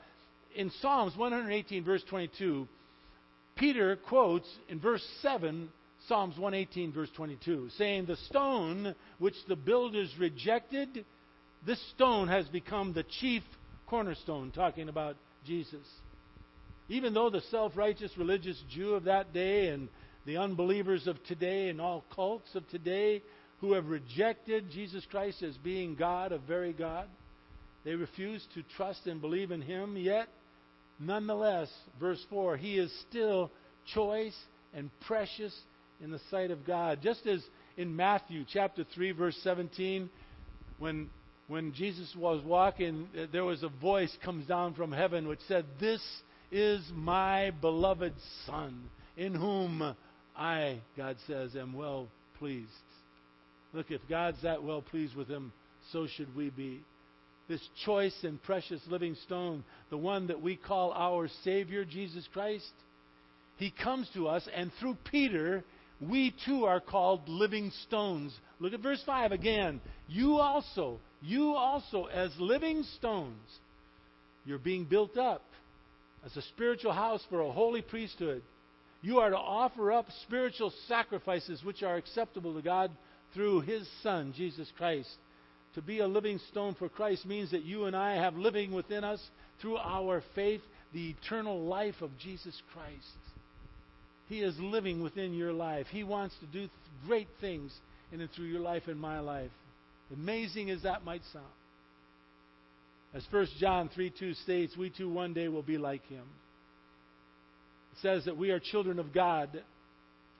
in 0.54 0.70
Psalms 0.80 1.16
118, 1.16 1.84
verse 1.84 2.02
22, 2.08 2.66
Peter 3.56 3.96
quotes 3.96 4.48
in 4.68 4.80
verse 4.80 5.06
7 5.22 5.68
Psalms 6.06 6.38
118, 6.38 6.92
verse 6.92 7.10
22, 7.16 7.68
saying, 7.76 8.06
The 8.06 8.16
stone 8.16 8.94
which 9.18 9.34
the 9.46 9.56
builders 9.56 10.12
rejected, 10.18 11.04
this 11.66 11.82
stone 11.94 12.28
has 12.28 12.46
become 12.48 12.92
the 12.92 13.04
chief 13.20 13.42
cornerstone, 13.86 14.52
talking 14.52 14.88
about 14.88 15.16
Jesus. 15.44 15.86
Even 16.88 17.12
though 17.12 17.30
the 17.30 17.42
self 17.50 17.76
righteous 17.76 18.16
religious 18.16 18.62
Jew 18.70 18.94
of 18.94 19.04
that 19.04 19.34
day 19.34 19.68
and 19.68 19.88
the 20.24 20.38
unbelievers 20.38 21.06
of 21.06 21.22
today 21.24 21.68
and 21.68 21.80
all 21.80 22.04
cults 22.14 22.54
of 22.54 22.66
today 22.68 23.22
who 23.60 23.72
have 23.72 23.86
rejected 23.86 24.70
Jesus 24.70 25.04
Christ 25.10 25.42
as 25.42 25.56
being 25.58 25.94
God, 25.94 26.32
a 26.32 26.38
very 26.38 26.72
God, 26.72 27.06
they 27.84 27.94
refuse 27.94 28.46
to 28.54 28.62
trust 28.76 29.06
and 29.06 29.20
believe 29.20 29.50
in 29.50 29.60
Him, 29.60 29.96
yet, 29.96 30.28
nonetheless, 30.98 31.68
verse 32.00 32.24
4, 32.30 32.56
He 32.56 32.78
is 32.78 32.92
still 33.08 33.50
choice 33.94 34.36
and 34.74 34.90
precious 35.06 35.54
in 36.02 36.10
the 36.10 36.20
sight 36.30 36.50
of 36.50 36.66
God. 36.66 37.00
Just 37.02 37.26
as 37.26 37.42
in 37.76 37.94
Matthew 37.94 38.44
chapter 38.50 38.84
3, 38.94 39.12
verse 39.12 39.38
17, 39.42 40.10
when, 40.78 41.10
when 41.48 41.72
Jesus 41.72 42.14
was 42.16 42.42
walking, 42.44 43.08
there 43.32 43.44
was 43.44 43.62
a 43.62 43.68
voice 43.68 44.16
comes 44.24 44.46
down 44.46 44.74
from 44.74 44.92
heaven 44.92 45.28
which 45.28 45.40
said, 45.48 45.64
This 45.80 46.02
is 46.50 46.82
my 46.94 47.50
beloved 47.60 48.14
Son, 48.46 48.88
in 49.16 49.34
whom 49.34 49.94
I, 50.36 50.80
God 50.96 51.16
says, 51.26 51.56
am 51.56 51.72
well 51.72 52.06
pleased. 52.38 52.68
Look, 53.72 53.90
if 53.90 54.00
God's 54.08 54.40
that 54.42 54.62
well 54.62 54.80
pleased 54.80 55.14
with 55.14 55.28
him, 55.28 55.52
so 55.92 56.06
should 56.06 56.34
we 56.34 56.50
be. 56.50 56.80
This 57.48 57.66
choice 57.84 58.14
and 58.24 58.42
precious 58.42 58.80
living 58.88 59.16
stone, 59.24 59.64
the 59.90 59.96
one 59.96 60.26
that 60.26 60.42
we 60.42 60.56
call 60.56 60.92
our 60.92 61.28
Savior, 61.44 61.84
Jesus 61.84 62.28
Christ, 62.32 62.70
he 63.56 63.70
comes 63.70 64.08
to 64.14 64.28
us, 64.28 64.46
and 64.54 64.70
through 64.78 64.96
Peter, 65.10 65.64
we 66.00 66.34
too 66.46 66.64
are 66.64 66.80
called 66.80 67.28
living 67.28 67.72
stones. 67.86 68.32
Look 68.60 68.72
at 68.72 68.80
verse 68.80 69.02
5 69.04 69.32
again. 69.32 69.80
You 70.08 70.36
also, 70.36 71.00
you 71.20 71.54
also, 71.54 72.04
as 72.04 72.30
living 72.38 72.84
stones, 72.96 73.48
you're 74.44 74.58
being 74.58 74.84
built 74.84 75.16
up 75.16 75.42
as 76.24 76.36
a 76.36 76.42
spiritual 76.42 76.92
house 76.92 77.24
for 77.28 77.40
a 77.40 77.50
holy 77.50 77.82
priesthood. 77.82 78.42
You 79.02 79.18
are 79.18 79.30
to 79.30 79.36
offer 79.36 79.92
up 79.92 80.06
spiritual 80.22 80.72
sacrifices 80.86 81.62
which 81.64 81.82
are 81.82 81.96
acceptable 81.96 82.54
to 82.54 82.62
God 82.62 82.90
through 83.34 83.60
His 83.60 83.88
Son, 84.02 84.32
Jesus 84.36 84.70
Christ. 84.76 85.08
To 85.78 85.82
be 85.82 86.00
a 86.00 86.08
living 86.08 86.40
stone 86.50 86.74
for 86.74 86.88
Christ 86.88 87.24
means 87.24 87.52
that 87.52 87.62
you 87.62 87.84
and 87.84 87.94
I 87.94 88.14
have 88.14 88.34
living 88.34 88.72
within 88.72 89.04
us 89.04 89.22
through 89.62 89.76
our 89.76 90.24
faith 90.34 90.60
the 90.92 91.10
eternal 91.10 91.66
life 91.66 91.94
of 92.00 92.10
Jesus 92.18 92.60
Christ. 92.72 93.06
He 94.26 94.40
is 94.40 94.58
living 94.58 95.04
within 95.04 95.34
your 95.34 95.52
life. 95.52 95.86
He 95.88 96.02
wants 96.02 96.34
to 96.40 96.46
do 96.46 96.68
great 97.06 97.28
things 97.40 97.72
in 98.10 98.20
and 98.20 98.28
through 98.32 98.46
your 98.46 98.60
life 98.60 98.88
and 98.88 98.98
my 98.98 99.20
life. 99.20 99.52
Amazing 100.12 100.68
as 100.70 100.82
that 100.82 101.04
might 101.04 101.22
sound. 101.32 101.46
As 103.14 103.24
1 103.30 103.46
John 103.60 103.88
3 103.94 104.12
2 104.18 104.34
states, 104.34 104.76
we 104.76 104.90
too 104.90 105.08
one 105.08 105.32
day 105.32 105.46
will 105.46 105.62
be 105.62 105.78
like 105.78 106.04
him. 106.08 106.24
It 107.92 107.98
says 108.02 108.24
that 108.24 108.36
we 108.36 108.50
are 108.50 108.58
children 108.58 108.98
of 108.98 109.12
God. 109.12 109.62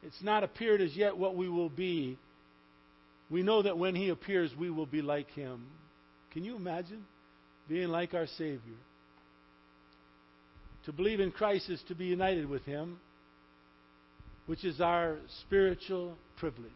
It's 0.02 0.20
not 0.20 0.42
appeared 0.42 0.80
as 0.80 0.96
yet 0.96 1.16
what 1.16 1.36
we 1.36 1.48
will 1.48 1.70
be. 1.70 2.18
We 3.30 3.42
know 3.42 3.62
that 3.62 3.76
when 3.76 3.94
he 3.94 4.08
appears, 4.08 4.50
we 4.58 4.70
will 4.70 4.86
be 4.86 5.02
like 5.02 5.30
him. 5.32 5.66
Can 6.32 6.44
you 6.44 6.56
imagine 6.56 7.04
being 7.68 7.88
like 7.88 8.14
our 8.14 8.26
Savior? 8.26 8.78
To 10.86 10.92
believe 10.92 11.20
in 11.20 11.30
Christ 11.30 11.68
is 11.68 11.82
to 11.88 11.94
be 11.94 12.06
united 12.06 12.48
with 12.48 12.64
him 12.64 12.98
which 14.48 14.64
is 14.64 14.80
our 14.80 15.18
spiritual 15.42 16.16
privilege. 16.38 16.72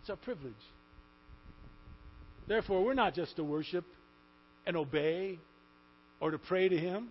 It's 0.00 0.08
our 0.08 0.16
privilege. 0.16 0.54
Therefore, 2.46 2.84
we're 2.84 2.94
not 2.94 3.14
just 3.14 3.34
to 3.36 3.44
worship 3.44 3.84
and 4.64 4.76
obey 4.76 5.40
or 6.20 6.30
to 6.30 6.38
pray 6.38 6.68
to 6.68 6.78
Him. 6.78 7.08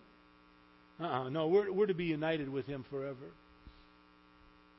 Uh-uh, 0.97 1.27
no, 1.27 1.49
we're, 1.49 1.73
we're 1.73 1.87
to 1.87 1.93
be 1.93 2.05
united 2.05 2.47
with 2.47 2.65
Him 2.67 2.85
forever. 2.89 3.33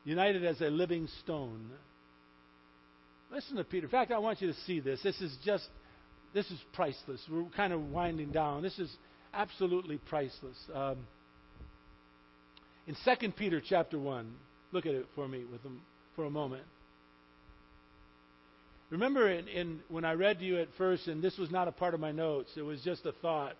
united 0.07 0.47
as 0.47 0.63
a 0.63 0.71
living 0.71 1.07
stone. 1.21 1.69
Listen 3.33 3.57
to 3.57 3.65
Peter. 3.65 3.87
In 3.87 3.91
fact, 3.91 4.13
I 4.13 4.19
want 4.19 4.43
you 4.43 4.49
to 4.49 4.59
see 4.67 4.81
this. 4.81 5.03
This 5.03 5.21
is 5.21 5.35
just, 5.45 5.67
this 6.35 6.51
is 6.51 6.59
priceless. 6.75 7.21
We're 7.31 7.45
kind 7.57 7.73
of 7.73 7.91
winding 7.91 8.31
down. 8.31 8.63
This 8.63 8.79
is 8.79 8.95
absolutely 9.33 9.99
priceless. 9.99 10.57
Um, 10.75 10.99
in 12.87 12.95
2 13.05 13.31
Peter 13.33 13.63
chapter 13.67 13.99
1, 13.99 14.31
look 14.73 14.85
at 14.85 14.93
it 14.93 15.07
for 15.15 15.27
me 15.27 15.45
with 15.51 15.63
them 15.63 15.81
for 16.15 16.25
a 16.25 16.31
moment. 16.31 16.65
Remember 18.91 19.31
in, 19.31 19.49
in, 19.49 19.81
when 19.89 20.05
I 20.05 20.13
read 20.13 20.41
to 20.41 20.45
you 20.45 20.59
at 20.59 20.69
first, 20.77 21.09
and 21.09 21.23
this 21.23 21.39
was 21.39 21.51
not 21.51 21.67
a 21.67 21.73
part 21.73 21.95
of 21.95 22.01
my 22.01 22.13
notes, 22.13 22.51
it 22.57 22.63
was 22.63 22.83
just 22.83 23.07
a 23.07 23.13
thought. 23.13 23.55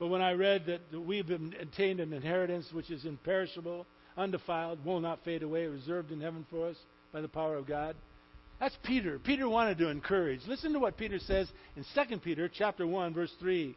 But 0.00 0.08
when 0.08 0.22
I 0.22 0.32
read 0.32 0.66
that 0.66 1.00
we've 1.00 1.30
obtained 1.30 2.00
an 2.00 2.12
inheritance 2.12 2.66
which 2.72 2.90
is 2.90 3.04
imperishable, 3.04 3.86
undefiled, 4.16 4.84
will 4.84 4.98
not 4.98 5.22
fade 5.24 5.44
away, 5.44 5.66
reserved 5.66 6.10
in 6.10 6.20
heaven 6.20 6.44
for 6.50 6.68
us 6.70 6.76
by 7.12 7.20
the 7.20 7.28
power 7.28 7.54
of 7.54 7.68
God. 7.68 7.94
That's 8.60 8.76
Peter. 8.84 9.18
Peter 9.18 9.48
wanted 9.48 9.78
to 9.78 9.88
encourage. 9.88 10.40
Listen 10.46 10.72
to 10.72 10.78
what 10.78 10.96
Peter 10.96 11.18
says 11.18 11.50
in 11.76 11.84
2 11.94 12.18
Peter 12.18 12.48
chapter 12.52 12.86
1 12.86 13.14
verse 13.14 13.32
3. 13.40 13.76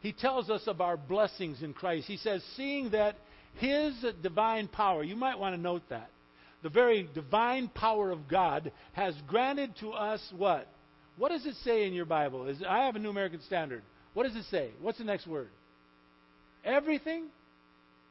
He 0.00 0.12
tells 0.12 0.50
us 0.50 0.62
of 0.66 0.80
our 0.80 0.96
blessings 0.96 1.62
in 1.62 1.72
Christ. 1.72 2.06
He 2.06 2.16
says, 2.16 2.42
"Seeing 2.56 2.90
that 2.90 3.16
his 3.54 3.94
divine 4.22 4.68
power, 4.68 5.02
you 5.02 5.16
might 5.16 5.38
want 5.38 5.54
to 5.54 5.60
note 5.60 5.82
that. 5.90 6.10
The 6.62 6.68
very 6.68 7.08
divine 7.14 7.68
power 7.68 8.10
of 8.10 8.28
God 8.28 8.72
has 8.92 9.14
granted 9.26 9.74
to 9.80 9.92
us 9.92 10.20
what? 10.36 10.68
What 11.16 11.30
does 11.30 11.44
it 11.44 11.56
say 11.64 11.86
in 11.86 11.92
your 11.92 12.04
Bible? 12.04 12.46
Is, 12.46 12.62
I 12.66 12.84
have 12.84 12.96
a 12.96 12.98
New 12.98 13.10
American 13.10 13.40
Standard. 13.42 13.82
What 14.14 14.24
does 14.24 14.36
it 14.36 14.44
say? 14.50 14.70
What's 14.80 14.98
the 14.98 15.04
next 15.04 15.26
word? 15.26 15.48
Everything? 16.64 17.26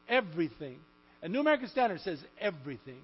Everything. 0.10 0.80
A 1.22 1.30
New 1.30 1.40
American 1.40 1.70
Standard 1.70 2.02
says 2.02 2.20
everything. 2.40 3.02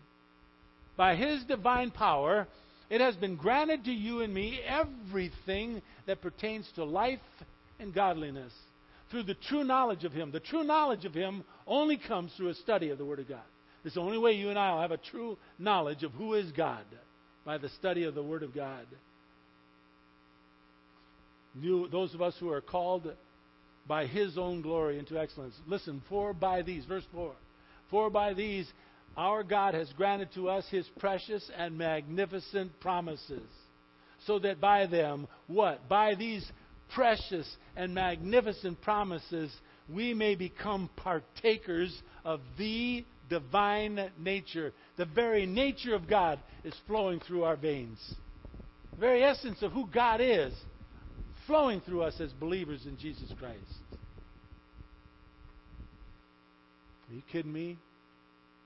By 0.95 1.15
His 1.15 1.43
divine 1.45 1.91
power, 1.91 2.47
it 2.89 3.01
has 3.01 3.15
been 3.15 3.35
granted 3.35 3.85
to 3.85 3.91
you 3.91 4.21
and 4.21 4.33
me 4.33 4.59
everything 4.65 5.81
that 6.05 6.21
pertains 6.21 6.69
to 6.75 6.83
life 6.83 7.19
and 7.79 7.93
godliness 7.93 8.53
through 9.11 9.23
the 9.23 9.35
true 9.35 9.63
knowledge 9.63 10.03
of 10.03 10.13
Him. 10.13 10.31
The 10.31 10.39
true 10.39 10.63
knowledge 10.63 11.05
of 11.05 11.13
Him 11.13 11.43
only 11.65 11.97
comes 11.97 12.31
through 12.35 12.49
a 12.49 12.55
study 12.55 12.89
of 12.89 12.97
the 12.97 13.05
Word 13.05 13.19
of 13.19 13.29
God. 13.29 13.41
It's 13.83 13.95
the 13.95 14.01
only 14.01 14.17
way 14.17 14.33
you 14.33 14.49
and 14.49 14.59
I 14.59 14.73
will 14.73 14.81
have 14.81 14.91
a 14.91 14.97
true 14.97 15.37
knowledge 15.59 16.03
of 16.03 16.11
who 16.13 16.33
is 16.33 16.51
God 16.51 16.83
by 17.45 17.57
the 17.57 17.69
study 17.69 18.03
of 18.03 18.15
the 18.15 18.23
Word 18.23 18.43
of 18.43 18.53
God. 18.53 18.85
You, 21.59 21.87
those 21.87 22.13
of 22.13 22.21
us 22.21 22.35
who 22.39 22.51
are 22.51 22.61
called 22.61 23.11
by 23.87 24.05
His 24.05 24.37
own 24.37 24.61
glory 24.61 24.99
into 24.99 25.17
excellence. 25.17 25.55
Listen, 25.65 26.01
for 26.09 26.33
by 26.33 26.61
these, 26.61 26.85
verse 26.85 27.05
4, 27.13 27.31
for 27.89 28.09
by 28.09 28.33
these 28.33 28.67
our 29.17 29.43
God 29.43 29.73
has 29.73 29.91
granted 29.97 30.29
to 30.35 30.49
us 30.49 30.65
His 30.69 30.87
precious 30.99 31.49
and 31.57 31.77
magnificent 31.77 32.79
promises, 32.79 33.49
so 34.25 34.39
that 34.39 34.61
by 34.61 34.85
them, 34.85 35.27
what? 35.47 35.89
By 35.89 36.15
these 36.15 36.49
precious 36.93 37.49
and 37.75 37.93
magnificent 37.93 38.81
promises, 38.81 39.51
we 39.93 40.13
may 40.13 40.35
become 40.35 40.89
partakers 40.95 41.95
of 42.23 42.41
the 42.57 43.03
divine 43.29 44.11
nature. 44.19 44.73
The 44.97 45.05
very 45.05 45.45
nature 45.45 45.95
of 45.95 46.07
God 46.07 46.39
is 46.63 46.73
flowing 46.85 47.19
through 47.19 47.43
our 47.43 47.57
veins. 47.57 47.99
The 48.93 48.99
very 48.99 49.23
essence 49.23 49.61
of 49.61 49.71
who 49.71 49.87
God 49.87 50.21
is 50.21 50.53
flowing 51.45 51.81
through 51.81 52.03
us 52.03 52.19
as 52.19 52.31
believers 52.33 52.85
in 52.85 52.97
Jesus 52.97 53.31
Christ. 53.39 53.61
Are 57.09 57.15
you 57.15 57.21
kidding 57.31 57.53
me? 57.53 57.77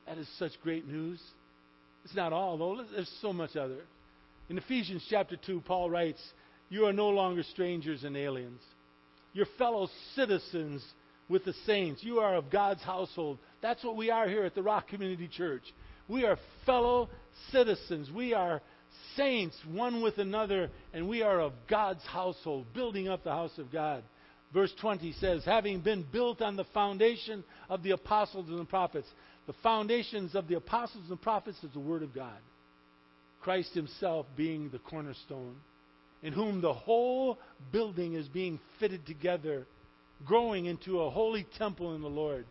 That 0.07 0.17
is 0.17 0.27
such 0.37 0.51
great 0.63 0.87
news. 0.87 1.19
It's 2.03 2.15
not 2.15 2.33
all, 2.33 2.57
though. 2.57 2.83
There's 2.91 3.11
so 3.21 3.31
much 3.31 3.55
other. 3.55 3.79
In 4.49 4.57
Ephesians 4.57 5.05
chapter 5.09 5.37
2, 5.37 5.61
Paul 5.61 5.89
writes, 5.89 6.21
You 6.69 6.85
are 6.85 6.93
no 6.93 7.09
longer 7.09 7.43
strangers 7.43 8.03
and 8.03 8.17
aliens. 8.17 8.61
You're 9.33 9.45
fellow 9.57 9.87
citizens 10.15 10.83
with 11.29 11.45
the 11.45 11.53
saints. 11.65 12.03
You 12.03 12.19
are 12.19 12.35
of 12.35 12.49
God's 12.49 12.81
household. 12.81 13.37
That's 13.61 13.83
what 13.83 13.95
we 13.95 14.09
are 14.09 14.27
here 14.27 14.43
at 14.43 14.55
the 14.55 14.63
Rock 14.63 14.89
Community 14.89 15.29
Church. 15.29 15.63
We 16.07 16.25
are 16.25 16.37
fellow 16.65 17.09
citizens. 17.51 18.09
We 18.11 18.33
are 18.33 18.61
saints 19.15 19.55
one 19.71 20.01
with 20.01 20.17
another, 20.17 20.69
and 20.93 21.07
we 21.07 21.21
are 21.21 21.39
of 21.39 21.53
God's 21.69 22.03
household, 22.03 22.65
building 22.73 23.07
up 23.07 23.23
the 23.23 23.31
house 23.31 23.57
of 23.57 23.71
God. 23.71 24.03
Verse 24.53 24.73
20 24.81 25.13
says, 25.13 25.43
having 25.45 25.79
been 25.79 26.05
built 26.11 26.41
on 26.41 26.57
the 26.57 26.65
foundation 26.73 27.43
of 27.69 27.83
the 27.83 27.91
apostles 27.91 28.49
and 28.49 28.59
the 28.59 28.65
prophets. 28.65 29.07
The 29.47 29.53
foundations 29.63 30.35
of 30.35 30.47
the 30.47 30.55
apostles 30.55 31.09
and 31.09 31.21
prophets 31.21 31.57
is 31.63 31.71
the 31.73 31.79
Word 31.79 32.03
of 32.03 32.13
God. 32.13 32.37
Christ 33.41 33.73
Himself 33.73 34.27
being 34.37 34.69
the 34.69 34.79
cornerstone, 34.79 35.55
in 36.21 36.33
whom 36.33 36.61
the 36.61 36.73
whole 36.73 37.39
building 37.71 38.13
is 38.13 38.27
being 38.27 38.59
fitted 38.79 39.05
together, 39.05 39.65
growing 40.25 40.65
into 40.65 41.01
a 41.01 41.09
holy 41.09 41.47
temple 41.57 41.95
in 41.95 42.01
the 42.01 42.07
Lord, 42.07 42.45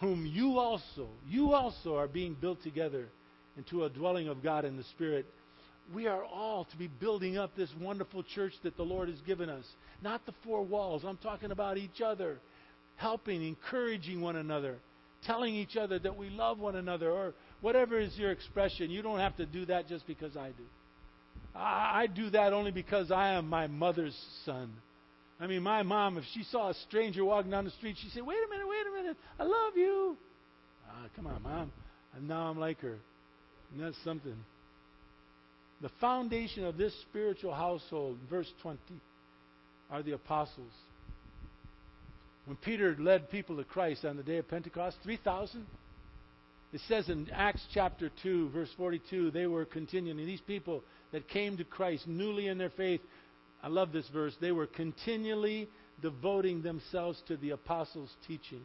whom 0.00 0.26
you 0.26 0.58
also, 0.58 1.08
you 1.28 1.52
also 1.52 1.96
are 1.96 2.08
being 2.08 2.36
built 2.40 2.62
together 2.62 3.06
into 3.56 3.84
a 3.84 3.88
dwelling 3.88 4.26
of 4.26 4.42
God 4.42 4.64
in 4.64 4.76
the 4.76 4.82
Spirit 4.84 5.26
we 5.92 6.06
are 6.06 6.24
all 6.24 6.64
to 6.66 6.76
be 6.76 6.86
building 6.86 7.36
up 7.36 7.54
this 7.56 7.68
wonderful 7.80 8.22
church 8.22 8.52
that 8.62 8.76
the 8.76 8.82
Lord 8.82 9.08
has 9.08 9.20
given 9.22 9.50
us. 9.50 9.64
Not 10.02 10.24
the 10.24 10.34
four 10.44 10.62
walls. 10.62 11.02
I'm 11.04 11.16
talking 11.18 11.50
about 11.50 11.76
each 11.76 12.00
other, 12.00 12.38
helping, 12.96 13.46
encouraging 13.46 14.20
one 14.20 14.36
another, 14.36 14.76
telling 15.26 15.54
each 15.54 15.76
other 15.76 15.98
that 15.98 16.16
we 16.16 16.30
love 16.30 16.58
one 16.58 16.76
another, 16.76 17.10
or 17.10 17.34
whatever 17.60 17.98
is 17.98 18.16
your 18.16 18.30
expression. 18.30 18.90
You 18.90 19.02
don't 19.02 19.18
have 19.18 19.36
to 19.36 19.46
do 19.46 19.66
that 19.66 19.88
just 19.88 20.06
because 20.06 20.36
I 20.36 20.48
do. 20.48 20.64
I, 21.54 22.02
I 22.02 22.06
do 22.06 22.30
that 22.30 22.52
only 22.52 22.70
because 22.70 23.10
I 23.10 23.34
am 23.34 23.48
my 23.48 23.66
mother's 23.66 24.16
son. 24.44 24.72
I 25.40 25.46
mean, 25.46 25.62
my 25.62 25.82
mom, 25.82 26.16
if 26.16 26.24
she 26.32 26.44
saw 26.44 26.70
a 26.70 26.74
stranger 26.86 27.24
walking 27.24 27.50
down 27.50 27.64
the 27.64 27.70
street, 27.72 27.96
she'd 28.00 28.12
say, 28.12 28.20
Wait 28.20 28.38
a 28.46 28.50
minute, 28.50 28.68
wait 28.68 28.86
a 28.86 29.02
minute, 29.02 29.16
I 29.38 29.42
love 29.44 29.76
you. 29.76 30.16
Ah, 30.88 31.06
come 31.16 31.26
on, 31.26 31.42
mom. 31.42 31.72
And 32.16 32.28
now 32.28 32.48
I'm 32.48 32.58
like 32.58 32.80
her. 32.80 32.98
And 33.72 33.82
that's 33.82 33.96
something. 34.04 34.36
The 35.80 35.90
foundation 36.00 36.64
of 36.64 36.76
this 36.76 36.94
spiritual 37.02 37.52
household, 37.52 38.18
verse 38.30 38.50
20, 38.62 38.78
are 39.90 40.02
the 40.02 40.12
apostles. 40.12 40.72
When 42.46 42.56
Peter 42.56 42.94
led 42.98 43.30
people 43.30 43.56
to 43.56 43.64
Christ 43.64 44.04
on 44.04 44.16
the 44.16 44.22
day 44.22 44.36
of 44.36 44.48
Pentecost, 44.48 44.96
3,000, 45.02 45.66
it 46.72 46.80
says 46.88 47.08
in 47.08 47.30
Acts 47.32 47.64
chapter 47.72 48.10
2, 48.22 48.50
verse 48.50 48.68
42, 48.76 49.30
they 49.30 49.46
were 49.46 49.64
continuing. 49.64 50.18
These 50.26 50.42
people 50.42 50.82
that 51.12 51.28
came 51.28 51.56
to 51.56 51.64
Christ 51.64 52.06
newly 52.06 52.48
in 52.48 52.58
their 52.58 52.70
faith, 52.70 53.00
I 53.62 53.68
love 53.68 53.92
this 53.92 54.08
verse, 54.12 54.34
they 54.40 54.52
were 54.52 54.66
continually 54.66 55.68
devoting 56.02 56.62
themselves 56.62 57.22
to 57.28 57.36
the 57.36 57.50
apostles' 57.50 58.14
teaching, 58.26 58.62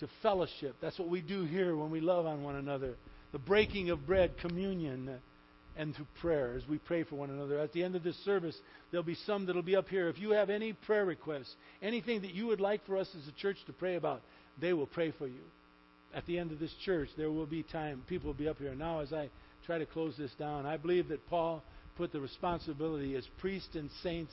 to 0.00 0.08
fellowship. 0.20 0.76
That's 0.82 0.98
what 0.98 1.08
we 1.08 1.22
do 1.22 1.44
here 1.44 1.76
when 1.76 1.90
we 1.90 2.00
love 2.00 2.26
on 2.26 2.42
one 2.42 2.56
another. 2.56 2.96
The 3.32 3.38
breaking 3.38 3.90
of 3.90 4.06
bread, 4.06 4.36
communion 4.38 5.18
and 5.76 5.94
through 5.94 6.06
prayer 6.20 6.54
as 6.56 6.66
we 6.68 6.78
pray 6.78 7.04
for 7.04 7.16
one 7.16 7.30
another. 7.30 7.58
At 7.58 7.72
the 7.72 7.84
end 7.84 7.96
of 7.96 8.02
this 8.02 8.16
service, 8.24 8.56
there'll 8.90 9.04
be 9.04 9.16
some 9.26 9.46
that'll 9.46 9.62
be 9.62 9.76
up 9.76 9.88
here. 9.88 10.08
If 10.08 10.18
you 10.18 10.30
have 10.30 10.50
any 10.50 10.72
prayer 10.72 11.04
requests, 11.04 11.54
anything 11.82 12.22
that 12.22 12.34
you 12.34 12.46
would 12.46 12.60
like 12.60 12.84
for 12.86 12.96
us 12.96 13.08
as 13.16 13.28
a 13.28 13.40
church 13.40 13.58
to 13.66 13.72
pray 13.72 13.96
about, 13.96 14.22
they 14.60 14.72
will 14.72 14.86
pray 14.86 15.12
for 15.12 15.26
you. 15.26 15.42
At 16.14 16.24
the 16.26 16.38
end 16.38 16.52
of 16.52 16.58
this 16.58 16.74
church, 16.84 17.08
there 17.16 17.30
will 17.30 17.46
be 17.46 17.62
time. 17.62 18.02
People 18.08 18.28
will 18.28 18.38
be 18.38 18.48
up 18.48 18.58
here. 18.58 18.74
Now, 18.74 19.00
as 19.00 19.12
I 19.12 19.28
try 19.66 19.78
to 19.78 19.86
close 19.86 20.14
this 20.16 20.32
down, 20.38 20.64
I 20.64 20.76
believe 20.76 21.08
that 21.08 21.28
Paul 21.28 21.62
put 21.96 22.12
the 22.12 22.20
responsibility 22.20 23.14
as 23.16 23.26
priest 23.38 23.74
and 23.74 23.90
saints 24.02 24.32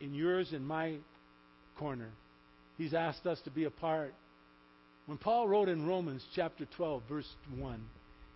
in 0.00 0.14
yours 0.14 0.52
and 0.52 0.66
my 0.66 0.96
corner. 1.78 2.10
He's 2.76 2.92
asked 2.92 3.26
us 3.26 3.40
to 3.44 3.50
be 3.50 3.64
a 3.64 3.70
part. 3.70 4.12
When 5.06 5.18
Paul 5.18 5.48
wrote 5.48 5.68
in 5.68 5.86
Romans 5.86 6.24
chapter 6.34 6.66
12, 6.76 7.02
verse 7.08 7.28
1, 7.56 7.80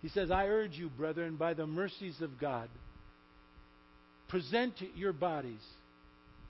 he 0.01 0.09
says, 0.09 0.31
I 0.31 0.47
urge 0.47 0.73
you, 0.73 0.89
brethren, 0.89 1.35
by 1.35 1.53
the 1.53 1.67
mercies 1.67 2.21
of 2.21 2.39
God, 2.39 2.69
present 4.27 4.73
your 4.95 5.13
bodies 5.13 5.61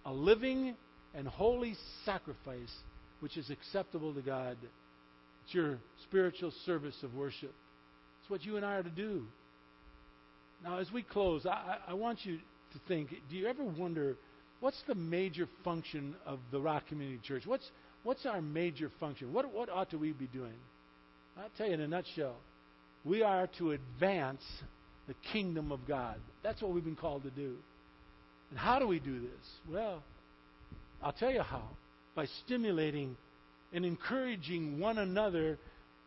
a 0.05 0.13
living 0.13 0.75
and 1.13 1.27
holy 1.27 1.75
sacrifice 2.05 2.71
which 3.19 3.37
is 3.37 3.49
acceptable 3.49 4.13
to 4.13 4.21
God. 4.21 4.57
It's 5.45 5.53
your 5.53 5.77
spiritual 6.03 6.51
service 6.65 6.95
of 7.03 7.13
worship. 7.13 7.53
It's 8.21 8.29
what 8.29 8.43
you 8.43 8.57
and 8.57 8.65
I 8.65 8.75
are 8.75 8.83
to 8.83 8.89
do. 8.89 9.25
Now, 10.63 10.79
as 10.79 10.91
we 10.91 11.03
close, 11.03 11.45
I, 11.45 11.77
I 11.87 11.93
want 11.93 12.19
you 12.23 12.37
to 12.37 12.79
think 12.87 13.09
do 13.29 13.35
you 13.35 13.47
ever 13.47 13.63
wonder 13.63 14.15
what's 14.59 14.81
the 14.87 14.95
major 14.95 15.47
function 15.63 16.15
of 16.25 16.39
the 16.51 16.59
Rock 16.59 16.87
Community 16.87 17.19
Church? 17.23 17.43
What's, 17.45 17.69
what's 18.03 18.25
our 18.25 18.41
major 18.41 18.91
function? 18.99 19.33
What, 19.33 19.51
what 19.53 19.69
ought 19.69 19.89
to 19.91 19.97
we 19.97 20.11
be 20.11 20.27
doing? 20.27 20.53
I'll 21.37 21.49
tell 21.57 21.67
you 21.67 21.73
in 21.73 21.81
a 21.81 21.87
nutshell. 21.87 22.35
We 23.03 23.23
are 23.23 23.47
to 23.57 23.71
advance 23.71 24.43
the 25.07 25.15
kingdom 25.31 25.71
of 25.71 25.87
God. 25.87 26.17
That's 26.43 26.61
what 26.61 26.71
we've 26.71 26.83
been 26.83 26.95
called 26.95 27.23
to 27.23 27.31
do. 27.31 27.55
And 28.49 28.59
how 28.59 28.79
do 28.79 28.87
we 28.87 28.99
do 28.99 29.19
this? 29.19 29.47
Well, 29.69 30.03
I'll 31.01 31.13
tell 31.13 31.31
you 31.31 31.41
how. 31.41 31.63
By 32.15 32.25
stimulating 32.45 33.15
and 33.73 33.85
encouraging 33.85 34.79
one 34.79 34.97
another 34.97 35.57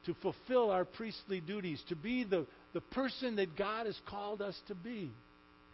to 0.07 0.15
fulfill 0.23 0.71
our 0.71 0.85
priestly 0.85 1.41
duties, 1.41 1.83
to 1.89 1.97
be 1.97 2.25
the, 2.25 2.47
the 2.75 2.81
person 2.81 3.37
that 3.37 3.57
God 3.57 3.87
has 3.87 3.99
called 4.07 4.43
us 4.43 4.59
to 4.69 4.75
be. 4.75 5.11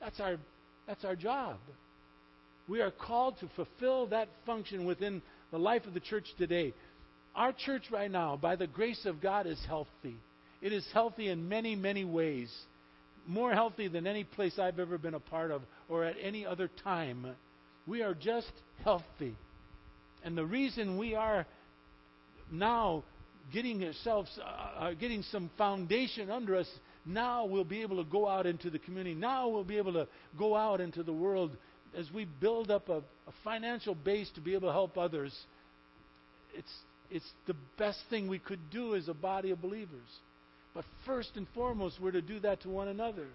That's 0.01 0.21
our, 0.21 0.37
that's 0.87 1.05
our 1.05 1.17
job. 1.17 1.57
We 2.69 2.81
are 2.81 2.93
called 2.93 3.39
to 3.41 3.51
fulfill 3.57 4.07
that 4.09 4.29
function 4.47 4.87
within 4.87 5.21
the 5.51 5.59
life 5.59 5.85
of 5.87 5.95
the 5.95 6.01
church 6.01 6.27
today. 6.39 6.73
Our 7.35 7.53
church 7.53 7.83
right 7.91 8.11
now, 8.11 8.37
by 8.37 8.57
the 8.57 8.69
grace 8.69 9.05
of 9.05 9.21
God, 9.21 9.47
is 9.47 9.59
healthy. 9.67 10.17
It 10.61 10.73
is 10.73 10.87
healthy 10.93 11.29
in 11.29 11.49
many, 11.49 11.75
many 11.75 12.05
ways. 12.05 12.53
More 13.27 13.53
healthy 13.53 13.89
than 13.89 14.07
any 14.07 14.25
place 14.25 14.59
I've 14.59 14.79
ever 14.79 14.99
been 14.99 15.15
a 15.15 15.21
part 15.21 15.51
of 15.51 15.63
or 15.89 16.05
at 16.05 16.17
any 16.23 16.45
other 16.45 16.71
time. 16.85 17.27
We 17.87 18.03
are 18.03 18.15
just 18.15 18.53
healthy. 18.85 19.37
And 20.23 20.37
the 20.37 20.45
reason 20.45 20.99
we 20.99 21.15
are 21.15 21.47
now 22.51 23.05
getting 23.53 23.85
ourselves, 23.85 24.31
uh, 24.39 24.81
uh, 24.81 24.95
getting 24.95 25.23
some 25.23 25.51
foundation 25.57 26.31
under 26.31 26.57
us, 26.57 26.69
now 27.07 27.47
we'll 27.47 27.65
be 27.65 27.83
able 27.83 28.03
to 28.03 28.11
go 28.11 28.29
out 28.29 28.47
into 28.47 28.71
the 28.71 28.79
community. 28.79 29.15
Now 29.15 29.49
we'll 29.49 29.65
be 29.65 29.79
able 29.79 29.95
to 29.95 30.07
go 30.39 30.55
out 30.57 30.81
into 30.81 31.03
the 31.03 31.13
world 31.13 31.57
as 31.97 32.07
we 32.13 32.27
build 32.41 32.71
up 32.71 32.89
a, 32.89 32.99
a 32.99 33.33
financial 33.43 33.95
base 33.95 34.31
to 34.35 34.41
be 34.41 34.55
able 34.55 34.69
to 34.69 34.73
help 34.73 34.99
others. 34.99 35.35
It's, 36.55 36.73
it's 37.11 37.31
the 37.47 37.57
best 37.79 37.99
thing 38.11 38.29
we 38.29 38.39
could 38.39 38.71
do 38.71 38.95
as 38.95 39.09
a 39.09 39.15
body 39.15 39.51
of 39.51 39.61
believers. 39.61 40.09
But 40.75 40.85
first 41.05 41.31
and 41.37 41.47
foremost, 41.55 42.01
we're 42.01 42.13
to 42.13 42.23
do 42.23 42.41
that 42.41 42.63
to 42.63 42.69
one 42.69 42.89
another. 42.89 43.27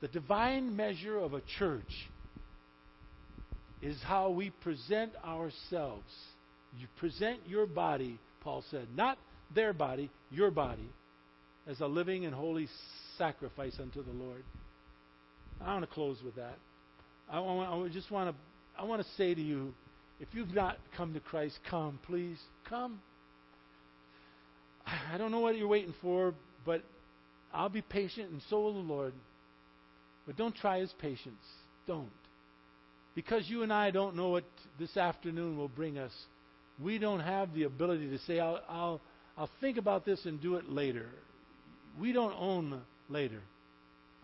The 0.00 0.08
divine 0.08 0.74
measure 0.74 1.18
of 1.18 1.34
a 1.34 1.42
church 1.58 2.08
is 3.82 3.96
how 4.02 4.30
we 4.30 4.50
present 4.50 5.12
ourselves. 5.24 6.12
You 6.78 6.86
present 6.98 7.40
your 7.46 7.66
body, 7.66 8.18
Paul 8.42 8.64
said, 8.70 8.88
not 8.96 9.18
their 9.54 9.72
body, 9.72 10.10
your 10.30 10.50
body, 10.50 10.88
as 11.66 11.80
a 11.80 11.86
living 11.86 12.24
and 12.24 12.34
holy 12.34 12.68
sacrifice 13.18 13.76
unto 13.80 14.02
the 14.02 14.12
Lord. 14.12 14.42
I 15.60 15.74
want 15.74 15.88
to 15.88 15.94
close 15.94 16.18
with 16.24 16.36
that. 16.36 16.56
I, 17.30 17.38
want, 17.38 17.86
I 17.86 17.88
just 17.92 18.10
want 18.10 18.30
to 18.30 18.36
I 18.78 18.84
want 18.84 19.02
to 19.02 19.08
say 19.16 19.34
to 19.34 19.40
you, 19.40 19.74
if 20.20 20.28
you've 20.32 20.54
not 20.54 20.78
come 20.96 21.12
to 21.14 21.20
Christ, 21.20 21.58
come, 21.68 21.98
please, 22.06 22.38
come. 22.68 23.00
I 24.86 25.18
don't 25.18 25.30
know 25.30 25.40
what 25.40 25.56
you're 25.56 25.68
waiting 25.68 25.94
for, 26.00 26.34
but 26.64 26.82
I'll 27.52 27.68
be 27.68 27.82
patient, 27.82 28.30
and 28.30 28.40
so 28.48 28.60
will 28.60 28.74
the 28.74 28.80
Lord. 28.80 29.12
But 30.26 30.36
don't 30.36 30.54
try 30.54 30.80
his 30.80 30.92
patience. 31.00 31.42
Don't. 31.86 32.10
Because 33.14 33.48
you 33.48 33.62
and 33.62 33.72
I 33.72 33.90
don't 33.90 34.16
know 34.16 34.30
what 34.30 34.44
this 34.78 34.96
afternoon 34.96 35.56
will 35.56 35.68
bring 35.68 35.98
us, 35.98 36.12
we 36.82 36.98
don't 36.98 37.20
have 37.20 37.52
the 37.54 37.64
ability 37.64 38.08
to 38.10 38.18
say, 38.20 38.40
I'll, 38.40 38.60
I'll, 38.68 39.00
I'll 39.36 39.50
think 39.60 39.76
about 39.76 40.04
this 40.04 40.24
and 40.24 40.40
do 40.40 40.56
it 40.56 40.70
later. 40.70 41.06
We 42.00 42.12
don't 42.12 42.34
own 42.38 42.80
later. 43.08 43.40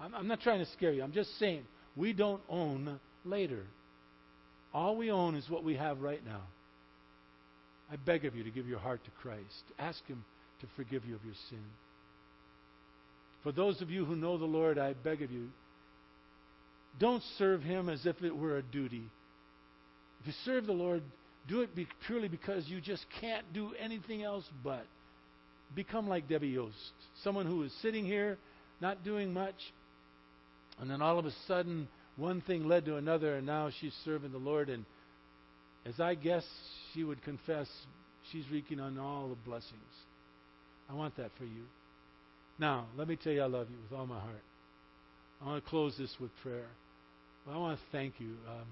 I'm, 0.00 0.14
I'm 0.14 0.28
not 0.28 0.40
trying 0.40 0.60
to 0.60 0.70
scare 0.72 0.92
you. 0.92 1.02
I'm 1.02 1.12
just 1.12 1.38
saying, 1.38 1.64
we 1.96 2.12
don't 2.12 2.40
own 2.48 2.98
later. 3.24 3.64
All 4.72 4.96
we 4.96 5.10
own 5.10 5.34
is 5.34 5.48
what 5.50 5.64
we 5.64 5.74
have 5.76 6.00
right 6.00 6.24
now. 6.24 6.42
I 7.90 7.96
beg 7.96 8.24
of 8.24 8.34
you 8.34 8.44
to 8.44 8.50
give 8.50 8.66
your 8.66 8.78
heart 8.78 9.04
to 9.04 9.10
Christ. 9.22 9.64
Ask 9.78 10.04
Him 10.06 10.24
to 10.60 10.66
forgive 10.76 11.04
you 11.04 11.14
of 11.14 11.24
your 11.24 11.34
sin. 11.50 11.64
For 13.42 13.52
those 13.52 13.80
of 13.80 13.90
you 13.90 14.04
who 14.04 14.16
know 14.16 14.36
the 14.36 14.44
Lord, 14.44 14.78
I 14.78 14.92
beg 14.92 15.22
of 15.22 15.30
you, 15.30 15.48
don't 16.98 17.22
serve 17.38 17.62
Him 17.62 17.88
as 17.88 18.04
if 18.06 18.22
it 18.22 18.36
were 18.36 18.58
a 18.58 18.62
duty. 18.62 19.04
If 20.20 20.26
you 20.26 20.32
serve 20.44 20.66
the 20.66 20.72
Lord, 20.72 21.02
do 21.48 21.60
it 21.60 21.74
be 21.74 21.86
purely 22.06 22.28
because 22.28 22.68
you 22.68 22.80
just 22.80 23.06
can't 23.20 23.44
do 23.52 23.72
anything 23.78 24.22
else 24.22 24.44
but. 24.64 24.84
Become 25.74 26.08
like 26.08 26.28
Debbie 26.28 26.48
Yost, 26.48 26.74
someone 27.22 27.46
who 27.46 27.62
is 27.62 27.72
sitting 27.82 28.04
here, 28.04 28.38
not 28.80 29.04
doing 29.04 29.32
much, 29.32 29.54
and 30.80 30.90
then 30.90 31.02
all 31.02 31.18
of 31.18 31.26
a 31.26 31.32
sudden, 31.46 31.88
one 32.16 32.40
thing 32.40 32.66
led 32.66 32.84
to 32.86 32.96
another, 32.96 33.36
and 33.36 33.46
now 33.46 33.70
she's 33.80 33.94
serving 34.04 34.32
the 34.32 34.38
Lord. 34.38 34.68
And 34.68 34.84
as 35.86 36.00
I 36.00 36.14
guess 36.14 36.44
she 36.92 37.04
would 37.04 37.22
confess, 37.22 37.68
she's 38.32 38.44
reeking 38.50 38.80
on 38.80 38.98
all 38.98 39.28
the 39.28 39.36
blessings. 39.48 39.72
I 40.90 40.94
want 40.94 41.16
that 41.16 41.30
for 41.38 41.44
you. 41.44 41.64
Now, 42.58 42.86
let 42.96 43.08
me 43.08 43.16
tell 43.16 43.32
you 43.32 43.42
I 43.42 43.46
love 43.46 43.68
you 43.70 43.76
with 43.82 43.98
all 43.98 44.06
my 44.06 44.18
heart. 44.18 44.42
I 45.42 45.46
want 45.46 45.64
to 45.64 45.70
close 45.70 45.96
this 45.96 46.14
with 46.20 46.30
prayer. 46.42 46.66
Well, 47.46 47.56
I 47.56 47.58
want 47.58 47.78
to 47.78 47.84
thank 47.92 48.14
you 48.18 48.34
um, 48.48 48.66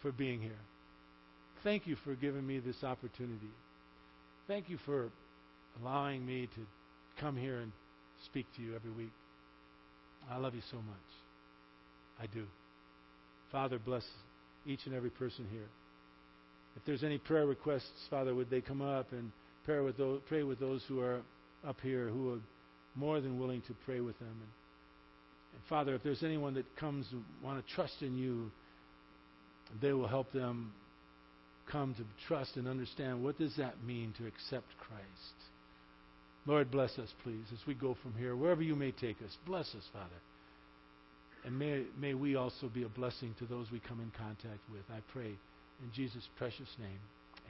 for 0.00 0.10
being 0.12 0.40
here. 0.40 0.58
Thank 1.62 1.86
you 1.86 1.96
for 2.04 2.14
giving 2.14 2.46
me 2.46 2.58
this 2.58 2.82
opportunity. 2.82 3.50
Thank 4.48 4.68
you 4.68 4.78
for 4.84 5.10
allowing 5.80 6.26
me 6.26 6.48
to 6.54 6.60
come 7.20 7.36
here 7.36 7.60
and 7.60 7.70
speak 8.24 8.46
to 8.56 8.62
you 8.62 8.74
every 8.74 8.90
week. 8.90 9.12
I 10.30 10.38
love 10.38 10.54
you 10.54 10.62
so 10.70 10.76
much. 10.76 12.20
I 12.20 12.26
do. 12.26 12.44
Father, 13.50 13.78
bless 13.78 14.04
each 14.66 14.80
and 14.86 14.94
every 14.94 15.10
person 15.10 15.46
here. 15.50 15.68
If 16.76 16.84
there's 16.84 17.04
any 17.04 17.18
prayer 17.18 17.46
requests, 17.46 18.06
Father, 18.10 18.34
would 18.34 18.50
they 18.50 18.60
come 18.60 18.80
up 18.82 19.12
and 19.12 19.30
pray 19.64 19.80
with 19.80 19.96
those, 19.96 20.20
pray 20.28 20.42
with 20.42 20.58
those 20.60 20.82
who 20.88 21.00
are 21.00 21.20
up 21.66 21.76
here 21.82 22.08
who 22.08 22.34
are 22.34 22.40
more 22.94 23.20
than 23.20 23.38
willing 23.38 23.62
to 23.62 23.74
pray 23.84 24.00
with 24.00 24.18
them. 24.18 24.28
And, 24.28 24.50
and 25.54 25.62
Father, 25.68 25.94
if 25.94 26.02
there's 26.02 26.22
anyone 26.22 26.54
that 26.54 26.76
comes 26.76 27.06
and 27.12 27.24
want 27.42 27.64
to 27.64 27.74
trust 27.74 28.02
in 28.02 28.16
you, 28.16 28.50
they 29.80 29.92
will 29.92 30.08
help 30.08 30.32
them 30.32 30.72
come 31.70 31.94
to 31.94 32.04
trust 32.26 32.56
and 32.56 32.68
understand 32.68 33.22
what 33.22 33.38
does 33.38 33.54
that 33.56 33.82
mean 33.84 34.12
to 34.18 34.26
accept 34.26 34.66
Christ. 34.78 35.34
Lord, 36.44 36.70
bless 36.70 36.98
us, 36.98 37.08
please, 37.22 37.44
as 37.52 37.66
we 37.66 37.74
go 37.74 37.96
from 38.02 38.14
here, 38.18 38.34
wherever 38.34 38.62
you 38.62 38.74
may 38.74 38.90
take 38.90 39.16
us. 39.22 39.36
Bless 39.46 39.68
us, 39.74 39.84
Father. 39.92 40.08
And 41.44 41.58
may, 41.58 41.84
may 41.98 42.14
we 42.14 42.36
also 42.36 42.68
be 42.68 42.82
a 42.82 42.88
blessing 42.88 43.34
to 43.38 43.46
those 43.46 43.70
we 43.70 43.80
come 43.80 44.00
in 44.00 44.12
contact 44.18 44.60
with. 44.70 44.82
I 44.90 45.00
pray 45.12 45.26
in 45.82 45.92
Jesus' 45.94 46.28
precious 46.36 46.68
name. 46.78 46.98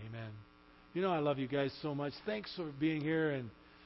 Amen. 0.06 0.51
You 0.94 1.00
know, 1.00 1.10
I 1.10 1.20
love 1.20 1.38
you 1.38 1.48
guys 1.48 1.72
so 1.80 1.94
much. 1.94 2.12
Thanks 2.26 2.54
for 2.54 2.66
being 2.78 3.00
here 3.00 3.30
and. 3.30 3.50